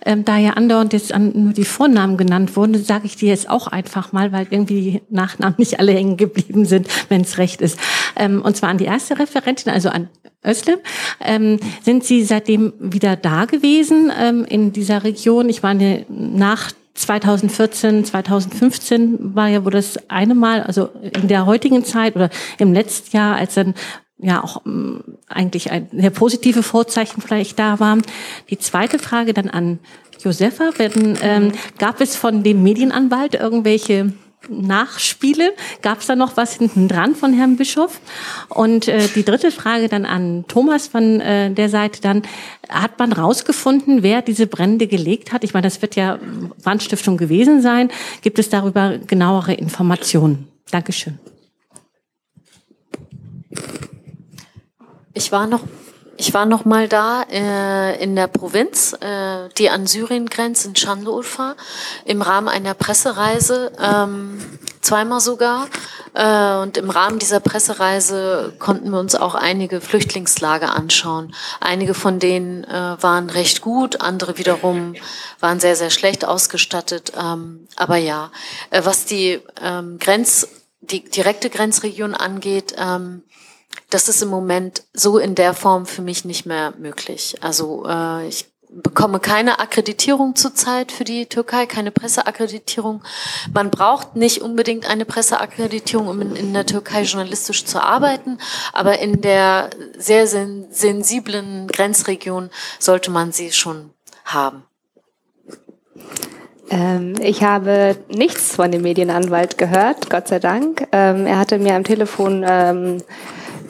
Ähm, 0.06 0.26
da 0.26 0.38
ja 0.38 0.52
andauernd 0.52 0.92
jetzt 0.92 1.14
an, 1.14 1.32
nur 1.34 1.54
die 1.54 1.64
Vornamen 1.64 2.18
genannt 2.18 2.58
wurden, 2.58 2.84
sage 2.84 3.06
ich 3.06 3.16
die 3.16 3.28
jetzt 3.28 3.50
auch 3.50 3.68
einfach 3.68 4.12
mal, 4.12 4.34
weil 4.34 4.46
irgendwie 4.50 4.82
die 4.82 5.02
Nachnamen 5.10 5.56
nicht 5.58 5.80
alle 5.80 5.94
hängen 5.94 6.18
geblieben 6.18 6.66
sind, 6.66 6.90
wenn 7.08 7.22
es 7.22 7.38
recht 7.38 7.62
ist. 7.62 7.80
Ähm, 8.18 8.42
und 8.42 8.58
zwar 8.58 8.68
an 8.68 8.78
die 8.78 8.84
erste 8.84 9.18
Referentin, 9.18 9.72
also 9.72 9.88
an 9.88 10.10
Özlem. 10.46 10.80
Ähm, 11.22 11.58
sind 11.82 12.04
Sie 12.04 12.26
seitdem 12.26 12.74
wieder 12.80 13.16
da 13.16 13.46
gewesen 13.46 14.12
ähm, 14.20 14.44
in 14.44 14.74
dieser 14.74 15.06
Region? 15.06 15.48
Ich 15.48 15.64
meine, 15.64 16.06
nach 16.10 16.74
2014, 16.98 18.06
2015 18.06 19.36
war 19.36 19.48
ja 19.48 19.64
wohl 19.64 19.72
das 19.72 20.10
eine 20.10 20.36
Mal, 20.36 20.64
also 20.64 20.90
in 21.02 21.28
der 21.28 21.46
heutigen 21.46 21.86
Zeit 21.86 22.16
oder 22.16 22.30
im 22.58 22.74
letzten 22.74 23.16
Jahr, 23.16 23.36
als 23.36 23.54
dann 23.54 23.76
ja 24.20 24.44
auch 24.44 24.66
ähm, 24.66 25.04
eigentlich 25.28 25.72
ein 25.72 25.88
sehr 25.92 26.10
positive 26.10 26.64
Vorzeichen 26.64 27.22
vielleicht 27.22 27.60
da 27.60 27.80
war. 27.80 27.98
Die 28.50 28.58
zweite 28.58 28.98
Frage 28.98 29.34
dann 29.34 29.50
an 29.50 29.80
Josefa, 30.20 30.72
wenn, 30.78 31.18
ähm, 31.22 31.52
gab 31.78 32.02
es 32.02 32.16
von 32.16 32.42
dem 32.42 32.64
Medienanwalt 32.64 33.36
irgendwelche 33.36 34.14
Nachspiele? 34.50 35.54
Gab 35.82 36.00
es 36.00 36.08
da 36.08 36.16
noch 36.16 36.38
was 36.38 36.56
hinten 36.56 36.88
dran 36.88 37.16
von 37.16 37.34
Herrn 37.34 37.58
Bischof? 37.58 38.00
Und 38.50 38.88
äh, 38.88 39.08
die 39.16 39.24
dritte 39.24 39.52
Frage 39.52 39.88
dann 39.88 40.06
an 40.06 40.46
Thomas 40.48 40.88
von 40.88 41.20
äh, 41.22 41.52
der 41.52 41.70
Seite 41.70 42.02
dann, 42.02 42.24
hat 42.70 43.00
man 43.00 43.14
rausgefunden, 43.14 44.04
wer 44.04 44.22
diese 44.22 44.48
Brände 44.48 44.88
gelegt 44.88 45.32
hat? 45.32 45.44
Ich 45.44 45.54
meine, 45.54 45.68
das 45.68 45.82
wird 45.82 45.96
ja 45.96 46.20
Brandstiftung 46.64 47.18
gewesen 47.18 47.62
sein. 47.62 47.90
Gibt 48.22 48.40
es 48.40 48.50
darüber 48.50 48.98
genauere 48.98 49.54
Informationen? 49.54 50.48
Dankeschön. 50.72 51.18
Ich 55.14 55.32
war 55.32 55.48
noch, 55.48 55.64
ich 56.18 56.34
war 56.34 56.46
noch 56.46 56.66
mal 56.66 56.88
da 56.88 57.24
äh, 57.30 58.04
in 58.04 58.16
der 58.16 58.28
Provinz, 58.28 58.94
äh, 59.00 59.50
die 59.58 59.70
an 59.70 59.86
Syrien 59.86 60.28
grenzt, 60.28 60.66
in 60.66 60.76
Şanlıurfa, 60.76 61.56
im 62.06 62.22
Rahmen 62.22 62.48
einer 62.48 62.74
Pressereise, 62.74 63.72
ähm, 63.80 64.40
zweimal 64.82 65.20
sogar. 65.20 65.68
Äh, 66.14 66.58
und 66.58 66.78
im 66.78 66.90
Rahmen 66.90 67.20
dieser 67.20 67.40
Pressereise 67.40 68.54
konnten 68.58 68.90
wir 68.90 69.00
uns 69.00 69.16
auch 69.16 69.36
einige 69.36 69.80
Flüchtlingslager 69.80 70.76
anschauen. 70.76 71.36
Einige 71.60 71.94
von 71.94 72.20
denen 72.20 72.64
äh, 72.64 72.98
waren 73.02 73.30
recht 73.30 73.62
gut, 73.62 74.02
andere 74.02 74.38
wiederum 74.38 74.96
waren 75.40 75.60
sehr, 75.60 75.76
sehr 75.76 75.92
schlecht 75.92 76.26
ausgestattet. 76.26 77.14
Ähm, 77.16 77.68
aber 77.76 77.98
ja, 77.98 78.32
äh, 78.72 78.82
was 78.84 79.06
die 79.06 79.40
ähm, 79.62 80.00
Grenz, 80.00 80.48
die 80.82 81.04
direkte 81.04 81.50
Grenzregion 81.50 82.16
angeht, 82.16 82.74
ähm, 82.78 83.24
das 83.90 84.10
ist 84.10 84.22
im 84.22 84.30
Moment 84.30 84.84
so 84.94 85.18
in 85.18 85.36
der 85.36 85.54
Form 85.54 85.86
für 85.86 86.02
mich 86.02 86.26
nicht 86.26 86.46
mehr 86.46 86.74
möglich. 86.78 87.36
Also 87.42 87.86
äh, 87.88 88.28
ich 88.28 88.46
bekomme 88.70 89.20
keine 89.20 89.60
Akkreditierung 89.60 90.36
zurzeit 90.36 90.92
für 90.92 91.06
die 91.06 91.26
Türkei, 91.26 91.66
keine 91.66 91.92
Presseakkreditierung. 91.92 93.02
Man 93.54 93.72
braucht 93.72 94.16
nicht 94.16 94.42
unbedingt 94.42 94.90
eine 94.90 95.06
Presseakkreditierung, 95.06 96.08
um 96.08 96.22
in, 96.22 96.36
in 96.36 96.54
der 96.54 96.66
Türkei 96.66 97.04
journalistisch 97.04 97.66
zu 97.66 97.82
arbeiten, 97.82 98.40
aber 98.74 99.00
in 99.00 99.22
der 99.22 99.70
sehr 99.98 100.28
sen 100.28 100.68
sensiblen 100.70 101.68
Grenzregion 101.68 102.50
sollte 102.80 103.10
man 103.10 103.32
sie 103.32 103.52
schon 103.54 103.92
haben. 104.26 104.64
Ähm, 106.70 107.16
ich 107.22 107.44
habe 107.44 107.96
nichts 108.10 108.54
von 108.56 108.72
dem 108.72 108.82
Medienanwalt 108.82 109.58
gehört, 109.58 110.10
Gott 110.10 110.28
sei 110.28 110.40
Dank. 110.40 110.86
Ähm, 110.92 111.26
er 111.26 111.40
hatte 111.40 111.58
mir 111.58 111.76
am 111.76 111.86
Telefon 111.86 112.44
ähm, 112.46 113.02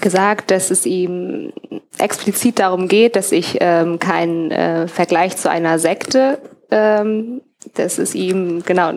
gesagt, 0.01 0.51
dass 0.51 0.71
es 0.71 0.85
ihm 0.85 1.53
explizit 1.97 2.59
darum 2.59 2.87
geht, 2.87 3.15
dass 3.15 3.31
ich 3.31 3.57
ähm, 3.59 3.99
keinen 3.99 4.51
äh, 4.51 4.87
Vergleich 4.87 5.37
zu 5.37 5.49
einer 5.49 5.79
Sekte, 5.79 6.39
ähm, 6.71 7.41
das 7.73 7.99
ist 7.99 8.15
ihm, 8.15 8.63
genau, 8.65 8.93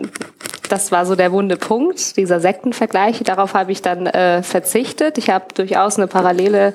das 0.69 0.91
war 0.91 1.05
so 1.05 1.15
der 1.15 1.33
wunde 1.33 1.57
Punkt, 1.57 2.15
dieser 2.15 2.39
Sektenvergleich. 2.39 3.21
Darauf 3.23 3.53
habe 3.53 3.73
ich 3.73 3.81
dann 3.81 4.07
äh, 4.07 4.41
verzichtet. 4.41 5.17
Ich 5.17 5.29
habe 5.29 5.45
durchaus 5.53 5.97
eine 5.97 6.07
Parallele 6.07 6.73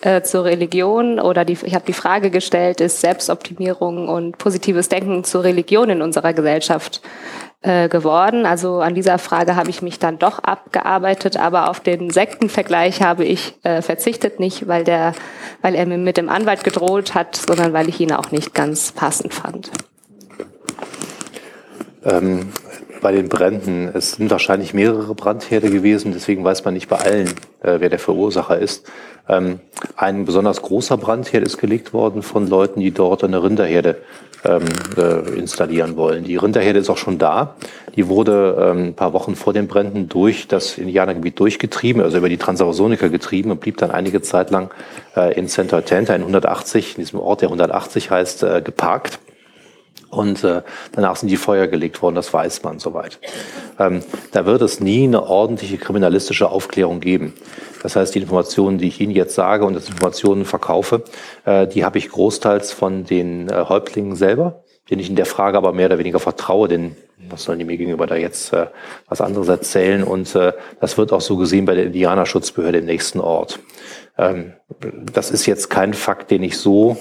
äh, 0.00 0.22
zur 0.22 0.44
Religion 0.44 1.20
oder 1.20 1.44
die, 1.44 1.56
ich 1.62 1.74
habe 1.76 1.84
die 1.86 1.92
Frage 1.92 2.30
gestellt, 2.30 2.80
ist 2.80 3.00
Selbstoptimierung 3.00 4.08
und 4.08 4.36
positives 4.38 4.88
Denken 4.88 5.22
zur 5.22 5.44
Religion 5.44 5.90
in 5.90 6.02
unserer 6.02 6.32
Gesellschaft 6.32 7.02
äh, 7.66 7.88
geworden. 7.88 8.46
Also 8.46 8.80
an 8.80 8.94
dieser 8.94 9.18
Frage 9.18 9.56
habe 9.56 9.70
ich 9.70 9.82
mich 9.82 9.98
dann 9.98 10.20
doch 10.20 10.38
abgearbeitet, 10.38 11.36
aber 11.36 11.68
auf 11.68 11.80
den 11.80 12.10
Sektenvergleich 12.10 13.02
habe 13.02 13.24
ich 13.24 13.58
äh, 13.64 13.82
verzichtet, 13.82 14.38
nicht 14.38 14.68
weil 14.68 14.84
der, 14.84 15.14
weil 15.62 15.74
er 15.74 15.84
mir 15.84 15.98
mit 15.98 16.16
dem 16.16 16.28
Anwalt 16.28 16.62
gedroht 16.62 17.14
hat, 17.14 17.34
sondern 17.34 17.72
weil 17.72 17.88
ich 17.88 17.98
ihn 17.98 18.12
auch 18.12 18.30
nicht 18.30 18.54
ganz 18.54 18.92
passend 18.92 19.34
fand. 19.34 19.72
Ähm, 22.04 22.52
bei 23.06 23.12
den 23.12 23.28
Bränden, 23.28 23.88
es 23.94 24.14
sind 24.14 24.32
wahrscheinlich 24.32 24.74
mehrere 24.74 25.14
Brandherde 25.14 25.70
gewesen, 25.70 26.10
deswegen 26.12 26.42
weiß 26.42 26.64
man 26.64 26.74
nicht 26.74 26.88
bei 26.88 26.96
allen, 26.96 27.28
äh, 27.62 27.78
wer 27.78 27.88
der 27.88 28.00
Verursacher 28.00 28.58
ist. 28.58 28.90
Ähm, 29.28 29.60
ein 29.94 30.24
besonders 30.24 30.60
großer 30.60 30.96
Brandherd 30.96 31.44
ist 31.44 31.58
gelegt 31.58 31.92
worden 31.92 32.22
von 32.22 32.48
Leuten, 32.48 32.80
die 32.80 32.90
dort 32.90 33.22
eine 33.22 33.44
Rinderherde 33.44 33.98
ähm, 34.44 34.64
äh, 34.96 35.38
installieren 35.38 35.96
wollen. 35.96 36.24
Die 36.24 36.34
Rinderherde 36.34 36.80
ist 36.80 36.90
auch 36.90 36.96
schon 36.96 37.16
da. 37.16 37.54
Die 37.94 38.08
wurde 38.08 38.56
ähm, 38.58 38.86
ein 38.86 38.94
paar 38.94 39.12
Wochen 39.12 39.36
vor 39.36 39.52
den 39.52 39.68
Bränden 39.68 40.08
durch 40.08 40.48
das 40.48 40.76
Indianergebiet 40.76 41.38
durchgetrieben, 41.38 42.02
also 42.02 42.18
über 42.18 42.28
die 42.28 42.38
Transamazonica 42.38 43.06
getrieben 43.06 43.52
und 43.52 43.60
blieb 43.60 43.76
dann 43.76 43.92
einige 43.92 44.20
Zeit 44.20 44.50
lang 44.50 44.72
äh, 45.14 45.32
in 45.38 45.46
Center 45.46 45.84
Tenta 45.84 46.12
in 46.12 46.22
180, 46.22 46.96
in 46.96 47.04
diesem 47.04 47.20
Ort, 47.20 47.42
der 47.42 47.50
180 47.50 48.10
heißt, 48.10 48.42
äh, 48.42 48.62
geparkt. 48.62 49.20
Und 50.10 50.44
äh, 50.44 50.62
danach 50.92 51.16
sind 51.16 51.28
die 51.28 51.36
Feuer 51.36 51.66
gelegt 51.66 52.00
worden, 52.00 52.14
das 52.14 52.32
weiß 52.32 52.62
man 52.62 52.78
soweit. 52.78 53.18
Ähm, 53.78 54.02
da 54.32 54.46
wird 54.46 54.62
es 54.62 54.80
nie 54.80 55.04
eine 55.04 55.24
ordentliche 55.24 55.78
kriminalistische 55.78 56.48
Aufklärung 56.48 57.00
geben. 57.00 57.34
Das 57.82 57.96
heißt, 57.96 58.14
die 58.14 58.20
Informationen, 58.20 58.78
die 58.78 58.88
ich 58.88 59.00
Ihnen 59.00 59.12
jetzt 59.12 59.34
sage 59.34 59.64
und 59.64 59.74
das 59.74 59.88
Informationen 59.88 60.44
verkaufe, 60.44 61.04
äh, 61.44 61.66
die 61.66 61.84
habe 61.84 61.98
ich 61.98 62.08
großteils 62.08 62.72
von 62.72 63.04
den 63.04 63.48
äh, 63.48 63.64
Häuptlingen 63.68 64.16
selber, 64.16 64.64
denen 64.90 65.00
ich 65.00 65.10
in 65.10 65.16
der 65.16 65.26
Frage 65.26 65.58
aber 65.58 65.72
mehr 65.72 65.86
oder 65.86 65.98
weniger 65.98 66.20
vertraue, 66.20 66.68
denn 66.68 66.96
was 67.28 67.44
sollen 67.44 67.58
die 67.58 67.64
mir 67.64 67.76
gegenüber 67.76 68.06
da 68.06 68.14
jetzt 68.16 68.52
äh, 68.52 68.66
was 69.08 69.20
anderes 69.20 69.48
erzählen? 69.48 70.02
Und 70.02 70.34
äh, 70.34 70.52
das 70.80 70.98
wird 70.98 71.12
auch 71.12 71.20
so 71.20 71.36
gesehen 71.36 71.64
bei 71.64 71.74
der 71.74 71.86
Indianerschutzbehörde 71.86 72.78
im 72.78 72.86
nächsten 72.86 73.20
Ort. 73.20 73.58
Ähm, 74.18 74.52
das 75.12 75.30
ist 75.30 75.46
jetzt 75.46 75.70
kein 75.70 75.94
Fakt, 75.94 76.30
den 76.30 76.42
ich 76.42 76.58
so 76.58 76.96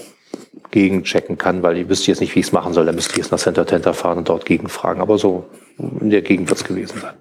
gegenchecken 0.72 1.38
kann, 1.38 1.64
weil 1.64 1.78
ich 1.78 1.90
wüsste 1.90 2.12
jetzt 2.12 2.22
nicht, 2.22 2.36
wie 2.36 2.40
ich 2.40 2.48
es 2.48 2.52
machen 2.52 2.74
soll. 2.74 2.86
Dann 2.86 2.96
müsste 2.96 3.12
ich 3.12 3.18
jetzt 3.18 3.32
nach 3.32 3.40
Center 3.40 3.66
Tenter 3.66 3.94
fahren 3.94 4.20
und 4.20 4.30
dort 4.30 4.46
gegenfragen. 4.46 5.02
Aber 5.02 5.18
so 5.18 5.46
in 5.78 6.10
der 6.10 6.22
Gegend 6.22 6.50
wird 6.50 6.60
es 6.60 6.66
gewesen 6.66 7.00
sein. 7.02 7.14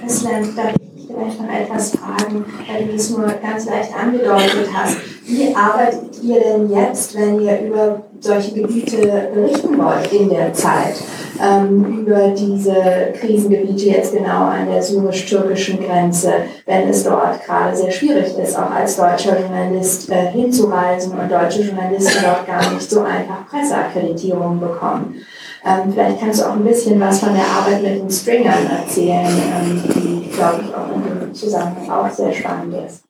Präsident, 0.00 0.56
darf 0.56 0.74
ich 0.74 1.06
vielleicht 1.06 1.40
noch 1.40 1.52
etwas 1.52 1.90
fragen, 1.96 2.44
weil 2.68 2.86
du 2.86 2.94
es 2.94 3.10
nur 3.10 3.26
ganz 3.26 3.66
leicht 3.66 3.94
angedeutet 3.94 4.68
hast. 4.72 4.96
wie 5.26 5.54
arbeitet 5.54 6.22
ihr 6.22 6.40
denn 6.40 6.70
jetzt, 6.70 7.14
wenn 7.16 7.40
ihr 7.40 7.60
über 7.60 8.02
solche 8.20 8.52
Gebiete 8.52 9.30
berichten 9.34 9.78
wollt 9.78 10.12
in 10.12 10.28
der 10.28 10.52
Zeit? 10.52 10.94
Ähm, 11.42 12.00
über 12.00 12.28
diese 12.28 13.12
Krisengebiete 13.18 13.86
jetzt 13.86 14.12
genau 14.12 14.46
an 14.46 14.68
der 14.70 14.82
syrisch-türkischen 14.82 15.84
Grenze, 15.84 16.32
wenn 16.66 16.88
es 16.88 17.04
dort 17.04 17.44
gerade 17.44 17.76
sehr 17.76 17.90
schwierig 17.90 18.36
ist, 18.38 18.56
auch 18.56 18.70
als 18.70 18.96
deutscher 18.96 19.38
Journalist 19.38 20.10
äh, 20.10 20.30
hinzureisen 20.30 21.18
und 21.18 21.30
deutsche 21.30 21.62
Journalisten 21.62 22.22
dort 22.22 22.46
gar 22.46 22.72
nicht 22.72 22.90
so 22.90 23.02
einfach 23.02 23.46
Presseakkreditierungen 23.48 24.60
bekommen. 24.60 25.16
Ähm, 25.64 25.92
vielleicht 25.92 26.20
kannst 26.20 26.40
du 26.40 26.46
auch 26.46 26.54
ein 26.54 26.64
bisschen 26.64 26.98
was 27.00 27.20
von 27.20 27.34
der 27.34 27.44
Arbeit 27.44 27.82
mit 27.82 27.98
den 27.98 28.10
Stringern 28.10 28.66
erzählen, 28.70 29.26
ähm, 29.26 29.82
die, 29.94 30.30
glaube 30.30 30.64
ich, 30.64 30.74
auch 30.74 30.94
in 30.94 31.20
dem 31.20 31.34
Zusammenhang 31.34 31.90
auch 31.90 32.10
sehr 32.10 32.32
spannend 32.32 32.74
ist. 32.86 33.04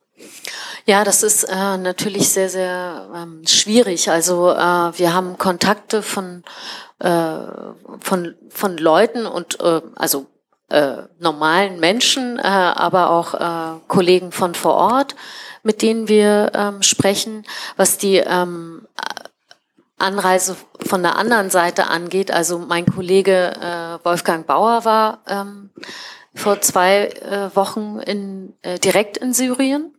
Ja, 0.86 1.04
das 1.04 1.22
ist 1.22 1.44
äh, 1.44 1.76
natürlich 1.78 2.30
sehr, 2.30 2.48
sehr 2.48 3.08
ähm, 3.14 3.42
schwierig. 3.46 4.10
Also 4.10 4.50
äh, 4.50 4.98
wir 4.98 5.14
haben 5.14 5.38
Kontakte 5.38 6.02
von, 6.02 6.42
äh, 7.00 7.38
von, 8.00 8.34
von 8.48 8.76
Leuten 8.76 9.26
und 9.26 9.60
äh, 9.60 9.80
also 9.96 10.26
äh, 10.68 11.02
normalen 11.18 11.80
Menschen, 11.80 12.38
äh, 12.38 12.42
aber 12.42 13.10
auch 13.10 13.34
äh, 13.34 13.80
Kollegen 13.88 14.32
von 14.32 14.54
vor 14.54 14.74
Ort, 14.74 15.16
mit 15.62 15.82
denen 15.82 16.08
wir 16.08 16.52
ähm, 16.54 16.82
sprechen, 16.82 17.44
was 17.76 17.98
die 17.98 18.16
ähm, 18.16 18.86
Anreise 19.98 20.56
von 20.80 21.02
der 21.02 21.16
anderen 21.16 21.50
Seite 21.50 21.88
angeht. 21.88 22.30
Also 22.30 22.58
mein 22.58 22.86
Kollege 22.86 23.52
äh, 23.60 24.04
Wolfgang 24.04 24.46
Bauer 24.46 24.84
war 24.84 25.18
ähm, 25.26 25.70
vor 26.34 26.60
zwei 26.60 27.06
äh, 27.06 27.54
Wochen 27.54 27.98
in, 27.98 28.54
äh, 28.62 28.78
direkt 28.78 29.16
in 29.18 29.34
Syrien 29.34 29.94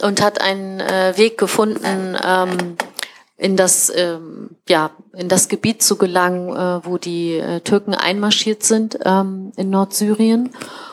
und 0.00 0.20
hat 0.20 0.40
einen 0.40 0.80
äh, 0.80 1.16
Weg 1.16 1.38
gefunden, 1.38 2.16
ähm, 2.22 2.76
in 3.36 3.56
das 3.56 3.92
ähm, 3.94 4.56
ja 4.68 4.90
in 5.12 5.28
das 5.28 5.48
Gebiet 5.48 5.82
zu 5.82 5.96
gelangen, 5.96 6.54
äh, 6.54 6.84
wo 6.86 6.98
die 6.98 7.34
äh, 7.34 7.60
Türken 7.60 7.94
einmarschiert 7.94 8.62
sind 8.62 8.98
ähm, 9.04 9.52
in 9.56 9.70
Nordsyrien 9.70 10.50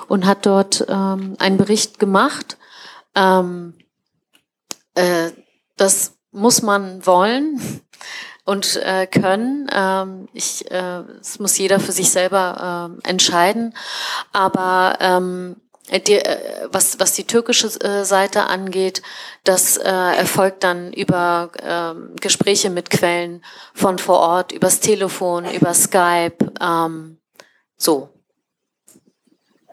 und 0.07 0.25
hat 0.25 0.45
dort 0.45 0.85
ähm, 0.89 1.35
einen 1.39 1.57
Bericht 1.57 1.99
gemacht. 1.99 2.57
Ähm, 3.15 3.73
äh, 4.95 5.31
das 5.77 6.13
muss 6.31 6.61
man 6.61 7.05
wollen 7.05 7.81
und 8.45 8.75
äh, 8.83 9.07
können. 9.07 9.69
Ähm, 9.73 10.27
ich, 10.33 10.69
äh, 10.69 11.03
das 11.17 11.39
muss 11.39 11.57
jeder 11.57 11.79
für 11.79 11.93
sich 11.93 12.11
selber 12.11 12.97
äh, 13.03 13.09
entscheiden. 13.09 13.73
Aber 14.33 14.97
ähm, 14.99 15.55
die, 15.91 16.15
äh, 16.15 16.67
was, 16.71 16.99
was 16.99 17.13
die 17.13 17.25
türkische 17.25 17.67
äh, 17.81 18.05
Seite 18.05 18.43
angeht, 18.43 19.01
das 19.43 19.77
äh, 19.77 19.89
erfolgt 19.89 20.63
dann 20.63 20.93
über 20.93 21.51
äh, 21.61 22.19
Gespräche 22.19 22.69
mit 22.69 22.89
Quellen 22.89 23.43
von 23.73 23.99
vor 23.99 24.19
Ort, 24.19 24.51
übers 24.51 24.79
Telefon, 24.79 25.45
über 25.45 25.73
Skype, 25.73 26.37
ähm, 26.61 27.17
so. 27.77 28.09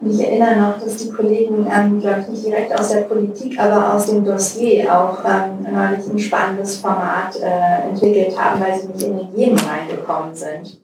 Ich 0.02 0.18
erinnere 0.18 0.56
noch, 0.56 0.80
dass 0.82 0.96
die 0.96 1.10
Kollegen, 1.10 1.70
ähm, 1.70 2.00
glaube 2.00 2.22
ich, 2.22 2.28
nicht 2.28 2.46
direkt 2.46 2.72
aus 2.72 2.88
der 2.88 3.02
Politik, 3.02 3.60
aber 3.60 3.94
aus 3.94 4.06
dem 4.06 4.24
Dossier 4.24 4.90
auch 4.98 5.18
ähm, 5.26 5.66
neulich 5.70 6.06
ein 6.08 6.18
spannendes 6.18 6.78
Format 6.78 7.36
äh, 7.36 7.88
entwickelt 7.88 8.38
haben, 8.38 8.60
weil 8.60 8.80
sie 8.80 8.88
nicht 8.88 9.02
in 9.02 9.18
den 9.18 9.36
Jemen 9.36 9.58
reingekommen 9.58 10.34
sind. 10.34 10.79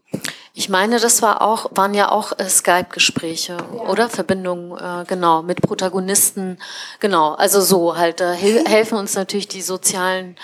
Ich 0.59 0.70
meine, 0.70 0.98
das 0.98 1.20
war 1.20 1.42
auch, 1.42 1.66
waren 1.72 1.92
ja 1.92 2.11
auch 2.11 2.32
äh, 2.38 2.48
Skype-Gespräche, 2.48 3.59
ja. 3.59 3.80
oder? 3.90 4.09
Verbindungen, 4.09 4.72
äh, 4.72 5.04
genau, 5.07 5.42
mit 5.42 5.61
Protagonisten, 5.61 6.57
genau. 6.98 7.34
Also 7.34 7.61
so 7.61 7.98
halt, 7.98 8.20
da 8.20 8.32
helfen 8.66 8.96
uns 8.96 9.14
natürlich 9.14 9.48
die 9.48 9.61
sozialen 9.61 10.36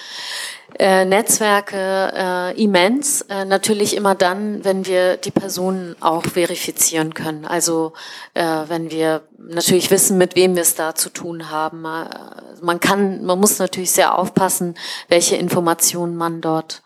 äh, 0.79 1.07
Netzwerke 1.07 2.13
äh, 2.15 2.63
immens. 2.63 3.23
Äh, 3.23 3.47
natürlich 3.47 3.97
immer 3.97 4.15
dann, 4.15 4.63
wenn 4.67 4.85
wir 4.85 5.17
die 5.17 5.31
Personen 5.31 5.97
auch 6.01 6.25
verifizieren 6.25 7.15
können. 7.15 7.47
Also 7.47 7.95
äh, 8.35 8.45
wenn 8.69 8.91
wir 8.91 9.23
natürlich 9.39 9.91
wissen, 9.91 10.19
mit 10.19 10.37
wem 10.37 10.57
wir 10.57 10.63
es 10.63 10.75
da 10.75 10.95
zu 10.95 11.09
tun 11.09 11.51
haben. 11.51 11.87
Äh, 11.87 12.05
man 12.61 12.81
kann, 12.81 13.25
man 13.25 13.41
muss 13.41 13.59
natürlich 13.59 13.93
sehr 13.93 14.19
aufpassen, 14.19 14.75
welche 15.09 15.37
Informationen 15.37 16.17
man 16.17 16.43
dort 16.43 16.83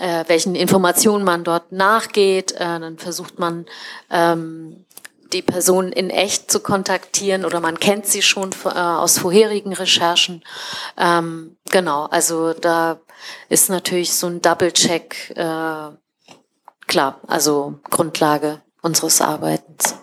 äh, 0.00 0.24
welchen 0.26 0.54
Informationen 0.54 1.24
man 1.24 1.44
dort 1.44 1.72
nachgeht. 1.72 2.52
Äh, 2.52 2.80
dann 2.80 2.98
versucht 2.98 3.38
man 3.38 3.66
ähm, 4.10 4.84
die 5.32 5.42
Person 5.42 5.92
in 5.92 6.10
echt 6.10 6.50
zu 6.50 6.60
kontaktieren 6.60 7.44
oder 7.44 7.60
man 7.60 7.78
kennt 7.78 8.06
sie 8.06 8.22
schon 8.22 8.50
äh, 8.64 8.68
aus 8.68 9.18
vorherigen 9.18 9.72
Recherchen. 9.72 10.44
Ähm, 10.96 11.56
genau, 11.70 12.06
also 12.06 12.52
da 12.52 12.98
ist 13.48 13.70
natürlich 13.70 14.12
so 14.12 14.28
ein 14.28 14.40
Double-Check 14.40 15.34
äh, 15.36 15.90
klar, 16.86 17.20
also 17.26 17.80
Grundlage 17.90 18.62
unseres 18.82 19.20
Arbeitens. 19.20 19.96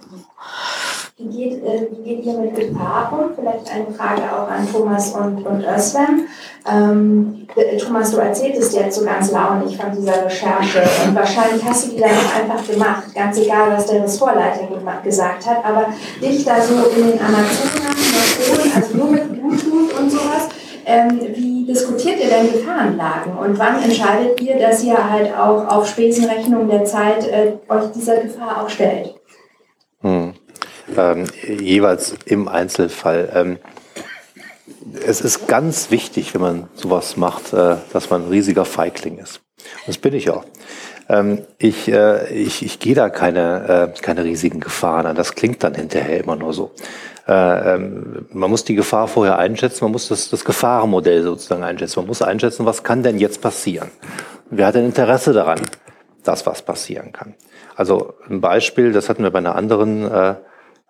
Wie 1.24 1.30
geht, 1.30 1.64
äh, 1.64 1.88
wie 1.90 2.04
geht 2.04 2.26
ihr 2.26 2.34
mit 2.34 2.56
Gefahr 2.56 3.10
um? 3.14 3.34
Vielleicht 3.34 3.72
eine 3.72 3.96
Frage 3.96 4.24
auch 4.24 4.50
an 4.50 4.68
Thomas 4.70 5.14
und, 5.14 5.46
und 5.46 5.64
Özlem. 5.66 6.28
Ähm, 6.70 7.48
Thomas, 7.80 8.12
du 8.12 8.18
erzähltest 8.18 8.74
jetzt 8.74 9.00
so 9.00 9.06
ganz 9.06 9.32
launig 9.32 9.78
von 9.78 9.92
dieser 9.96 10.26
Recherche 10.26 10.82
und 11.06 11.16
wahrscheinlich 11.16 11.64
hast 11.64 11.86
du 11.86 11.92
die 11.92 12.02
dann 12.02 12.12
auch 12.12 12.42
einfach 12.42 12.68
gemacht, 12.70 13.04
ganz 13.16 13.38
egal, 13.38 13.72
was 13.72 13.86
der 13.86 14.04
Ressortleiter 14.04 14.68
gesagt 15.04 15.46
hat, 15.48 15.64
aber 15.64 15.88
dich 16.22 16.44
da 16.44 16.62
so 16.62 16.74
in 16.96 17.12
den 17.12 17.20
Amazonas, 17.20 18.76
also 18.76 18.98
nur 18.98 19.08
mit 19.08 19.32
Bluetooth 19.32 20.00
und 20.00 20.12
sowas, 20.12 20.50
ähm, 20.86 21.22
wie 21.36 21.66
diskutiert 21.66 22.20
ihr 22.20 22.30
denn 22.30 22.52
Gefahrenlagen 22.52 23.38
und 23.38 23.58
wann 23.60 23.82
entscheidet 23.82 24.42
ihr, 24.42 24.58
dass 24.58 24.84
ihr 24.84 25.10
halt 25.10 25.34
auch 25.38 25.68
auf 25.68 25.88
Spesenrechnung 25.88 26.68
der 26.68 26.84
Zeit 26.84 27.28
äh, 27.28 27.54
euch 27.70 27.92
dieser 27.96 28.18
Gefahr 28.18 28.64
auch 28.64 28.70
stellt? 28.70 29.16
Hm 30.02 30.33
ähm, 30.98 31.26
jeweils 31.60 32.16
im 32.26 32.48
Einzelfall. 32.48 33.30
Ähm, 33.34 33.60
es 35.06 35.22
ist 35.22 35.48
ganz 35.48 35.92
wichtig, 35.92 36.34
wenn 36.34 36.42
man 36.42 36.68
sowas 36.76 37.18
macht, 37.18 37.54
äh, 37.54 37.78
dass 37.92 38.10
man 38.10 38.24
ein 38.24 38.30
riesiger 38.30 38.66
Feigling 38.66 39.18
ist. 39.18 39.42
Das 39.88 39.98
bin 39.98 40.14
ich 40.14 40.30
auch. 40.30 40.46
Ähm, 41.10 41.42
ich, 41.58 41.90
äh, 41.92 42.34
ich, 42.34 42.64
ich 42.64 42.80
gehe 42.80 42.96
da 42.96 43.10
keine, 43.10 43.94
äh, 43.96 44.02
keine 44.02 44.24
riesigen 44.24 44.60
Gefahren 44.60 45.06
an. 45.06 45.16
Das 45.16 45.36
klingt 45.36 45.64
dann 45.64 45.76
hinterher 45.76 46.20
immer 46.20 46.36
nur 46.36 46.54
so. 46.54 46.72
Äh, 47.28 47.76
ähm, 47.76 48.26
man 48.32 48.50
muss 48.50 48.64
die 48.66 48.76
Gefahr 48.76 49.08
vorher 49.08 49.38
einschätzen, 49.38 49.86
man 49.86 49.94
muss 49.94 50.10
das, 50.10 50.30
das 50.30 50.44
Gefahrenmodell 50.44 51.24
sozusagen 51.24 51.64
einschätzen. 51.64 52.00
Man 52.00 52.08
muss 52.08 52.22
einschätzen, 52.22 52.66
was 52.66 52.84
kann 52.84 53.04
denn 53.04 53.18
jetzt 53.18 53.42
passieren? 53.42 53.92
Wer 54.50 54.68
hat 54.68 54.76
ein 54.76 54.86
Interesse 54.86 55.34
daran, 55.34 55.62
dass 56.24 56.46
was 56.46 56.62
passieren 56.62 57.12
kann? 57.12 57.36
Also 57.76 58.14
ein 58.30 58.42
Beispiel, 58.42 58.92
das 58.92 59.10
hatten 59.10 59.24
wir 59.24 59.32
bei 59.32 59.40
einer 59.40 59.56
anderen 59.56 60.10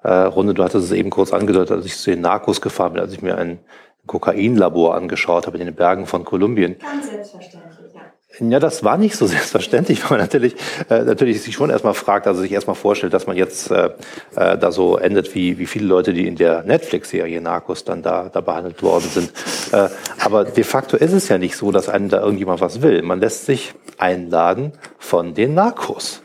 äh, 0.04 0.12
Runde. 0.12 0.54
Du 0.54 0.64
hattest 0.64 0.86
es 0.86 0.91
eben 0.91 1.10
kurz 1.10 1.34
angedeutet, 1.34 1.72
als 1.72 1.86
ich 1.86 1.97
zu 1.97 2.12
den 2.12 2.22
Narcos 2.22 2.62
gefahren 2.62 2.93
bin, 2.93 3.01
als 3.01 3.14
ich 3.14 3.22
mir 3.22 3.38
ein 3.38 3.60
Kokainlabor 4.06 4.95
angeschaut 4.95 5.47
habe 5.47 5.58
in 5.58 5.66
den 5.66 5.76
Bergen 5.76 6.06
von 6.06 6.26
Kolumbien. 6.26 6.76
Ganz 6.80 7.10
selbstverständlich, 7.10 7.93
ja. 7.93 8.01
Ja, 8.39 8.60
das 8.60 8.84
war 8.84 8.97
nicht 8.97 9.16
so 9.16 9.28
selbstverständlich, 9.28 10.04
weil 10.04 10.18
man 10.18 10.26
natürlich, 10.26 10.56
äh, 10.89 11.04
natürlich 11.04 11.41
sich 11.41 11.54
schon 11.54 11.70
erstmal 11.70 11.93
fragt, 11.93 12.28
also 12.28 12.41
sich 12.41 12.51
erstmal 12.51 12.76
vorstellt, 12.76 13.14
dass 13.14 13.28
man 13.28 13.38
jetzt 13.38 13.72
äh, 13.72 13.91
äh, 14.36 14.58
da 14.58 14.72
so 14.72 14.97
endet, 14.97 15.34
wie, 15.36 15.58
wie 15.58 15.68
viele 15.68 15.86
Leute, 15.86 16.14
die 16.14 16.28
in 16.28 16.36
der 16.36 16.64
Netflix-Serie 16.64 17.41
Narcos 17.41 17.84
dann 17.84 18.01
da, 18.01 18.30
da 18.30 18.41
behandelt 18.41 18.82
worden 18.84 19.08
sind. 19.10 19.32
Äh, 19.72 19.89
aber 20.20 20.45
de 20.45 20.64
facto 20.64 20.97
ist 20.97 21.14
es 21.14 21.30
ja 21.30 21.38
nicht 21.38 21.56
so, 21.56 21.72
dass 21.72 21.89
einem 21.89 22.10
da 22.10 22.22
irgendjemand 22.22 22.60
was 22.60 22.82
will. 22.82 23.01
Man 23.04 23.20
lässt 23.20 23.45
sich 23.45 23.74
einladen 23.97 24.74
von 24.97 25.34
den 25.34 25.54
Narcos. 25.54 26.22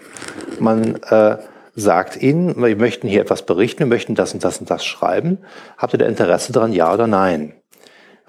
Man 0.59 0.97
äh, 1.11 1.37
sagt 1.81 2.21
ihnen, 2.21 2.57
wir 2.63 2.77
möchten 2.77 3.09
hier 3.09 3.21
etwas 3.21 3.43
berichten, 3.43 3.81
wir 3.81 3.87
möchten 3.87 4.15
das 4.15 4.35
und 4.35 4.45
das 4.45 4.59
und 4.59 4.71
das 4.71 4.85
schreiben. 4.85 5.39
Habt 5.77 5.95
ihr 5.95 5.99
da 5.99 6.07
Interesse 6.07 6.53
dran, 6.53 6.73
ja 6.73 6.93
oder 6.93 7.07
nein? 7.07 7.55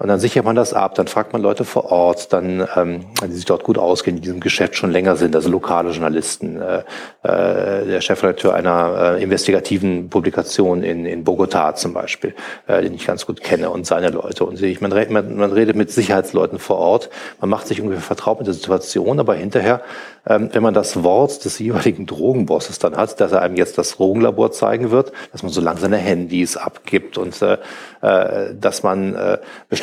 Und 0.00 0.08
dann 0.08 0.18
sichert 0.18 0.46
man 0.46 0.56
das 0.56 0.72
ab, 0.72 0.94
dann 0.94 1.08
fragt 1.08 1.34
man 1.34 1.42
Leute 1.42 1.66
vor 1.66 1.92
Ort, 1.92 2.32
dann, 2.32 2.66
ähm, 2.74 3.04
die 3.22 3.32
sich 3.32 3.44
dort 3.44 3.64
gut 3.64 3.76
auskennen, 3.76 4.16
die 4.16 4.20
in 4.20 4.22
diesem 4.22 4.40
Geschäft 4.40 4.74
schon 4.74 4.90
länger 4.90 5.16
sind, 5.16 5.36
also 5.36 5.50
lokale 5.50 5.90
Journalisten, 5.90 6.58
äh, 6.58 6.78
äh, 7.22 7.84
der 7.84 8.00
Chefredakteur 8.00 8.54
einer 8.54 9.16
äh, 9.18 9.22
investigativen 9.22 10.08
Publikation 10.08 10.82
in, 10.82 11.04
in 11.04 11.22
Bogotá 11.22 11.74
zum 11.74 11.92
Beispiel, 11.92 12.34
äh, 12.66 12.80
den 12.80 12.94
ich 12.94 13.06
ganz 13.06 13.26
gut 13.26 13.42
kenne 13.42 13.68
und 13.68 13.84
seine 13.84 14.08
Leute. 14.08 14.46
Und 14.46 14.62
ich, 14.62 14.80
man, 14.80 14.90
man, 15.10 15.36
man 15.36 15.52
redet 15.52 15.76
mit 15.76 15.90
Sicherheitsleuten 15.90 16.58
vor 16.58 16.78
Ort, 16.78 17.10
man 17.38 17.50
macht 17.50 17.66
sich 17.66 17.82
ungefähr 17.82 18.00
vertraut 18.00 18.38
mit 18.38 18.46
der 18.46 18.54
Situation, 18.54 19.20
aber 19.20 19.34
hinterher, 19.34 19.82
ähm, 20.26 20.48
wenn 20.52 20.62
man 20.62 20.72
das 20.72 21.02
Wort 21.02 21.44
des 21.44 21.58
jeweiligen 21.58 22.06
Drogenbosses 22.06 22.78
dann 22.78 22.96
hat, 22.96 23.20
dass 23.20 23.32
er 23.32 23.42
einem 23.42 23.56
jetzt 23.56 23.76
das 23.76 23.96
Drogenlabor 23.96 24.50
zeigen 24.52 24.90
wird, 24.90 25.12
dass 25.32 25.42
man 25.42 25.52
so 25.52 25.60
lang 25.60 25.76
seine 25.76 25.98
Handys 25.98 26.56
abgibt 26.56 27.18
und 27.18 27.40
äh, 27.42 27.58
äh, 28.00 28.54
dass 28.54 28.82
man 28.82 29.14
äh, 29.14 29.38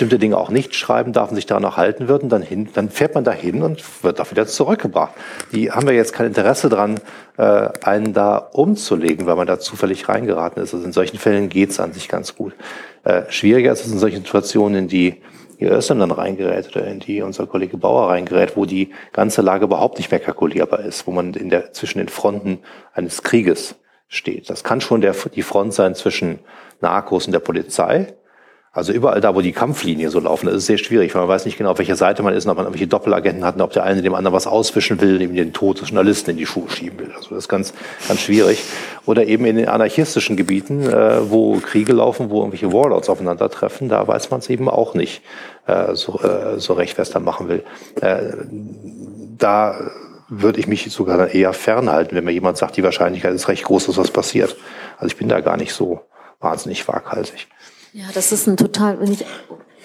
bestimmte 0.07 0.19
Dinge 0.19 0.37
auch 0.37 0.49
nicht 0.49 0.73
schreiben 0.73 1.11
darf 1.11 1.29
und 1.29 1.35
sich 1.35 1.45
daran 1.45 1.65
auch 1.65 1.75
halten 1.75 2.07
wird. 2.07 2.23
Und 2.23 2.29
dann, 2.29 2.41
hin, 2.41 2.69
dann 2.73 2.89
fährt 2.89 3.13
man 3.13 3.25
dahin 3.25 3.61
und 3.61 3.83
wird 4.03 4.21
auch 4.21 4.31
wieder 4.31 4.47
zurückgebracht. 4.47 5.13
Die 5.51 5.71
haben 5.71 5.85
ja 5.87 5.93
jetzt 5.93 6.13
kein 6.13 6.27
Interesse 6.27 6.69
dran, 6.69 6.99
äh, 7.37 7.69
einen 7.83 8.13
da 8.13 8.37
umzulegen, 8.37 9.25
weil 9.27 9.35
man 9.35 9.47
da 9.47 9.59
zufällig 9.59 10.07
reingeraten 10.07 10.63
ist. 10.63 10.73
Also 10.73 10.85
in 10.85 10.93
solchen 10.93 11.17
Fällen 11.17 11.49
geht's 11.49 11.79
an 11.79 11.91
sich 11.91 12.07
ganz 12.07 12.35
gut. 12.35 12.53
Äh, 13.03 13.23
schwieriger 13.29 13.73
ist 13.73 13.85
es 13.85 13.91
in 13.91 13.99
solchen 13.99 14.17
Situationen, 14.17 14.83
in 14.83 14.87
die 14.87 15.21
die 15.59 15.65
Östem 15.65 15.97
dann 15.97 16.11
reingerät 16.11 16.67
oder 16.75 16.85
in 16.85 16.99
die 16.99 17.23
unser 17.23 17.47
Kollege 17.47 17.77
Bauer 17.77 18.11
reingerät, 18.11 18.55
wo 18.55 18.65
die 18.65 18.91
ganze 19.11 19.41
Lage 19.41 19.65
überhaupt 19.65 19.97
nicht 19.97 20.11
mehr 20.11 20.19
kalkulierbar 20.19 20.81
ist, 20.81 21.07
wo 21.07 21.11
man 21.11 21.33
in 21.33 21.49
der, 21.49 21.73
zwischen 21.73 21.97
den 21.97 22.09
Fronten 22.09 22.59
eines 22.93 23.23
Krieges 23.23 23.73
steht. 24.07 24.51
Das 24.51 24.63
kann 24.63 24.81
schon 24.81 25.01
der, 25.01 25.15
die 25.33 25.41
Front 25.41 25.73
sein 25.73 25.95
zwischen 25.95 26.37
Narcos 26.79 27.25
und 27.25 27.31
der 27.31 27.39
Polizei. 27.39 28.13
Also 28.77 28.93
überall 28.93 29.21
da, 29.21 29.33
wo 29.33 29.41
die 29.41 29.53
Kampflinien 29.53 30.11
so 30.11 30.19
laufen, 30.19 30.45
das 30.45 30.57
ist 30.57 30.67
sehr 30.67 30.77
schwierig, 30.77 31.15
weil 31.15 31.23
man 31.23 31.29
weiß 31.29 31.45
nicht 31.45 31.57
genau, 31.57 31.71
auf 31.71 31.79
welcher 31.79 31.95
Seite 31.95 32.21
man 32.21 32.35
ist 32.35 32.45
ob 32.45 32.57
man 32.57 32.67
irgendwelche 32.67 32.85
Doppelagenten 32.85 33.43
hat 33.43 33.59
ob 33.59 33.73
der 33.73 33.83
eine 33.83 34.03
dem 34.03 34.13
anderen 34.13 34.35
was 34.35 34.45
auswischen 34.45 35.01
will, 35.01 35.19
ihm 35.19 35.33
den 35.33 35.51
Tod 35.51 35.81
des 35.81 35.89
Journalisten 35.89 36.29
in 36.29 36.37
die 36.37 36.45
Schuhe 36.45 36.69
schieben 36.69 36.99
will. 36.99 37.11
Also 37.15 37.29
das 37.29 37.39
ist 37.39 37.47
ganz, 37.47 37.73
ganz 38.07 38.21
schwierig. 38.21 38.61
Oder 39.07 39.25
eben 39.25 39.45
in 39.45 39.55
den 39.55 39.67
anarchistischen 39.67 40.37
Gebieten, 40.37 40.83
äh, 40.83 41.31
wo 41.31 41.57
Kriege 41.57 41.91
laufen, 41.91 42.29
wo 42.29 42.41
irgendwelche 42.41 42.71
Warlords 42.71 43.09
aufeinandertreffen, 43.09 43.89
da 43.89 44.07
weiß 44.07 44.29
man 44.29 44.41
es 44.41 44.49
eben 44.51 44.69
auch 44.69 44.93
nicht 44.93 45.23
äh, 45.65 45.95
so, 45.95 46.19
äh, 46.19 46.59
so 46.59 46.73
recht, 46.73 46.99
wer 46.99 47.01
es 47.01 47.09
da 47.09 47.19
machen 47.19 47.49
will. 47.49 47.63
Äh, 47.99 48.33
da 49.39 49.89
würde 50.29 50.59
ich 50.59 50.67
mich 50.67 50.91
sogar 50.91 51.17
dann 51.17 51.29
eher 51.29 51.53
fernhalten, 51.53 52.15
wenn 52.15 52.25
mir 52.25 52.31
jemand 52.31 52.57
sagt, 52.57 52.77
die 52.77 52.83
Wahrscheinlichkeit 52.83 53.33
ist 53.33 53.47
recht 53.47 53.63
groß, 53.63 53.87
dass 53.87 53.97
was 53.97 54.11
passiert. 54.11 54.55
Also 54.97 55.07
ich 55.07 55.17
bin 55.17 55.29
da 55.29 55.39
gar 55.39 55.57
nicht 55.57 55.73
so 55.73 56.01
wahnsinnig 56.39 56.87
waghalsig. 56.87 57.47
Ja, 57.93 58.05
das 58.13 58.31
ist 58.31 58.47
ein 58.47 58.57
total, 58.57 58.99
wenn 58.99 59.11
ich 59.11 59.25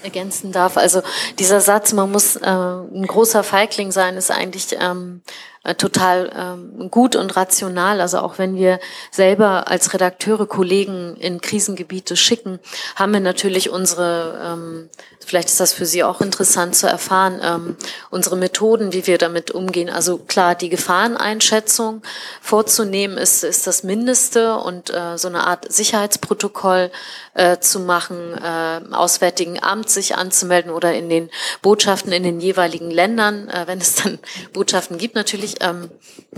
ergänzen 0.03 0.53
darf. 0.53 0.77
Also 0.77 1.03
dieser 1.39 1.61
Satz, 1.61 1.93
man 1.93 2.11
muss 2.11 2.37
äh, 2.37 2.47
ein 2.47 3.07
großer 3.07 3.43
Feigling 3.43 3.93
sein, 3.93 4.17
ist 4.17 4.31
eigentlich 4.31 4.69
ähm, 4.79 5.23
äh, 5.65 5.77
total 5.77 6.33
ähm, 6.37 6.91
gut 6.91 7.15
und 7.15 7.37
rational. 7.37 8.01
Also 8.01 8.19
auch 8.19 8.39
wenn 8.39 8.57
wir 8.57 8.81
selber 9.13 9.69
als 9.69 9.95
Redakteure 9.95 10.47
Kollegen 10.47 11.17
in 11.17 11.41
Krisengebiete 11.41 12.17
schicken, 12.17 12.59
haben 12.97 13.13
wir 13.13 13.21
natürlich 13.21 13.71
unsere, 13.71 14.41
ähm, 14.45 14.91
vielleicht 15.25 15.49
ist 15.49 15.61
das 15.61 15.73
für 15.73 15.87
Sie 15.87 16.03
auch 16.03 16.21
interessant 16.21 16.75
zu 16.75 16.89
erfahren, 16.89 17.41
ähm, 17.45 17.77
unsere 18.11 18.37
Methoden, 18.37 18.93
wie 18.93 19.07
wir 19.07 19.19
damit 19.19 19.53
umgehen. 19.53 19.89
Also 19.89 20.19
klar, 20.19 20.57
die 20.57 20.69
Gefahreneinschätzung 20.69 22.03
vorzunehmen 22.41 23.17
ist, 23.17 23.45
ist 23.45 23.67
das 23.69 23.85
Mindeste 23.85 24.57
und 24.57 24.91
äh, 24.91 25.17
so 25.17 25.29
eine 25.29 25.47
Art 25.47 25.71
Sicherheitsprotokoll 25.73 26.91
äh, 27.35 27.59
zu 27.59 27.81
machen, 27.81 28.35
äh, 28.35 28.81
Auswärtigen 28.93 29.63
Amt 29.63 29.91
sich 29.91 30.17
anzumelden 30.17 30.73
oder 30.73 30.93
in 30.93 31.09
den 31.09 31.31
Botschaften 31.63 32.13
in 32.13 32.25
den 32.25 32.41
jeweiligen 32.41 32.91
Ländern, 32.91 33.49
äh, 33.49 33.67
wenn 33.67 33.81
es 33.81 33.95
dann 33.95 34.19
Botschaften 34.53 34.99
gibt 34.99 35.15
natürlich 35.15 35.52
wirklich 35.53 35.57
ähm, 35.61 35.91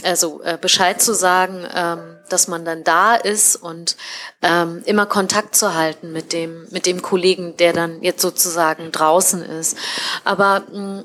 also 0.03 0.43
äh, 0.43 0.59
Bescheid 0.61 1.01
zu 1.01 1.15
sagen, 1.15 1.67
ähm, 1.75 2.17
dass 2.29 2.49
man 2.49 2.65
dann 2.65 2.85
da 2.85 3.15
ist 3.15 3.57
und 3.57 3.97
ähm, 4.43 4.83
immer 4.87 5.07
Kontakt 5.07 5.57
zu 5.57 5.75
halten 5.75 6.13
mit 6.13 6.33
dem 6.33 6.67
mit 6.71 6.87
dem 6.87 7.03
Kollegen, 7.03 7.57
der 7.57 7.73
dann 7.73 8.03
jetzt 8.03 8.23
sozusagen 8.23 8.93
draußen 8.93 9.43
ist. 9.43 9.77
Aber 10.25 10.65
mh, 10.73 10.81
mm, 10.81 11.05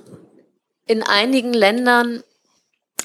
in 0.86 1.03
einigen 1.03 1.53
Ländern 1.53 2.24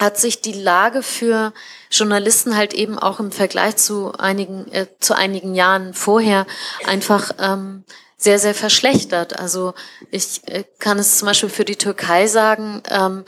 hat 0.00 0.18
sich 0.18 0.40
die 0.40 0.55
Lage 0.55 1.02
für 1.02 1.52
Journalisten 1.90 2.57
halt 2.57 2.74
eben 2.74 2.98
auch 2.98 3.20
im 3.20 3.30
Vergleich 3.30 3.76
zu 3.76 4.12
einigen 4.12 4.70
äh, 4.72 4.86
zu 5.00 5.14
einigen 5.14 5.55
Jahren 5.55 5.94
vorher 5.94 6.46
einfach 6.86 7.30
ähm, 7.38 7.84
sehr, 8.16 8.38
sehr 8.38 8.55
verschlechtert. 8.55 9.38
Also 9.38 9.74
ich 10.11 10.40
äh, 10.46 10.64
kann 10.78 10.98
es 10.98 11.18
zum 11.18 11.26
Beispiel 11.26 11.50
für 11.50 11.66
die 11.66 11.76
Türkei 11.76 12.26
sagen, 12.26 12.82
ähm, 12.88 13.24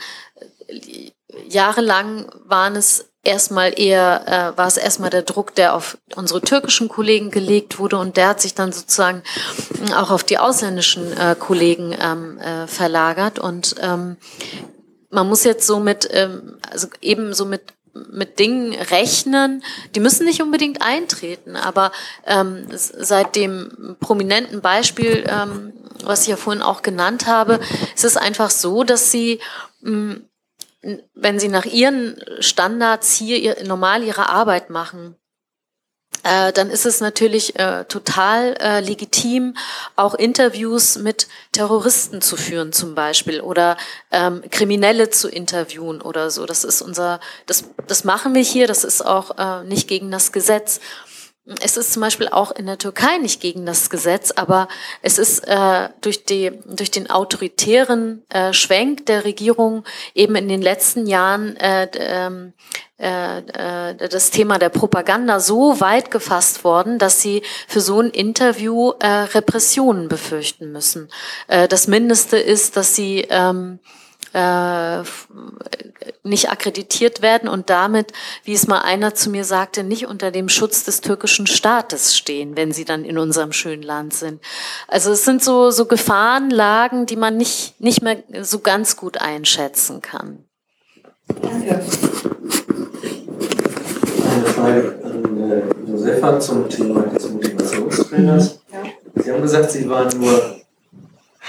jahrelang 1.47 2.31
waren 2.45 2.75
es 2.75 3.09
erstmal 3.23 3.77
eher, 3.77 4.53
äh, 4.53 4.57
war 4.57 4.67
es 4.67 4.77
erstmal 4.77 5.09
der 5.09 5.23
Druck, 5.23 5.53
der 5.55 5.75
auf 5.75 5.97
unsere 6.15 6.41
türkischen 6.41 6.87
Kollegen 6.87 7.29
gelegt 7.29 7.77
wurde 7.77 7.97
und 7.97 8.15
der 8.15 8.29
hat 8.29 8.41
sich 8.41 8.55
dann 8.55 8.71
sozusagen 8.71 9.21
auch 9.95 10.11
auf 10.11 10.23
die 10.23 10.37
ausländischen 10.37 11.11
äh, 11.17 11.35
Kollegen 11.37 11.93
ähm, 11.99 12.39
äh, 12.39 12.67
verlagert. 12.67 13.37
Und 13.37 13.75
ähm, 13.81 14.15
man 15.09 15.27
muss 15.27 15.43
jetzt 15.43 15.67
so 15.67 15.79
mit, 15.79 16.07
ähm, 16.11 16.57
also 16.71 16.87
eben 17.01 17.33
so 17.33 17.45
mit 17.45 17.73
mit 18.11 18.37
Dingen 18.37 18.73
rechnen, 18.73 19.63
die 19.95 19.99
müssen 19.99 20.27
nicht 20.27 20.43
unbedingt 20.43 20.83
eintreten, 20.83 21.55
aber 21.55 21.91
ähm, 22.27 22.67
seit 22.71 23.35
dem 23.35 23.95
prominenten 23.99 24.61
Beispiel, 24.61 25.25
ähm, 25.27 25.73
was 26.03 26.21
ich 26.21 26.27
ja 26.27 26.35
vorhin 26.35 26.61
auch 26.61 26.83
genannt 26.83 27.25
habe, 27.25 27.59
ist 27.95 28.05
es 28.05 28.15
einfach 28.15 28.51
so, 28.51 28.83
dass 28.83 29.09
sie 29.11 29.39
mh, 29.81 30.17
wenn 31.13 31.39
sie 31.39 31.49
nach 31.49 31.65
ihren 31.65 32.21
Standards 32.39 33.15
hier 33.15 33.37
ihr, 33.37 33.63
normal 33.63 34.03
ihre 34.03 34.29
Arbeit 34.29 34.69
machen, 34.69 35.15
äh, 36.23 36.51
dann 36.51 36.69
ist 36.69 36.85
es 36.85 36.99
natürlich 36.99 37.57
äh, 37.59 37.85
total 37.85 38.55
äh, 38.59 38.79
legitim, 38.79 39.55
auch 39.95 40.13
Interviews 40.13 40.97
mit 40.97 41.27
Terroristen 41.51 42.21
zu 42.21 42.35
führen 42.35 42.73
zum 42.73 42.95
Beispiel 42.95 43.39
oder 43.39 43.77
ähm, 44.11 44.41
Kriminelle 44.49 45.09
zu 45.09 45.29
interviewen 45.29 46.01
oder 46.01 46.29
so. 46.29 46.45
Das 46.45 46.63
ist 46.63 46.81
unser, 46.81 47.19
das, 47.45 47.65
das 47.87 48.03
machen 48.03 48.33
wir 48.33 48.41
hier. 48.41 48.67
Das 48.67 48.83
ist 48.83 49.05
auch 49.05 49.37
äh, 49.37 49.63
nicht 49.65 49.87
gegen 49.87 50.11
das 50.11 50.31
Gesetz. 50.31 50.79
Es 51.61 51.77
ist 51.77 51.93
zum 51.93 52.01
Beispiel 52.01 52.27
auch 52.27 52.51
in 52.51 52.65
der 52.65 52.77
Türkei 52.77 53.17
nicht 53.19 53.39
gegen 53.39 53.65
das 53.65 53.89
Gesetz, 53.89 54.31
aber 54.31 54.67
es 55.01 55.17
ist 55.17 55.47
äh, 55.47 55.89
durch, 56.01 56.25
die, 56.25 56.51
durch 56.65 56.91
den 56.91 57.09
autoritären 57.09 58.23
äh, 58.29 58.51
Schwenk 58.51 59.05
der 59.05 59.23
Regierung 59.23 59.85
eben 60.13 60.35
in 60.35 60.49
den 60.49 60.61
letzten 60.61 61.07
Jahren 61.07 61.55
äh, 61.55 61.87
ähm, 61.95 62.53
äh, 62.99 63.39
äh, 63.91 64.09
das 64.09 64.31
Thema 64.31 64.57
der 64.57 64.69
Propaganda 64.69 65.39
so 65.39 65.79
weit 65.79 66.11
gefasst 66.11 66.63
worden, 66.63 66.97
dass 66.97 67.21
sie 67.21 67.43
für 67.67 67.79
so 67.79 68.01
ein 68.01 68.09
Interview 68.09 68.91
äh, 68.99 69.07
Repressionen 69.07 70.09
befürchten 70.09 70.71
müssen. 70.71 71.09
Äh, 71.47 71.67
das 71.67 71.87
Mindeste 71.87 72.37
ist, 72.37 72.75
dass 72.75 72.95
sie 72.95 73.25
ähm, 73.29 73.79
äh, 74.33 75.03
nicht 76.23 76.49
akkreditiert 76.49 77.21
werden 77.21 77.49
und 77.49 77.69
damit, 77.69 78.11
wie 78.43 78.53
es 78.53 78.67
mal 78.67 78.81
einer 78.81 79.15
zu 79.15 79.29
mir 79.29 79.43
sagte, 79.43 79.83
nicht 79.83 80.07
unter 80.07 80.31
dem 80.31 80.49
Schutz 80.49 80.83
des 80.83 81.01
türkischen 81.01 81.47
Staates 81.47 82.15
stehen, 82.15 82.55
wenn 82.55 82.71
sie 82.71 82.85
dann 82.85 83.05
in 83.05 83.17
unserem 83.17 83.53
schönen 83.53 83.83
Land 83.83 84.13
sind. 84.13 84.41
Also 84.87 85.11
es 85.11 85.25
sind 85.25 85.43
so, 85.43 85.71
so 85.71 85.85
Gefahrenlagen, 85.85 87.05
die 87.05 87.15
man 87.15 87.37
nicht, 87.37 87.79
nicht 87.79 88.01
mehr 88.01 88.17
so 88.41 88.59
ganz 88.59 88.97
gut 88.97 89.19
einschätzen 89.19 90.01
kann. 90.01 90.45
Danke. 91.41 91.81
Eine 94.29 94.45
Frage 94.45 94.99
an 95.03 95.51
äh, 95.51 95.89
Josefa 95.89 96.39
zum 96.39 96.69
Thema 96.69 97.01
des 97.01 97.29
Motivationstrainers. 97.29 98.59
Sie 99.15 99.31
haben 99.31 99.41
gesagt, 99.41 99.71
Sie 99.71 99.89
waren 99.89 100.19
nur 100.19 100.57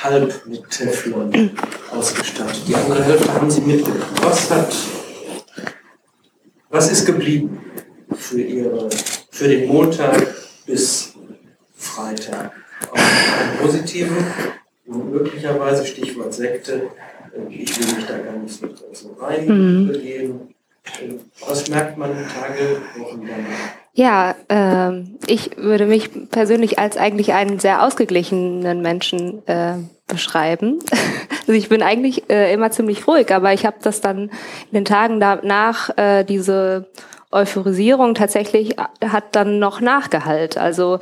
halb 0.02 0.46
mit 0.46 0.68
Teflon 0.70 1.50
ausgestattet. 1.90 2.62
Die 2.66 2.74
andere 2.74 3.02
Hälfte 3.04 3.32
haben 3.32 3.50
sie 3.50 3.60
mitgenommen. 3.60 4.04
Was 4.22 4.50
hat, 4.50 4.74
was 6.70 6.90
ist 6.90 7.06
geblieben 7.06 7.60
für 8.14 8.40
ihre, 8.40 8.88
für 9.30 9.48
den 9.48 9.68
Montag 9.68 10.26
bis 10.66 11.14
Freitag? 11.76 12.52
Auch 12.90 12.96
ein 12.96 13.58
positiven 13.60 14.16
und 14.86 15.12
möglicherweise 15.12 15.84
Stichwort 15.84 16.32
Sekte. 16.32 16.90
Ich 17.50 17.78
will 17.78 17.96
mich 17.96 18.06
da 18.06 18.18
gar 18.18 18.36
nicht 18.38 18.60
so 18.92 19.16
reinbegeben. 19.18 20.32
Mhm. 20.32 21.20
Was 21.46 21.68
merkt 21.68 21.98
man 21.98 22.12
Tage, 22.12 22.80
Wochen 22.96 23.26
danach? 23.26 23.77
Ja, 23.92 24.34
äh, 24.48 25.02
ich 25.26 25.56
würde 25.56 25.86
mich 25.86 26.10
persönlich 26.30 26.78
als 26.78 26.96
eigentlich 26.96 27.32
einen 27.32 27.58
sehr 27.58 27.82
ausgeglichenen 27.82 28.80
Menschen 28.82 29.46
äh, 29.46 29.74
beschreiben. 30.06 30.78
Also 31.48 31.58
ich 31.58 31.70
bin 31.70 31.82
eigentlich 31.82 32.28
äh, 32.28 32.52
immer 32.52 32.70
ziemlich 32.70 33.06
ruhig, 33.06 33.34
aber 33.34 33.54
ich 33.54 33.64
habe 33.64 33.78
das 33.80 34.02
dann 34.02 34.24
in 34.24 34.74
den 34.74 34.84
Tagen 34.84 35.18
danach 35.18 35.88
äh, 35.96 36.22
diese 36.22 36.90
Euphorisierung 37.30 38.14
tatsächlich 38.14 38.78
äh, 38.78 39.08
hat 39.08 39.36
dann 39.36 39.58
noch 39.58 39.80
Nachgehalt. 39.80 40.56
Also 40.56 40.98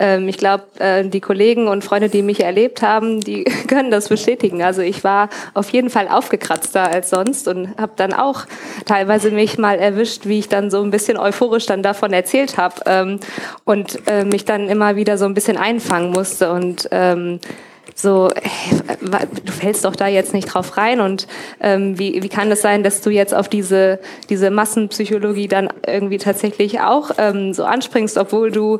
ähm, 0.00 0.28
ich 0.28 0.36
glaube, 0.36 0.64
äh, 0.80 1.04
die 1.04 1.20
Kollegen 1.20 1.68
und 1.68 1.84
Freunde, 1.84 2.08
die 2.08 2.22
mich 2.22 2.42
erlebt 2.42 2.82
haben, 2.82 3.20
die 3.20 3.44
können 3.68 3.90
das 3.90 4.08
bestätigen. 4.08 4.62
Also 4.62 4.82
ich 4.82 5.04
war 5.04 5.28
auf 5.54 5.70
jeden 5.70 5.88
Fall 5.88 6.08
aufgekratzter 6.08 6.90
als 6.90 7.10
sonst 7.10 7.46
und 7.46 7.76
habe 7.78 7.92
dann 7.94 8.12
auch 8.12 8.46
teilweise 8.86 9.30
mich 9.30 9.56
mal 9.56 9.78
erwischt, 9.78 10.26
wie 10.26 10.40
ich 10.40 10.48
dann 10.48 10.70
so 10.70 10.82
ein 10.82 10.90
bisschen 10.90 11.16
euphorisch 11.16 11.66
dann 11.66 11.82
davon 11.84 12.12
erzählt 12.12 12.58
habe 12.58 12.82
ähm, 12.86 13.20
und 13.64 14.00
äh, 14.08 14.24
mich 14.24 14.44
dann 14.44 14.68
immer 14.68 14.96
wieder 14.96 15.16
so 15.16 15.26
ein 15.26 15.34
bisschen 15.34 15.56
einfangen 15.56 16.10
musste 16.10 16.50
und 16.50 16.88
ähm, 16.90 17.38
so, 18.00 18.28
du 18.28 19.52
fällst 19.52 19.84
doch 19.84 19.96
da 19.96 20.06
jetzt 20.06 20.32
nicht 20.32 20.46
drauf 20.46 20.76
rein 20.76 21.00
und 21.00 21.26
ähm, 21.60 21.98
wie, 21.98 22.22
wie 22.22 22.28
kann 22.28 22.48
es 22.52 22.62
sein, 22.62 22.84
dass 22.84 23.00
du 23.00 23.10
jetzt 23.10 23.34
auf 23.34 23.48
diese, 23.48 23.98
diese 24.30 24.50
Massenpsychologie 24.50 25.48
dann 25.48 25.68
irgendwie 25.84 26.18
tatsächlich 26.18 26.80
auch 26.80 27.10
ähm, 27.18 27.52
so 27.52 27.64
anspringst, 27.64 28.16
obwohl 28.16 28.52
du 28.52 28.78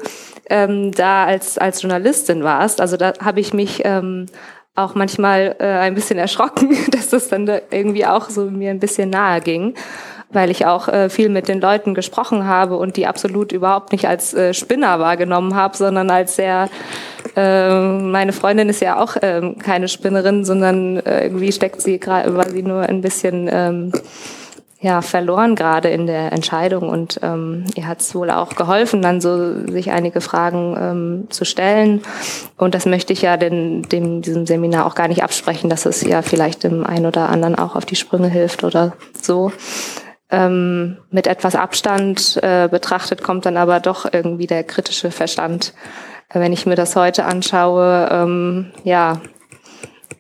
ähm, 0.49 0.93
da 0.93 1.25
als, 1.25 1.59
als 1.59 1.83
Journalistin 1.83 2.45
warst? 2.45 2.81
Also 2.81 2.97
da 2.97 3.13
habe 3.21 3.41
ich 3.41 3.53
mich 3.53 3.83
ähm, 3.85 4.27
auch 4.77 4.95
manchmal 4.95 5.57
äh, 5.59 5.65
ein 5.65 5.97
bisschen 5.97 6.19
erschrocken, 6.19 6.77
dass 6.93 7.09
das 7.09 7.29
dann 7.29 7.45
da 7.45 7.59
irgendwie 7.73 8.07
auch 8.07 8.31
so 8.31 8.45
mir 8.45 8.71
ein 8.71 8.79
bisschen 8.79 9.11
nahe 9.11 9.41
ging. 9.41 9.75
Weil 10.31 10.51
ich 10.51 10.67
auch 10.67 10.89
äh, 10.89 11.09
viel 11.09 11.29
mit 11.29 11.49
den 11.49 11.61
Leuten 11.61 11.95
gesprochen 11.95 12.47
habe 12.47 12.77
und 12.77 12.97
die 12.97 13.07
absolut 13.07 13.53
überhaupt 13.53 13.93
nicht 13.93 14.07
als 14.07 14.35
äh, 14.35 14.53
Spinner 14.53 14.99
wahrgenommen 15.01 15.55
habe, 15.55 15.77
sondern 15.77 16.11
als 16.11 16.37
sehr 16.37 16.69
äh, 17.37 17.71
meine 17.71 18.33
Freundin 18.33 18.69
ist 18.69 18.81
ja 18.81 19.03
auch 19.03 19.17
äh, 19.17 19.55
keine 19.63 19.89
Spinnerin, 19.89 20.45
sondern 20.45 20.99
äh, 20.99 21.25
irgendwie 21.25 21.53
steckt 21.53 21.81
sie 21.81 21.99
gerade, 21.99 22.37
war 22.37 22.49
sie 22.49 22.63
nur 22.63 22.83
ein 22.83 23.01
bisschen 23.01 23.49
ähm, 23.51 23.93
ja, 24.81 25.03
verloren 25.03 25.57
gerade 25.57 25.89
in 25.89 26.07
der 26.07 26.31
Entscheidung 26.31 26.89
und 26.89 27.19
ähm, 27.23 27.65
ihr 27.75 27.89
hat 27.89 28.01
es 28.01 28.15
wohl 28.15 28.31
auch 28.31 28.55
geholfen, 28.55 29.03
dann 29.03 29.21
so 29.21 29.67
sich 29.67 29.91
einige 29.91 30.21
Fragen 30.21 30.77
ähm, 30.79 31.31
zu 31.31 31.45
stellen. 31.45 32.03
Und 32.57 32.77
das 32.77 32.87
möchte 32.87 33.13
ich 33.13 33.23
ja 33.23 33.37
den, 33.37 33.83
dem, 33.83 34.23
diesem 34.23 34.47
Seminar 34.47 34.87
auch 34.87 34.95
gar 34.95 35.09
nicht 35.09 35.25
absprechen, 35.25 35.69
dass 35.69 35.85
es 35.85 36.03
ja 36.03 36.23
vielleicht 36.23 36.63
dem 36.63 36.87
einen 36.87 37.07
oder 37.07 37.29
anderen 37.29 37.57
auch 37.57 37.75
auf 37.75 37.87
die 37.87 37.97
Sprünge 37.97 38.29
hilft 38.29 38.63
oder 38.63 38.93
so. 39.21 39.51
Ähm, 40.31 40.99
mit 41.11 41.27
etwas 41.27 41.55
Abstand 41.55 42.39
äh, 42.43 42.69
betrachtet 42.69 43.23
kommt 43.23 43.47
dann 43.47 43.57
aber 43.57 43.81
doch 43.81 44.13
irgendwie 44.13 44.47
der 44.47 44.63
kritische 44.63 45.11
Verstand. 45.11 45.73
Wenn 46.31 46.53
ich 46.53 46.67
mir 46.67 46.75
das 46.75 46.95
heute 46.97 47.25
anschaue, 47.25 48.09
ähm, 48.13 48.73
ja, 48.85 49.21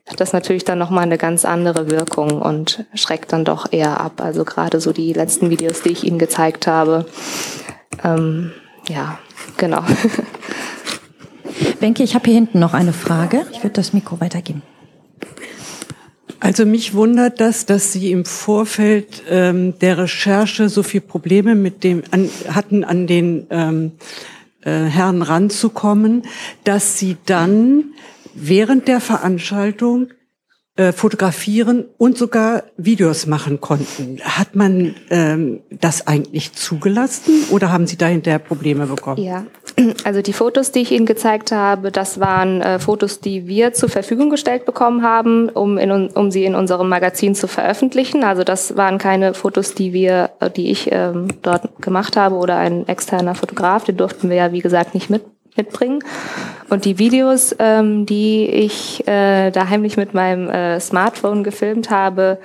hat 0.08 0.20
das 0.20 0.32
natürlich 0.32 0.64
dann 0.64 0.78
nochmal 0.78 1.02
eine 1.02 1.18
ganz 1.18 1.44
andere 1.44 1.90
Wirkung 1.90 2.40
und 2.40 2.86
schreckt 2.94 3.32
dann 3.32 3.44
doch 3.44 3.70
eher 3.70 4.00
ab. 4.00 4.22
Also 4.22 4.44
gerade 4.44 4.80
so 4.80 4.92
die 4.92 5.12
letzten 5.12 5.50
Videos, 5.50 5.82
die 5.82 5.90
ich 5.90 6.04
Ihnen 6.04 6.18
gezeigt 6.18 6.66
habe. 6.66 7.04
Ähm, 8.02 8.52
ja, 8.88 9.18
genau. 9.58 9.82
Benke, 11.80 12.02
ich 12.02 12.14
habe 12.14 12.24
hier 12.24 12.34
hinten 12.34 12.58
noch 12.58 12.72
eine 12.72 12.94
Frage. 12.94 13.44
Ich 13.52 13.62
würde 13.62 13.74
das 13.74 13.92
Mikro 13.92 14.20
weitergeben. 14.20 14.62
Also 16.40 16.64
mich 16.64 16.94
wundert 16.94 17.40
das, 17.40 17.66
dass 17.66 17.92
Sie 17.92 18.12
im 18.12 18.24
Vorfeld 18.24 19.24
ähm, 19.28 19.78
der 19.80 19.98
Recherche 19.98 20.68
so 20.68 20.82
viel 20.82 21.00
Probleme 21.00 21.54
mit 21.54 21.82
dem 21.82 22.02
an, 22.12 22.30
hatten, 22.48 22.84
an 22.84 23.06
den 23.08 23.46
ähm, 23.50 23.92
äh, 24.62 24.84
Herrn 24.84 25.22
ranzukommen, 25.22 26.22
dass 26.62 26.98
Sie 26.98 27.16
dann 27.26 27.92
während 28.34 28.86
der 28.86 29.00
Veranstaltung 29.00 30.10
äh, 30.78 30.92
fotografieren 30.92 31.86
und 31.98 32.16
sogar 32.16 32.62
Videos 32.76 33.26
machen 33.26 33.60
konnten. 33.60 34.20
Hat 34.22 34.54
man 34.54 34.94
ähm, 35.10 35.58
das 35.70 36.06
eigentlich 36.06 36.52
zugelassen 36.52 37.34
oder 37.50 37.72
haben 37.72 37.88
Sie 37.88 37.96
da 37.96 38.06
hinterher 38.06 38.38
Probleme 38.38 38.86
bekommen? 38.86 39.20
Ja, 39.20 39.44
also 40.04 40.22
die 40.22 40.32
Fotos, 40.32 40.70
die 40.70 40.82
ich 40.82 40.92
Ihnen 40.92 41.04
gezeigt 41.04 41.50
habe, 41.50 41.90
das 41.90 42.20
waren 42.20 42.62
äh, 42.62 42.78
Fotos, 42.78 43.18
die 43.18 43.48
wir 43.48 43.72
zur 43.72 43.88
Verfügung 43.88 44.30
gestellt 44.30 44.66
bekommen 44.66 45.02
haben, 45.02 45.48
um, 45.48 45.78
in, 45.78 45.90
um 45.90 46.30
sie 46.30 46.44
in 46.44 46.54
unserem 46.54 46.88
Magazin 46.88 47.34
zu 47.34 47.48
veröffentlichen. 47.48 48.22
Also 48.22 48.44
das 48.44 48.76
waren 48.76 48.98
keine 48.98 49.34
Fotos, 49.34 49.74
die 49.74 49.92
wir, 49.92 50.30
äh, 50.38 50.48
die 50.48 50.70
ich 50.70 50.92
ähm, 50.92 51.26
dort 51.42 51.82
gemacht 51.82 52.16
habe 52.16 52.36
oder 52.36 52.56
ein 52.56 52.86
externer 52.86 53.34
Fotograf, 53.34 53.82
den 53.82 53.96
durften 53.96 54.30
wir 54.30 54.36
ja 54.36 54.52
wie 54.52 54.60
gesagt 54.60 54.94
nicht 54.94 55.10
mit 55.10 55.22
mitbringen. 55.58 56.02
Und 56.70 56.86
die 56.86 56.98
Videos, 56.98 57.54
ähm, 57.58 58.06
die 58.06 58.46
ich 58.46 59.06
äh, 59.06 59.50
da 59.50 59.68
heimlich 59.68 59.96
mit 59.96 60.14
meinem 60.14 60.48
äh, 60.48 60.80
Smartphone 60.80 61.44
gefilmt 61.44 61.90
habe, 61.90 62.38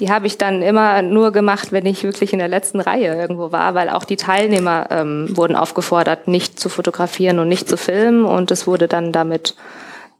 die 0.00 0.10
habe 0.10 0.26
ich 0.26 0.36
dann 0.38 0.62
immer 0.62 1.02
nur 1.02 1.30
gemacht, 1.30 1.72
wenn 1.72 1.86
ich 1.86 2.02
wirklich 2.02 2.32
in 2.32 2.38
der 2.38 2.48
letzten 2.48 2.80
Reihe 2.80 3.14
irgendwo 3.14 3.52
war, 3.52 3.74
weil 3.74 3.88
auch 3.88 4.04
die 4.04 4.16
Teilnehmer 4.16 4.88
ähm, 4.90 5.28
wurden 5.36 5.56
aufgefordert, 5.56 6.28
nicht 6.28 6.58
zu 6.58 6.68
fotografieren 6.68 7.38
und 7.38 7.48
nicht 7.48 7.68
zu 7.68 7.76
filmen. 7.76 8.24
Und 8.24 8.50
es 8.50 8.66
wurde 8.66 8.88
dann 8.88 9.12
damit 9.12 9.54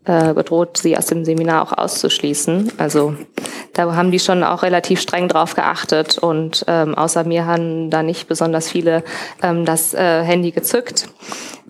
äh, 0.07 0.33
bedroht, 0.33 0.79
sie 0.79 0.97
aus 0.97 1.07
dem 1.07 1.25
Seminar 1.25 1.63
auch 1.63 1.77
auszuschließen. 1.77 2.73
Also 2.79 3.17
da 3.77 3.95
haben 3.95 4.11
die 4.11 4.19
schon 4.19 4.43
auch 4.43 4.63
relativ 4.63 5.01
streng 5.01 5.29
drauf 5.29 5.55
geachtet 5.55 6.17
und 6.17 6.65
ähm, 6.67 6.95
außer 6.95 7.25
mir 7.25 7.45
haben 7.45 7.91
da 7.91 8.03
nicht 8.03 8.27
besonders 8.27 8.71
viele 8.71 9.05
ähm, 9.43 9.67
das 9.67 9.93
äh, 9.93 10.23
Handy 10.23 10.51
gezückt. 10.51 11.09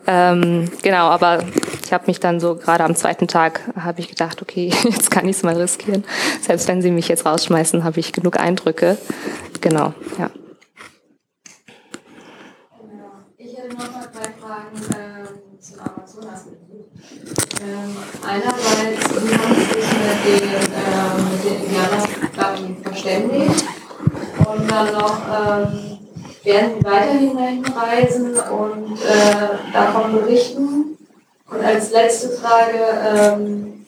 Ähm, 0.07 0.71
genau, 0.83 1.09
aber 1.09 1.43
ich 1.85 1.93
habe 1.93 2.05
mich 2.07 2.21
dann 2.21 2.39
so 2.39 2.55
gerade 2.55 2.85
am 2.85 2.95
zweiten 2.95 3.27
Tag 3.27 3.61
habe 3.77 3.99
ich 3.99 4.09
gedacht, 4.09 4.41
okay, 4.41 4.73
jetzt 4.85 5.11
kann 5.11 5.29
ich 5.29 5.37
es 5.37 5.43
mal 5.43 5.57
riskieren. 5.57 6.05
Selbst 6.41 6.69
wenn 6.69 6.81
sie 6.81 6.93
mich 6.93 7.09
jetzt 7.09 7.27
rausschmeißen, 7.27 7.83
habe 7.83 7.99
ich 7.99 8.13
genug 8.13 8.39
Eindrücke. 8.39 8.99
Genau, 9.61 9.93
ja. 10.17 10.31
Ich 13.37 13.57
hätte 13.57 13.75
noch 13.75 13.93
mal 13.93 14.09
zwei 14.13 14.31
Fragen 14.41 15.06
Amazonasgebiet. 15.06 15.06
Ähm, 17.67 17.97
einerseits, 18.25 19.11
wie 19.11 19.35
haben 19.35 19.55
sich 19.57 19.75
mit 19.75 20.41
den, 20.41 20.49
ähm, 20.71 21.19
mit 21.33 21.64
Indianern 21.64 22.77
verständigt? 22.85 23.64
Und 24.39 24.71
dann 24.71 24.93
noch, 24.93 25.19
ähm, 25.27 25.99
werden 26.45 26.75
Sie 26.79 26.85
weiterhin 26.85 27.64
reisen 27.64 28.35
und 28.37 28.99
äh, 29.03 29.73
davon 29.73 30.12
berichten? 30.12 30.97
Und 31.51 31.64
als 31.64 31.91
letzte 31.91 32.29
Frage, 32.37 32.79
ähm, 33.05 33.87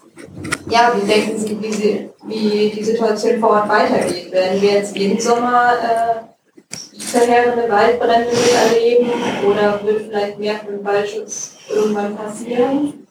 ja, 0.68 0.92
wie 0.96 1.06
denken 1.06 1.38
Sie, 1.38 1.56
wie, 1.60 1.72
Sie, 1.72 2.10
wie 2.24 2.72
die 2.74 2.82
Situation 2.82 3.38
vor 3.38 3.50
Ort 3.50 3.68
weitergeht? 3.68 4.32
Werden 4.32 4.60
wir 4.60 4.72
jetzt 4.72 4.96
jeden 4.96 5.20
Sommer 5.20 5.74
äh, 5.74 6.98
verheerende 7.00 7.70
Waldbrände 7.70 8.30
miterleben 8.30 9.08
oder 9.46 9.80
wird 9.84 10.08
vielleicht 10.08 10.38
mehr 10.40 10.56
für 10.56 10.72
den 10.72 10.84
Waldschutz 10.84 11.52
irgendwann 11.70 12.16
passieren? 12.16 13.07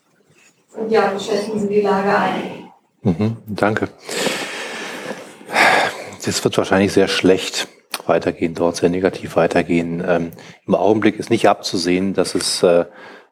Und 0.78 0.92
ja, 0.92 1.12
wie 1.14 1.24
schätzen 1.24 1.60
Sie 1.60 1.68
die 1.68 1.82
Lage 1.82 2.16
ein? 2.16 2.72
Mhm, 3.02 3.38
danke. 3.48 3.90
Das 6.26 6.44
wird 6.44 6.58
wahrscheinlich 6.58 6.94
sehr 6.94 7.08
schlecht 7.08 7.68
weitergehen, 8.06 8.54
dort 8.54 8.76
sehr 8.76 8.90
negativ 8.90 9.36
weitergehen. 9.36 10.04
Ähm, 10.08 10.32
Im 10.66 10.76
Augenblick 10.76 11.18
ist 11.18 11.30
nicht 11.30 11.48
abzusehen, 11.48 12.14
dass 12.14 12.36
es 12.36 12.64
äh, 12.64 12.86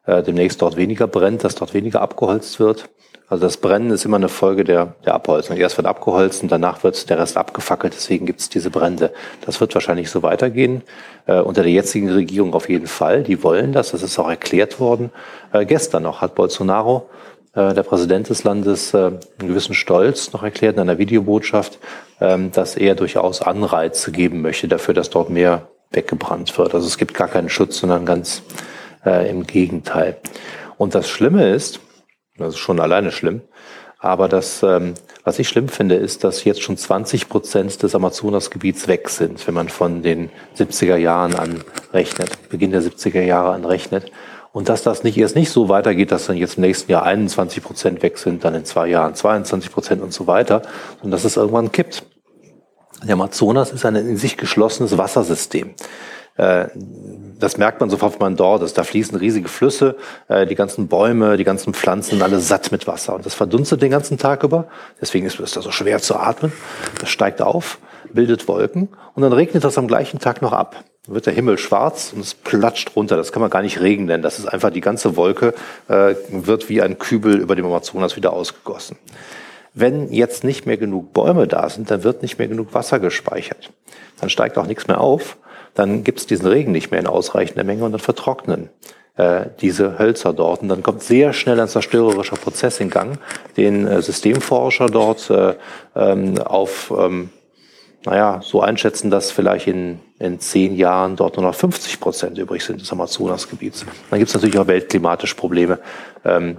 äh, 0.06 0.22
demnächst 0.22 0.62
dort 0.62 0.76
weniger 0.76 1.06
brennt, 1.06 1.44
dass 1.44 1.54
dort 1.54 1.74
weniger 1.74 2.00
abgeholzt 2.00 2.58
wird. 2.58 2.88
Also 3.28 3.44
das 3.44 3.56
Brennen 3.56 3.90
ist 3.90 4.04
immer 4.04 4.18
eine 4.18 4.28
Folge 4.28 4.62
der, 4.62 4.94
der 5.04 5.14
Abholzung. 5.14 5.56
Erst 5.56 5.76
wird 5.78 5.86
abgeholzt 5.86 6.44
und 6.44 6.52
danach 6.52 6.84
wird 6.84 7.10
der 7.10 7.18
Rest 7.18 7.36
abgefackelt. 7.36 7.92
Deswegen 7.94 8.24
gibt 8.24 8.40
es 8.40 8.48
diese 8.48 8.70
Brände. 8.70 9.12
Das 9.44 9.60
wird 9.60 9.74
wahrscheinlich 9.74 10.10
so 10.10 10.22
weitergehen. 10.22 10.82
Äh, 11.26 11.40
unter 11.40 11.62
der 11.62 11.72
jetzigen 11.72 12.08
Regierung 12.08 12.54
auf 12.54 12.68
jeden 12.68 12.86
Fall. 12.86 13.24
Die 13.24 13.42
wollen 13.42 13.72
das. 13.72 13.90
Das 13.90 14.02
ist 14.04 14.18
auch 14.18 14.28
erklärt 14.28 14.78
worden. 14.78 15.10
Äh, 15.52 15.66
gestern 15.66 16.04
noch 16.04 16.20
hat 16.20 16.36
Bolsonaro 16.36 17.08
der 17.60 17.82
Präsident 17.82 18.28
des 18.28 18.44
Landes 18.44 18.92
äh, 18.92 18.98
einen 18.98 19.20
gewissen 19.38 19.74
Stolz 19.74 20.32
noch 20.32 20.42
erklärt 20.42 20.74
in 20.74 20.80
einer 20.80 20.98
Videobotschaft, 20.98 21.78
ähm, 22.20 22.52
dass 22.52 22.76
er 22.76 22.94
durchaus 22.94 23.40
Anreize 23.40 24.12
geben 24.12 24.42
möchte 24.42 24.68
dafür, 24.68 24.94
dass 24.94 25.10
dort 25.10 25.30
mehr 25.30 25.68
weggebrannt 25.90 26.56
wird. 26.58 26.74
Also 26.74 26.86
es 26.86 26.98
gibt 26.98 27.14
gar 27.14 27.28
keinen 27.28 27.48
Schutz, 27.48 27.78
sondern 27.78 28.04
ganz 28.04 28.42
äh, 29.04 29.30
im 29.30 29.46
Gegenteil. 29.46 30.18
Und 30.76 30.94
das 30.94 31.08
Schlimme 31.08 31.50
ist, 31.50 31.80
das 32.36 32.54
ist 32.54 32.58
schon 32.58 32.80
alleine 32.80 33.10
schlimm, 33.10 33.40
aber 33.98 34.28
das, 34.28 34.62
ähm, 34.62 34.94
was 35.24 35.38
ich 35.38 35.48
schlimm 35.48 35.68
finde, 35.68 35.94
ist, 35.94 36.22
dass 36.22 36.44
jetzt 36.44 36.62
schon 36.62 36.76
20 36.76 37.28
Prozent 37.28 37.82
des 37.82 37.94
Amazonasgebiets 37.94 38.86
weg 38.88 39.08
sind, 39.08 39.44
wenn 39.46 39.54
man 39.54 39.68
von 39.68 40.02
den 40.02 40.30
70er 40.58 40.96
Jahren 40.96 41.34
an 41.34 41.64
rechnet, 41.92 42.50
Beginn 42.50 42.72
der 42.72 42.82
70er 42.82 43.22
Jahre 43.22 43.52
an 43.52 43.64
rechnet. 43.64 44.12
Und 44.56 44.70
dass 44.70 44.82
das 44.82 45.04
nicht 45.04 45.18
erst 45.18 45.36
nicht 45.36 45.50
so 45.50 45.68
weitergeht, 45.68 46.10
dass 46.10 46.28
dann 46.28 46.38
jetzt 46.38 46.56
im 46.56 46.62
nächsten 46.62 46.90
Jahr 46.90 47.02
21 47.02 47.62
Prozent 47.62 48.02
weg 48.02 48.16
sind, 48.16 48.42
dann 48.42 48.54
in 48.54 48.64
zwei 48.64 48.88
Jahren 48.88 49.14
22 49.14 49.70
Prozent 49.70 50.00
und 50.00 50.14
so 50.14 50.26
weiter, 50.26 50.62
sondern 50.94 51.10
dass 51.10 51.24
es 51.24 51.36
irgendwann 51.36 51.72
kippt. 51.72 52.04
Der 53.06 53.14
Amazonas 53.14 53.70
ist 53.70 53.84
ein 53.84 53.94
in 53.94 54.16
sich 54.16 54.36
geschlossenes 54.36 54.98
Wassersystem. 54.98 55.74
Äh, 56.36 56.66
das 57.38 57.56
merkt 57.56 57.80
man 57.80 57.88
sofort, 57.88 58.14
wenn 58.14 58.20
man 58.20 58.36
dort 58.36 58.62
ist. 58.62 58.76
Da 58.76 58.82
fließen 58.82 59.16
riesige 59.16 59.48
Flüsse, 59.48 59.96
äh, 60.28 60.46
die 60.46 60.54
ganzen 60.54 60.88
Bäume, 60.88 61.36
die 61.36 61.44
ganzen 61.44 61.72
Pflanzen, 61.72 62.20
alle 62.22 62.40
satt 62.40 62.72
mit 62.72 62.86
Wasser. 62.86 63.14
Und 63.14 63.24
das 63.24 63.34
verdunstet 63.34 63.80
den 63.80 63.90
ganzen 63.90 64.18
Tag 64.18 64.42
über. 64.42 64.66
Deswegen 65.00 65.26
ist 65.26 65.38
es 65.38 65.52
da 65.52 65.62
so 65.62 65.70
schwer 65.70 66.00
zu 66.00 66.16
atmen. 66.16 66.52
Das 67.00 67.08
steigt 67.08 67.40
auf, 67.42 67.78
bildet 68.12 68.48
Wolken 68.48 68.88
und 69.14 69.22
dann 69.22 69.32
regnet 69.32 69.62
das 69.62 69.78
am 69.78 69.86
gleichen 69.86 70.18
Tag 70.18 70.42
noch 70.42 70.52
ab 70.52 70.84
wird 71.08 71.26
der 71.26 71.32
Himmel 71.32 71.56
schwarz 71.56 72.12
und 72.12 72.20
es 72.20 72.34
platscht 72.34 72.96
runter. 72.96 73.16
Das 73.16 73.30
kann 73.30 73.40
man 73.40 73.48
gar 73.48 73.62
nicht 73.62 73.80
Regen 73.80 74.06
nennen. 74.06 74.24
Das 74.24 74.40
ist 74.40 74.46
einfach 74.46 74.70
die 74.70 74.80
ganze 74.80 75.16
Wolke 75.16 75.54
äh, 75.86 76.16
wird 76.30 76.68
wie 76.68 76.82
ein 76.82 76.98
Kübel 76.98 77.38
über 77.38 77.54
dem 77.54 77.64
Amazonas 77.64 78.16
wieder 78.16 78.32
ausgegossen. 78.32 78.96
Wenn 79.78 80.10
jetzt 80.10 80.42
nicht 80.42 80.64
mehr 80.64 80.78
genug 80.78 81.12
Bäume 81.12 81.46
da 81.46 81.68
sind, 81.68 81.90
dann 81.90 82.02
wird 82.02 82.22
nicht 82.22 82.38
mehr 82.38 82.48
genug 82.48 82.72
Wasser 82.72 82.98
gespeichert. 82.98 83.72
Dann 84.18 84.30
steigt 84.30 84.56
auch 84.56 84.66
nichts 84.66 84.88
mehr 84.88 85.02
auf. 85.02 85.36
Dann 85.74 86.02
gibt 86.02 86.18
es 86.18 86.26
diesen 86.26 86.46
Regen 86.46 86.72
nicht 86.72 86.90
mehr 86.90 87.00
in 87.00 87.06
ausreichender 87.06 87.62
Menge 87.62 87.84
und 87.84 87.92
dann 87.92 88.00
vertrocknen 88.00 88.70
äh, 89.16 89.44
diese 89.60 89.98
Hölzer 89.98 90.32
dort. 90.32 90.62
Und 90.62 90.68
dann 90.68 90.82
kommt 90.82 91.02
sehr 91.02 91.34
schnell 91.34 91.60
ein 91.60 91.68
zerstörerischer 91.68 92.36
Prozess 92.36 92.80
in 92.80 92.88
Gang, 92.88 93.18
den 93.58 93.86
äh, 93.86 94.00
Systemforscher 94.00 94.86
dort 94.86 95.28
äh, 95.28 95.52
ähm, 95.94 96.38
auf 96.38 96.90
ähm, 96.96 97.28
naja, 98.06 98.40
so 98.42 98.62
einschätzen, 98.62 99.10
dass 99.10 99.30
vielleicht 99.30 99.66
in, 99.66 100.00
in 100.18 100.40
zehn 100.40 100.74
Jahren 100.74 101.16
dort 101.16 101.36
nur 101.36 101.44
noch 101.44 101.54
50 101.54 102.00
Prozent 102.00 102.38
übrig 102.38 102.64
sind 102.64 102.80
des 102.80 102.90
Amazonasgebiets. 102.92 103.84
Dann 104.08 104.20
gibt 104.20 104.28
es 104.30 104.34
natürlich 104.34 104.58
auch 104.58 104.68
weltklimatische 104.68 105.34
Probleme, 105.34 105.80
ähm, 106.24 106.56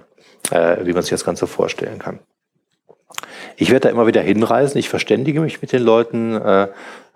äh, 0.51 0.85
wie 0.85 0.93
man 0.93 1.01
sich 1.01 1.09
das 1.09 1.25
Ganze 1.25 1.47
vorstellen 1.47 1.97
kann. 1.97 2.19
Ich 3.59 3.71
werde 3.71 3.87
da 3.87 3.89
immer 3.89 4.05
wieder 4.05 4.21
hinreisen. 4.21 4.77
Ich 4.77 4.87
verständige 4.87 5.41
mich 5.41 5.61
mit 5.61 5.71
den 5.71 5.81
Leuten, 5.81 6.35
äh, 6.35 6.67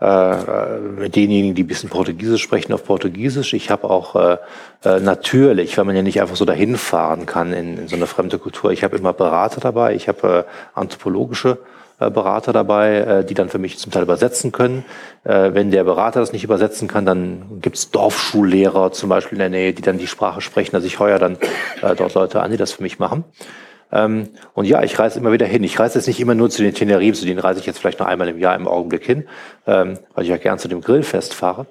äh, 0.02 0.80
mit 0.80 1.16
denjenigen, 1.16 1.54
die 1.54 1.64
ein 1.64 1.68
bisschen 1.68 1.89
Portugiesisch 1.89 2.42
sprechen, 2.42 2.74
auf 2.74 2.84
Portugiesisch. 2.84 3.54
Ich 3.54 3.70
habe 3.70 3.88
auch 3.88 4.16
äh, 4.16 4.38
äh, 4.84 5.00
natürlich, 5.00 5.78
weil 5.78 5.86
man 5.86 5.96
ja 5.96 6.02
nicht 6.02 6.20
einfach 6.20 6.36
so 6.36 6.46
dahin 6.46 6.78
fahren 6.78 7.28
kann 7.28 7.54
in, 7.54 7.78
in 7.78 7.88
so 7.88 7.96
eine 7.96 8.08
fremde 8.08 8.39
Kultur, 8.39 8.72
ich 8.72 8.84
habe 8.84 8.98
immer 8.98 9.14
Berater 9.14 9.62
dabei, 9.62 9.94
ich 9.94 10.08
habe 10.08 10.46
äh, 10.48 10.80
anthropologische 10.80 11.60
äh, 12.00 12.10
Berater 12.10 12.54
dabei, 12.54 12.98
äh, 12.98 13.24
die 13.24 13.36
dann 13.36 13.50
für 13.50 13.60
mich 13.60 13.78
zum 13.78 13.92
Teil 13.92 14.04
übersetzen 14.04 14.52
können. 14.52 14.84
Wenn 15.24 15.70
der 15.70 15.84
Berater 15.84 16.20
das 16.20 16.34
nicht 16.34 16.44
übersetzen 16.44 16.88
kann, 16.88 17.06
dann 17.06 17.60
gibt's 17.62 17.92
Dorfschullehrer 17.92 18.92
zum 18.92 19.10
Beispiel 19.10 19.36
in 19.36 19.39
der 19.39 19.50
Nähe, 19.50 19.74
die 19.74 19.84
dann 19.84 20.00
die 20.00 20.08
Sprache 20.08 20.42
sprechen. 20.42 20.76
Also 20.76 20.88
ich 20.88 20.98
heuer 20.98 21.20
dann 21.20 21.38
dort 21.80 22.16
Leute 22.16 22.42
an, 22.42 22.50
die 22.50 22.58
das 22.58 22.72
für 22.72 22.82
mich 22.82 22.98
machen. 22.98 23.24
Ähm, 23.92 24.30
und 24.54 24.66
ja, 24.66 24.84
ich 24.84 24.98
reise 24.98 25.20
immer 25.20 25.32
wieder 25.32 25.46
hin. 25.46 25.64
Ich 25.64 25.80
reise 25.80 26.00
jetzt 26.00 26.08
nicht 26.08 26.20
immer 26.20 26.36
nur 26.36 26.50
zu 26.50 26.64
den 26.64 26.74
Tenerife, 26.74 27.20
zu 27.20 27.26
denen 27.26 27.39
reise 27.39 27.60
ich 27.60 27.66
jetzt 27.66 27.80
vielleicht 27.80 28.00
nur 28.00 28.08
einmal 28.08 28.30
im 28.30 28.39
Jahr 28.39 28.56
im 28.56 28.68
Augenblick 28.68 29.06
hin, 29.06 29.28
ähm, 29.68 30.00
weil 30.14 30.24
ich 30.24 30.30
ja 30.30 30.38
gern 30.38 30.60
zu 30.60 30.68
dem 30.68 30.82
Grillfest 30.82 31.34
fahre. 31.34 31.68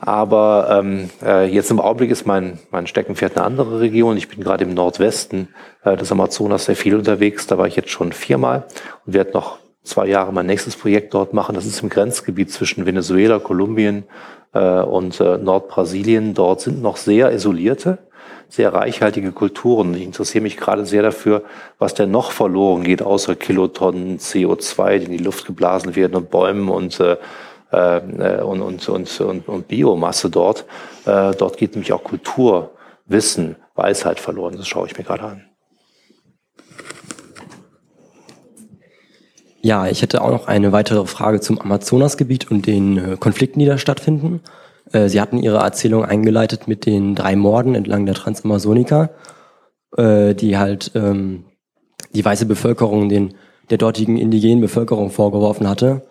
Aber 0.00 0.68
ähm, 0.80 1.10
äh, 1.24 1.46
jetzt 1.46 1.70
im 1.70 1.80
Augenblick 1.80 2.10
ist 2.10 2.26
mein, 2.26 2.58
mein 2.70 2.86
Steckenpferd 2.86 3.36
eine 3.36 3.46
andere 3.46 3.80
Region. 3.80 4.16
Ich 4.16 4.28
bin 4.28 4.42
gerade 4.42 4.64
im 4.64 4.74
Nordwesten 4.74 5.48
äh, 5.84 5.96
des 5.96 6.12
Amazonas 6.12 6.66
sehr 6.66 6.76
viel 6.76 6.94
unterwegs. 6.94 7.46
Da 7.46 7.58
war 7.58 7.66
ich 7.66 7.76
jetzt 7.76 7.90
schon 7.90 8.12
viermal 8.12 8.64
und 9.06 9.14
werde 9.14 9.32
noch 9.32 9.58
zwei 9.82 10.06
Jahre 10.06 10.32
mein 10.32 10.46
nächstes 10.46 10.76
Projekt 10.76 11.14
dort 11.14 11.32
machen. 11.32 11.54
Das 11.54 11.66
ist 11.66 11.82
im 11.82 11.88
Grenzgebiet 11.88 12.52
zwischen 12.52 12.86
Venezuela, 12.86 13.38
Kolumbien 13.38 14.04
äh, 14.52 14.80
und 14.80 15.20
äh, 15.20 15.38
Nordbrasilien. 15.38 16.34
Dort 16.34 16.60
sind 16.60 16.82
noch 16.82 16.96
sehr 16.96 17.32
isolierte, 17.32 17.98
sehr 18.48 18.72
reichhaltige 18.72 19.32
Kulturen. 19.32 19.94
Ich 19.94 20.02
interessiere 20.02 20.42
mich 20.42 20.56
gerade 20.56 20.86
sehr 20.86 21.02
dafür, 21.02 21.42
was 21.78 21.94
denn 21.94 22.10
noch 22.10 22.32
verloren 22.32 22.82
geht, 22.82 23.02
außer 23.02 23.36
Kilotonnen 23.36 24.18
CO2, 24.18 24.98
die 24.98 25.04
in 25.06 25.12
die 25.12 25.24
Luft 25.24 25.46
geblasen 25.46 25.94
werden 25.96 26.14
und 26.16 26.30
Bäumen 26.30 26.68
und 26.68 26.98
äh, 27.00 27.16
äh, 27.70 28.40
und, 28.40 28.62
und, 28.62 28.88
und, 28.88 29.20
und, 29.20 29.48
und 29.48 29.68
Biomasse 29.68 30.30
dort. 30.30 30.64
Äh, 31.04 31.32
dort 31.32 31.58
geht 31.58 31.72
nämlich 31.72 31.92
auch 31.92 32.02
Kultur, 32.02 32.72
Wissen, 33.06 33.56
Weisheit 33.74 34.20
verloren. 34.20 34.56
Das 34.56 34.66
schaue 34.66 34.86
ich 34.86 34.96
mir 34.96 35.04
gerade 35.04 35.22
an. 35.22 35.44
Ja, 39.60 39.86
ich 39.86 40.02
hätte 40.02 40.22
auch 40.22 40.30
noch 40.30 40.46
eine 40.46 40.72
weitere 40.72 41.04
Frage 41.06 41.40
zum 41.40 41.60
Amazonasgebiet 41.60 42.50
und 42.50 42.66
den 42.66 42.96
äh, 42.96 43.16
Konflikten, 43.18 43.58
die 43.58 43.66
da 43.66 43.76
stattfinden. 43.76 44.40
Äh, 44.92 45.08
Sie 45.08 45.20
hatten 45.20 45.38
Ihre 45.38 45.58
Erzählung 45.58 46.04
eingeleitet 46.04 46.68
mit 46.68 46.86
den 46.86 47.14
drei 47.14 47.36
Morden 47.36 47.74
entlang 47.74 48.06
der 48.06 48.14
Transamazonika, 48.14 49.10
äh, 49.96 50.34
die 50.34 50.58
halt 50.58 50.92
ähm, 50.94 51.44
die 52.14 52.24
weiße 52.24 52.46
Bevölkerung 52.46 53.08
den 53.08 53.34
der 53.70 53.78
dortigen 53.78 54.16
indigenen 54.16 54.60
Bevölkerung 54.60 55.10
vorgeworfen 55.10 55.68
hatte. 55.68 56.02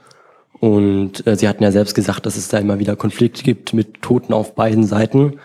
Und 0.59 1.25
äh, 1.28 1.36
Sie 1.36 1.47
hatten 1.47 1.63
ja 1.63 1.71
selbst 1.71 1.95
gesagt, 1.95 2.25
dass 2.25 2.38
es 2.38 2.47
da 2.47 2.57
immer 2.57 2.80
wieder 2.80 2.95
Konflikte 2.95 3.43
gibt 3.43 3.73
mit 3.73 4.01
Toten 4.01 4.34
auf 4.34 4.55
beiden 4.55 4.86
Seiten. 4.86 5.39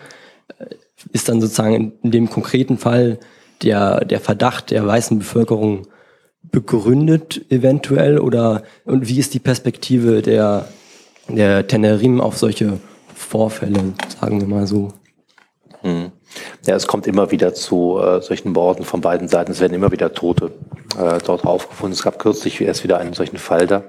Äh, 0.59 0.75
ist 1.11 1.29
dann 1.29 1.41
sozusagen 1.41 1.73
in, 1.73 1.91
in 2.03 2.11
dem 2.11 2.29
konkreten 2.29 2.77
Fall 2.77 3.19
der, 3.61 4.05
der 4.05 4.19
Verdacht 4.19 4.71
der 4.71 4.85
weißen 4.85 5.19
Bevölkerung 5.19 5.87
begründet 6.43 7.45
eventuell 7.49 8.19
oder 8.19 8.63
und 8.85 9.07
wie 9.07 9.17
ist 9.17 9.33
die 9.33 9.39
Perspektive 9.39 10.21
der, 10.21 10.67
der 11.29 11.67
Tenerim 11.67 12.19
auf 12.19 12.37
solche 12.37 12.79
Vorfälle, 13.23 13.93
sagen 14.19 14.39
wir 14.39 14.47
mal 14.47 14.67
so? 14.67 14.89
Hm. 15.81 16.11
Ja, 16.65 16.75
es 16.75 16.87
kommt 16.87 17.07
immer 17.07 17.31
wieder 17.31 17.53
zu 17.53 17.99
äh, 17.99 18.21
solchen 18.21 18.53
Morden 18.53 18.85
von 18.85 19.01
beiden 19.01 19.27
Seiten. 19.27 19.51
Es 19.51 19.59
werden 19.59 19.73
immer 19.73 19.91
wieder 19.91 20.13
Tote 20.13 20.51
äh, 20.97 21.17
dort 21.25 21.45
aufgefunden. 21.45 21.93
Es 21.93 22.03
gab 22.03 22.19
kürzlich 22.19 22.61
erst 22.61 22.83
wieder 22.83 22.97
einen 22.99 23.13
solchen 23.13 23.37
Fall 23.37 23.67
da. 23.67 23.83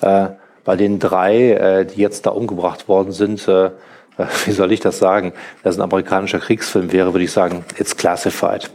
Äh, 0.00 0.30
bei 0.64 0.76
den 0.76 0.98
drei, 0.98 1.52
äh, 1.52 1.86
die 1.86 2.00
jetzt 2.00 2.26
da 2.26 2.30
umgebracht 2.30 2.88
worden 2.88 3.12
sind, 3.12 3.46
äh, 3.48 3.70
wie 4.46 4.52
soll 4.52 4.72
ich 4.72 4.80
das 4.80 4.98
sagen? 4.98 5.32
Wenn 5.32 5.70
das 5.70 5.76
ein 5.76 5.82
amerikanischer 5.82 6.40
Kriegsfilm 6.40 6.90
wäre, 6.90 7.12
würde 7.12 7.24
ich 7.24 7.32
sagen, 7.32 7.64
it's 7.78 7.96
classified. 7.96 8.70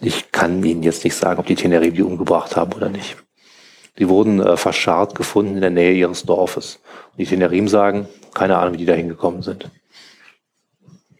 Ich 0.00 0.30
kann 0.30 0.62
Ihnen 0.62 0.82
jetzt 0.84 1.04
nicht 1.04 1.16
sagen, 1.16 1.40
ob 1.40 1.46
die 1.46 1.56
Tenerife 1.56 1.96
die 1.96 2.02
umgebracht 2.02 2.56
haben 2.56 2.72
oder 2.72 2.88
nicht. 2.88 3.16
Die 3.98 4.08
wurden 4.08 4.40
äh, 4.40 4.56
verscharrt 4.56 5.14
gefunden 5.14 5.56
in 5.56 5.60
der 5.60 5.70
Nähe 5.70 5.92
ihres 5.92 6.24
Dorfes. 6.24 6.78
Und 7.12 7.18
die 7.18 7.26
Tenerim 7.26 7.68
sagen, 7.68 8.08
keine 8.34 8.58
Ahnung, 8.58 8.74
wie 8.74 8.78
die 8.78 8.86
da 8.86 8.94
hingekommen 8.94 9.42
sind. 9.42 9.70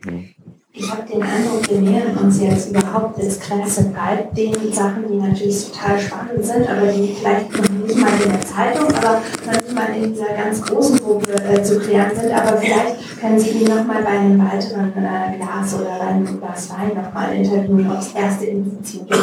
Hm. 0.04 0.34
Ich 0.72 0.88
habe 0.88 1.02
den 1.02 1.20
Eindruck, 1.20 1.68
wir 1.68 1.80
nähern 1.80 2.16
uns 2.16 2.40
jetzt 2.40 2.70
überhaupt 2.70 3.18
ins 3.18 3.40
Grenze 3.40 3.92
bei 3.92 4.28
den 4.34 4.72
Sachen, 4.72 5.04
die 5.10 5.16
natürlich 5.16 5.68
total 5.68 5.98
spannend 5.98 6.44
sind, 6.44 6.70
aber 6.70 6.86
die 6.86 7.12
vielleicht 7.12 7.50
nicht 7.52 7.98
mal 7.98 8.08
in 8.24 8.30
der 8.30 8.40
Zeitung, 8.40 8.86
aber 8.94 9.20
nicht 9.50 9.74
mal 9.74 9.88
in 9.96 10.14
dieser 10.14 10.32
ganz 10.32 10.62
großen 10.62 10.98
Gruppe 11.00 11.32
äh, 11.32 11.60
zu 11.62 11.80
klären 11.80 12.12
sind. 12.14 12.32
Aber 12.32 12.56
vielleicht 12.56 13.20
können 13.20 13.38
Sie 13.38 13.50
ihn 13.50 13.64
nochmal 13.64 14.02
bei 14.04 14.10
einem 14.10 14.40
weiteren 14.40 14.92
äh, 14.96 15.36
Glas 15.36 15.74
oder 15.74 15.98
bei 15.98 16.06
einem 16.06 16.40
Glas 16.40 16.70
Wein 16.70 16.94
nochmal 16.94 17.34
interviewen, 17.34 17.90
ob 17.90 17.98
es 17.98 18.12
erste 18.12 18.46
Indizien 18.46 19.06
gibt 19.08 19.20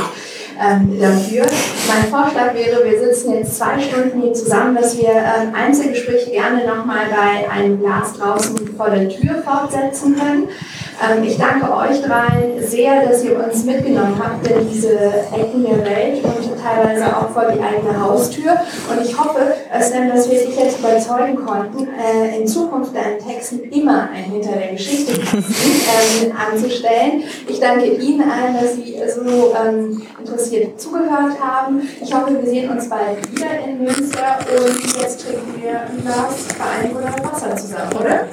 ähm, 0.59 0.99
dafür. 0.99 1.45
Mein 1.87 2.09
Vorschlag 2.09 2.53
wäre, 2.53 2.83
wir 2.83 2.99
sitzen 2.99 3.33
jetzt 3.33 3.57
zwei 3.57 3.79
Stunden 3.79 4.21
hier 4.21 4.33
zusammen, 4.33 4.75
dass 4.75 4.97
wir 4.97 5.09
ähm, 5.09 5.53
Einzelgespräche 5.55 6.31
gerne 6.31 6.65
nochmal 6.65 7.05
bei 7.09 7.49
einem 7.49 7.79
Glas 7.79 8.13
draußen 8.13 8.75
vor 8.75 8.89
der 8.89 9.09
Tür 9.09 9.43
fortsetzen 9.43 10.15
können. 10.15 10.49
Ähm, 10.99 11.23
ich 11.23 11.37
danke 11.37 11.71
euch 11.71 12.01
dreien 12.01 12.65
sehr, 12.65 13.05
dass 13.05 13.23
ihr 13.23 13.37
uns 13.37 13.63
mitgenommen 13.63 14.19
habt 14.21 14.47
in 14.47 14.67
diese 14.69 14.97
Ecken 14.97 15.63
der 15.63 15.85
Welt 15.85 16.23
und 16.23 16.57
teilweise 16.59 17.05
auch 17.15 17.29
vor 17.29 17.45
die 17.51 17.61
eigene 17.61 17.99
Haustür. 18.01 18.51
Und 18.89 19.05
ich 19.05 19.17
hoffe, 19.17 19.39
dass, 19.71 19.91
dass 19.91 20.29
wir 20.29 20.39
dich 20.39 20.57
jetzt 20.57 20.79
überzeugen 20.79 21.35
konnten, 21.45 21.87
äh, 21.87 22.39
in 22.39 22.47
Zukunft 22.47 22.95
deinen 22.95 23.19
Texten 23.19 23.63
immer 23.71 24.09
ein 24.09 24.23
Hinter 24.23 24.53
der 24.53 24.71
Geschichte 24.73 25.13
ähm, 25.37 26.33
anzustellen. 26.35 27.23
Ich 27.47 27.59
danke 27.59 27.85
Ihnen 27.85 28.23
allen, 28.29 28.55
dass 28.55 28.75
Sie 28.75 28.95
so 29.07 29.53
ähm, 29.55 30.01
interessiert 30.19 30.79
zugehört 30.79 31.39
haben. 31.39 31.87
Ich 32.01 32.13
hoffe, 32.13 32.41
wir 32.41 32.49
sehen 32.49 32.69
uns 32.69 32.89
bald 32.89 33.31
wieder 33.31 33.47
in 33.65 33.83
Münster 33.83 34.39
und 34.49 35.01
jetzt 35.01 35.25
trinken 35.25 35.61
wir 35.61 35.81
ein 35.81 36.01
Glas 36.01 36.47
Wein 36.57 36.95
oder 36.95 37.31
Wasser 37.31 37.55
zusammen, 37.55 37.93
oder? 37.99 38.25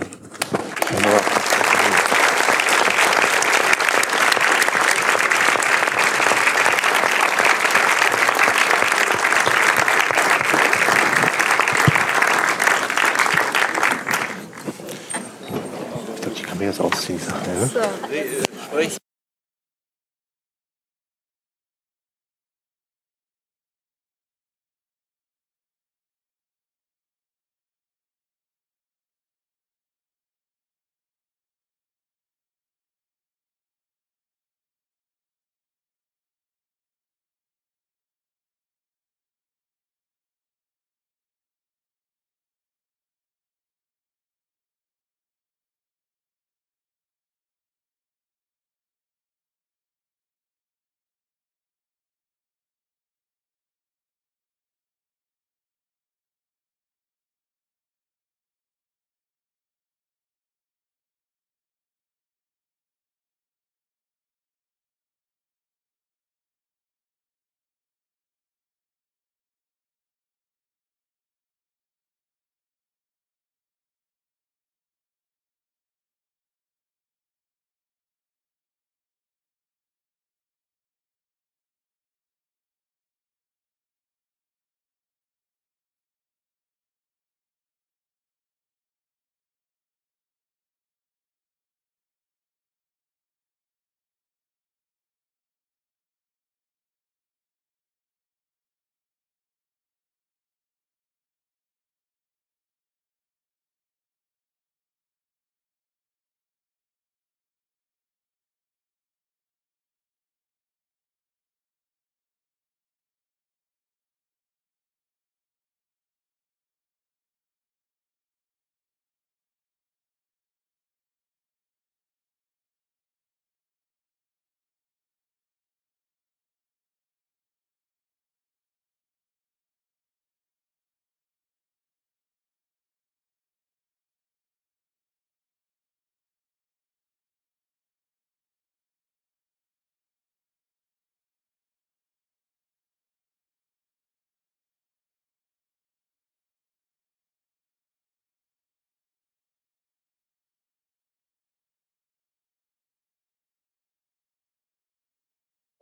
They, 18.15 18.44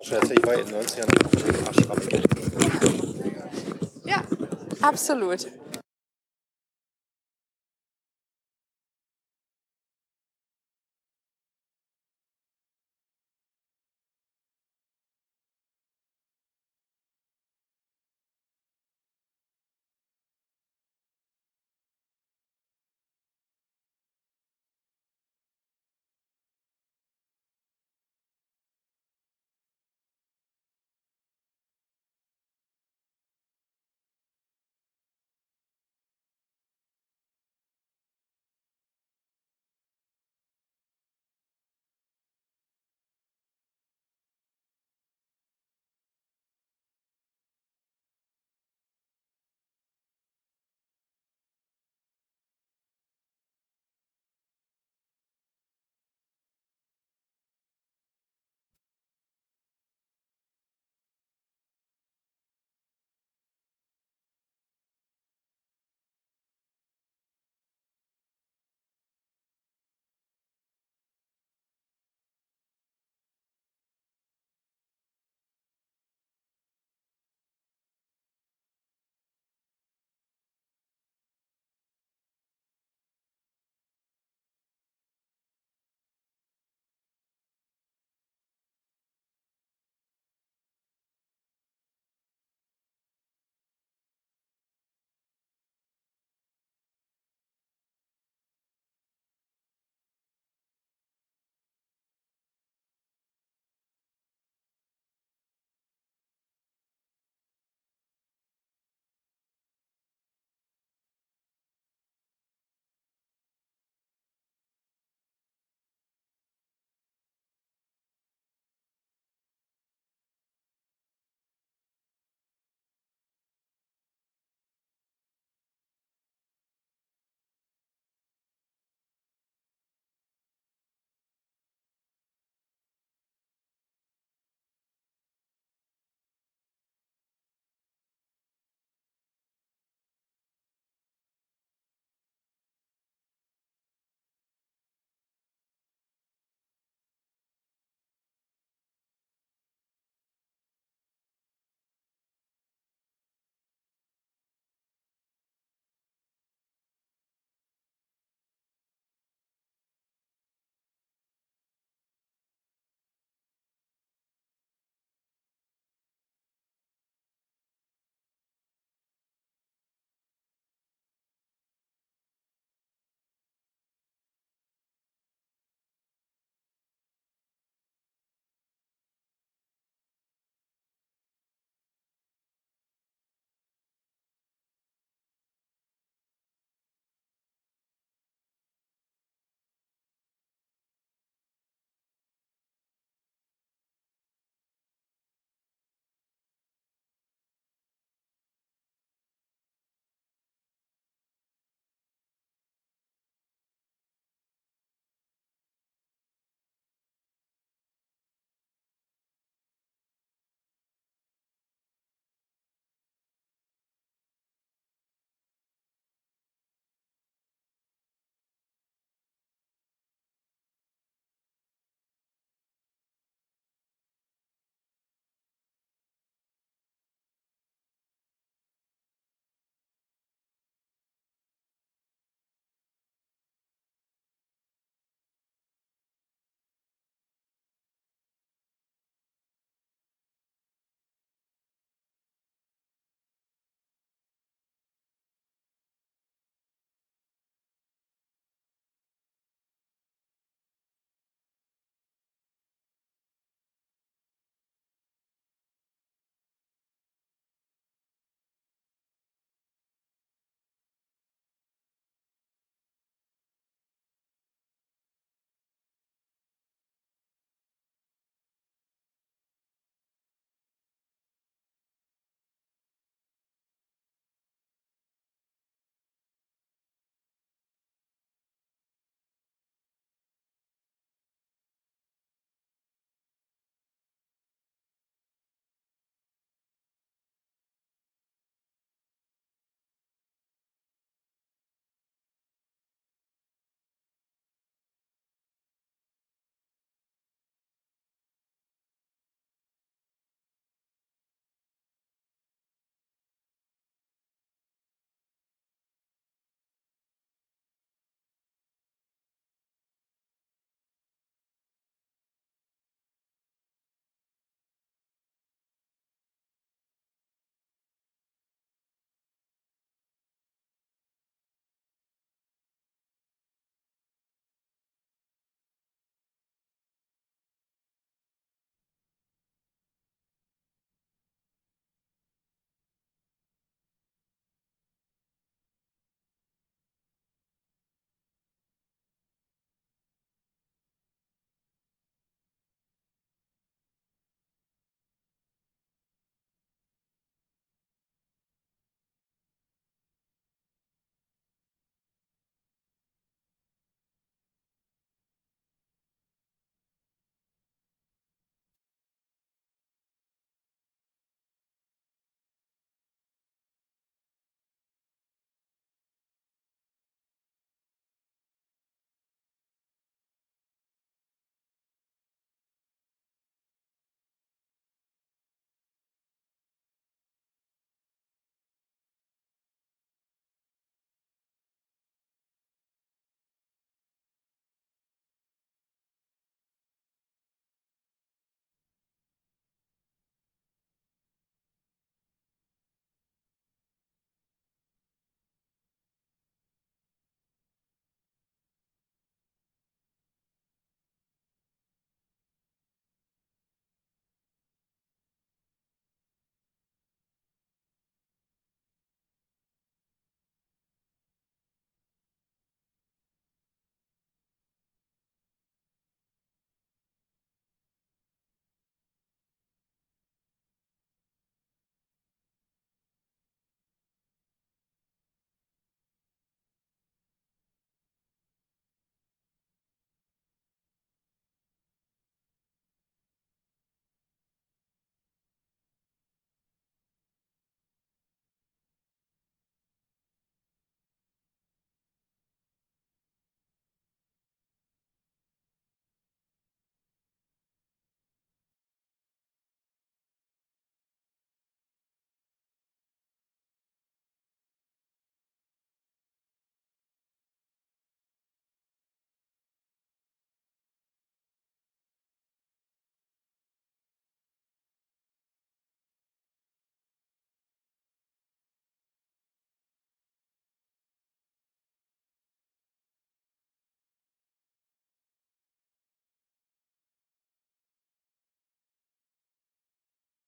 Ich 0.04 0.10
war 0.10 0.54
in 0.54 0.66
den 0.66 0.74
90ern 0.74 1.06
Ja, 4.04 4.22
absolut. 4.80 5.46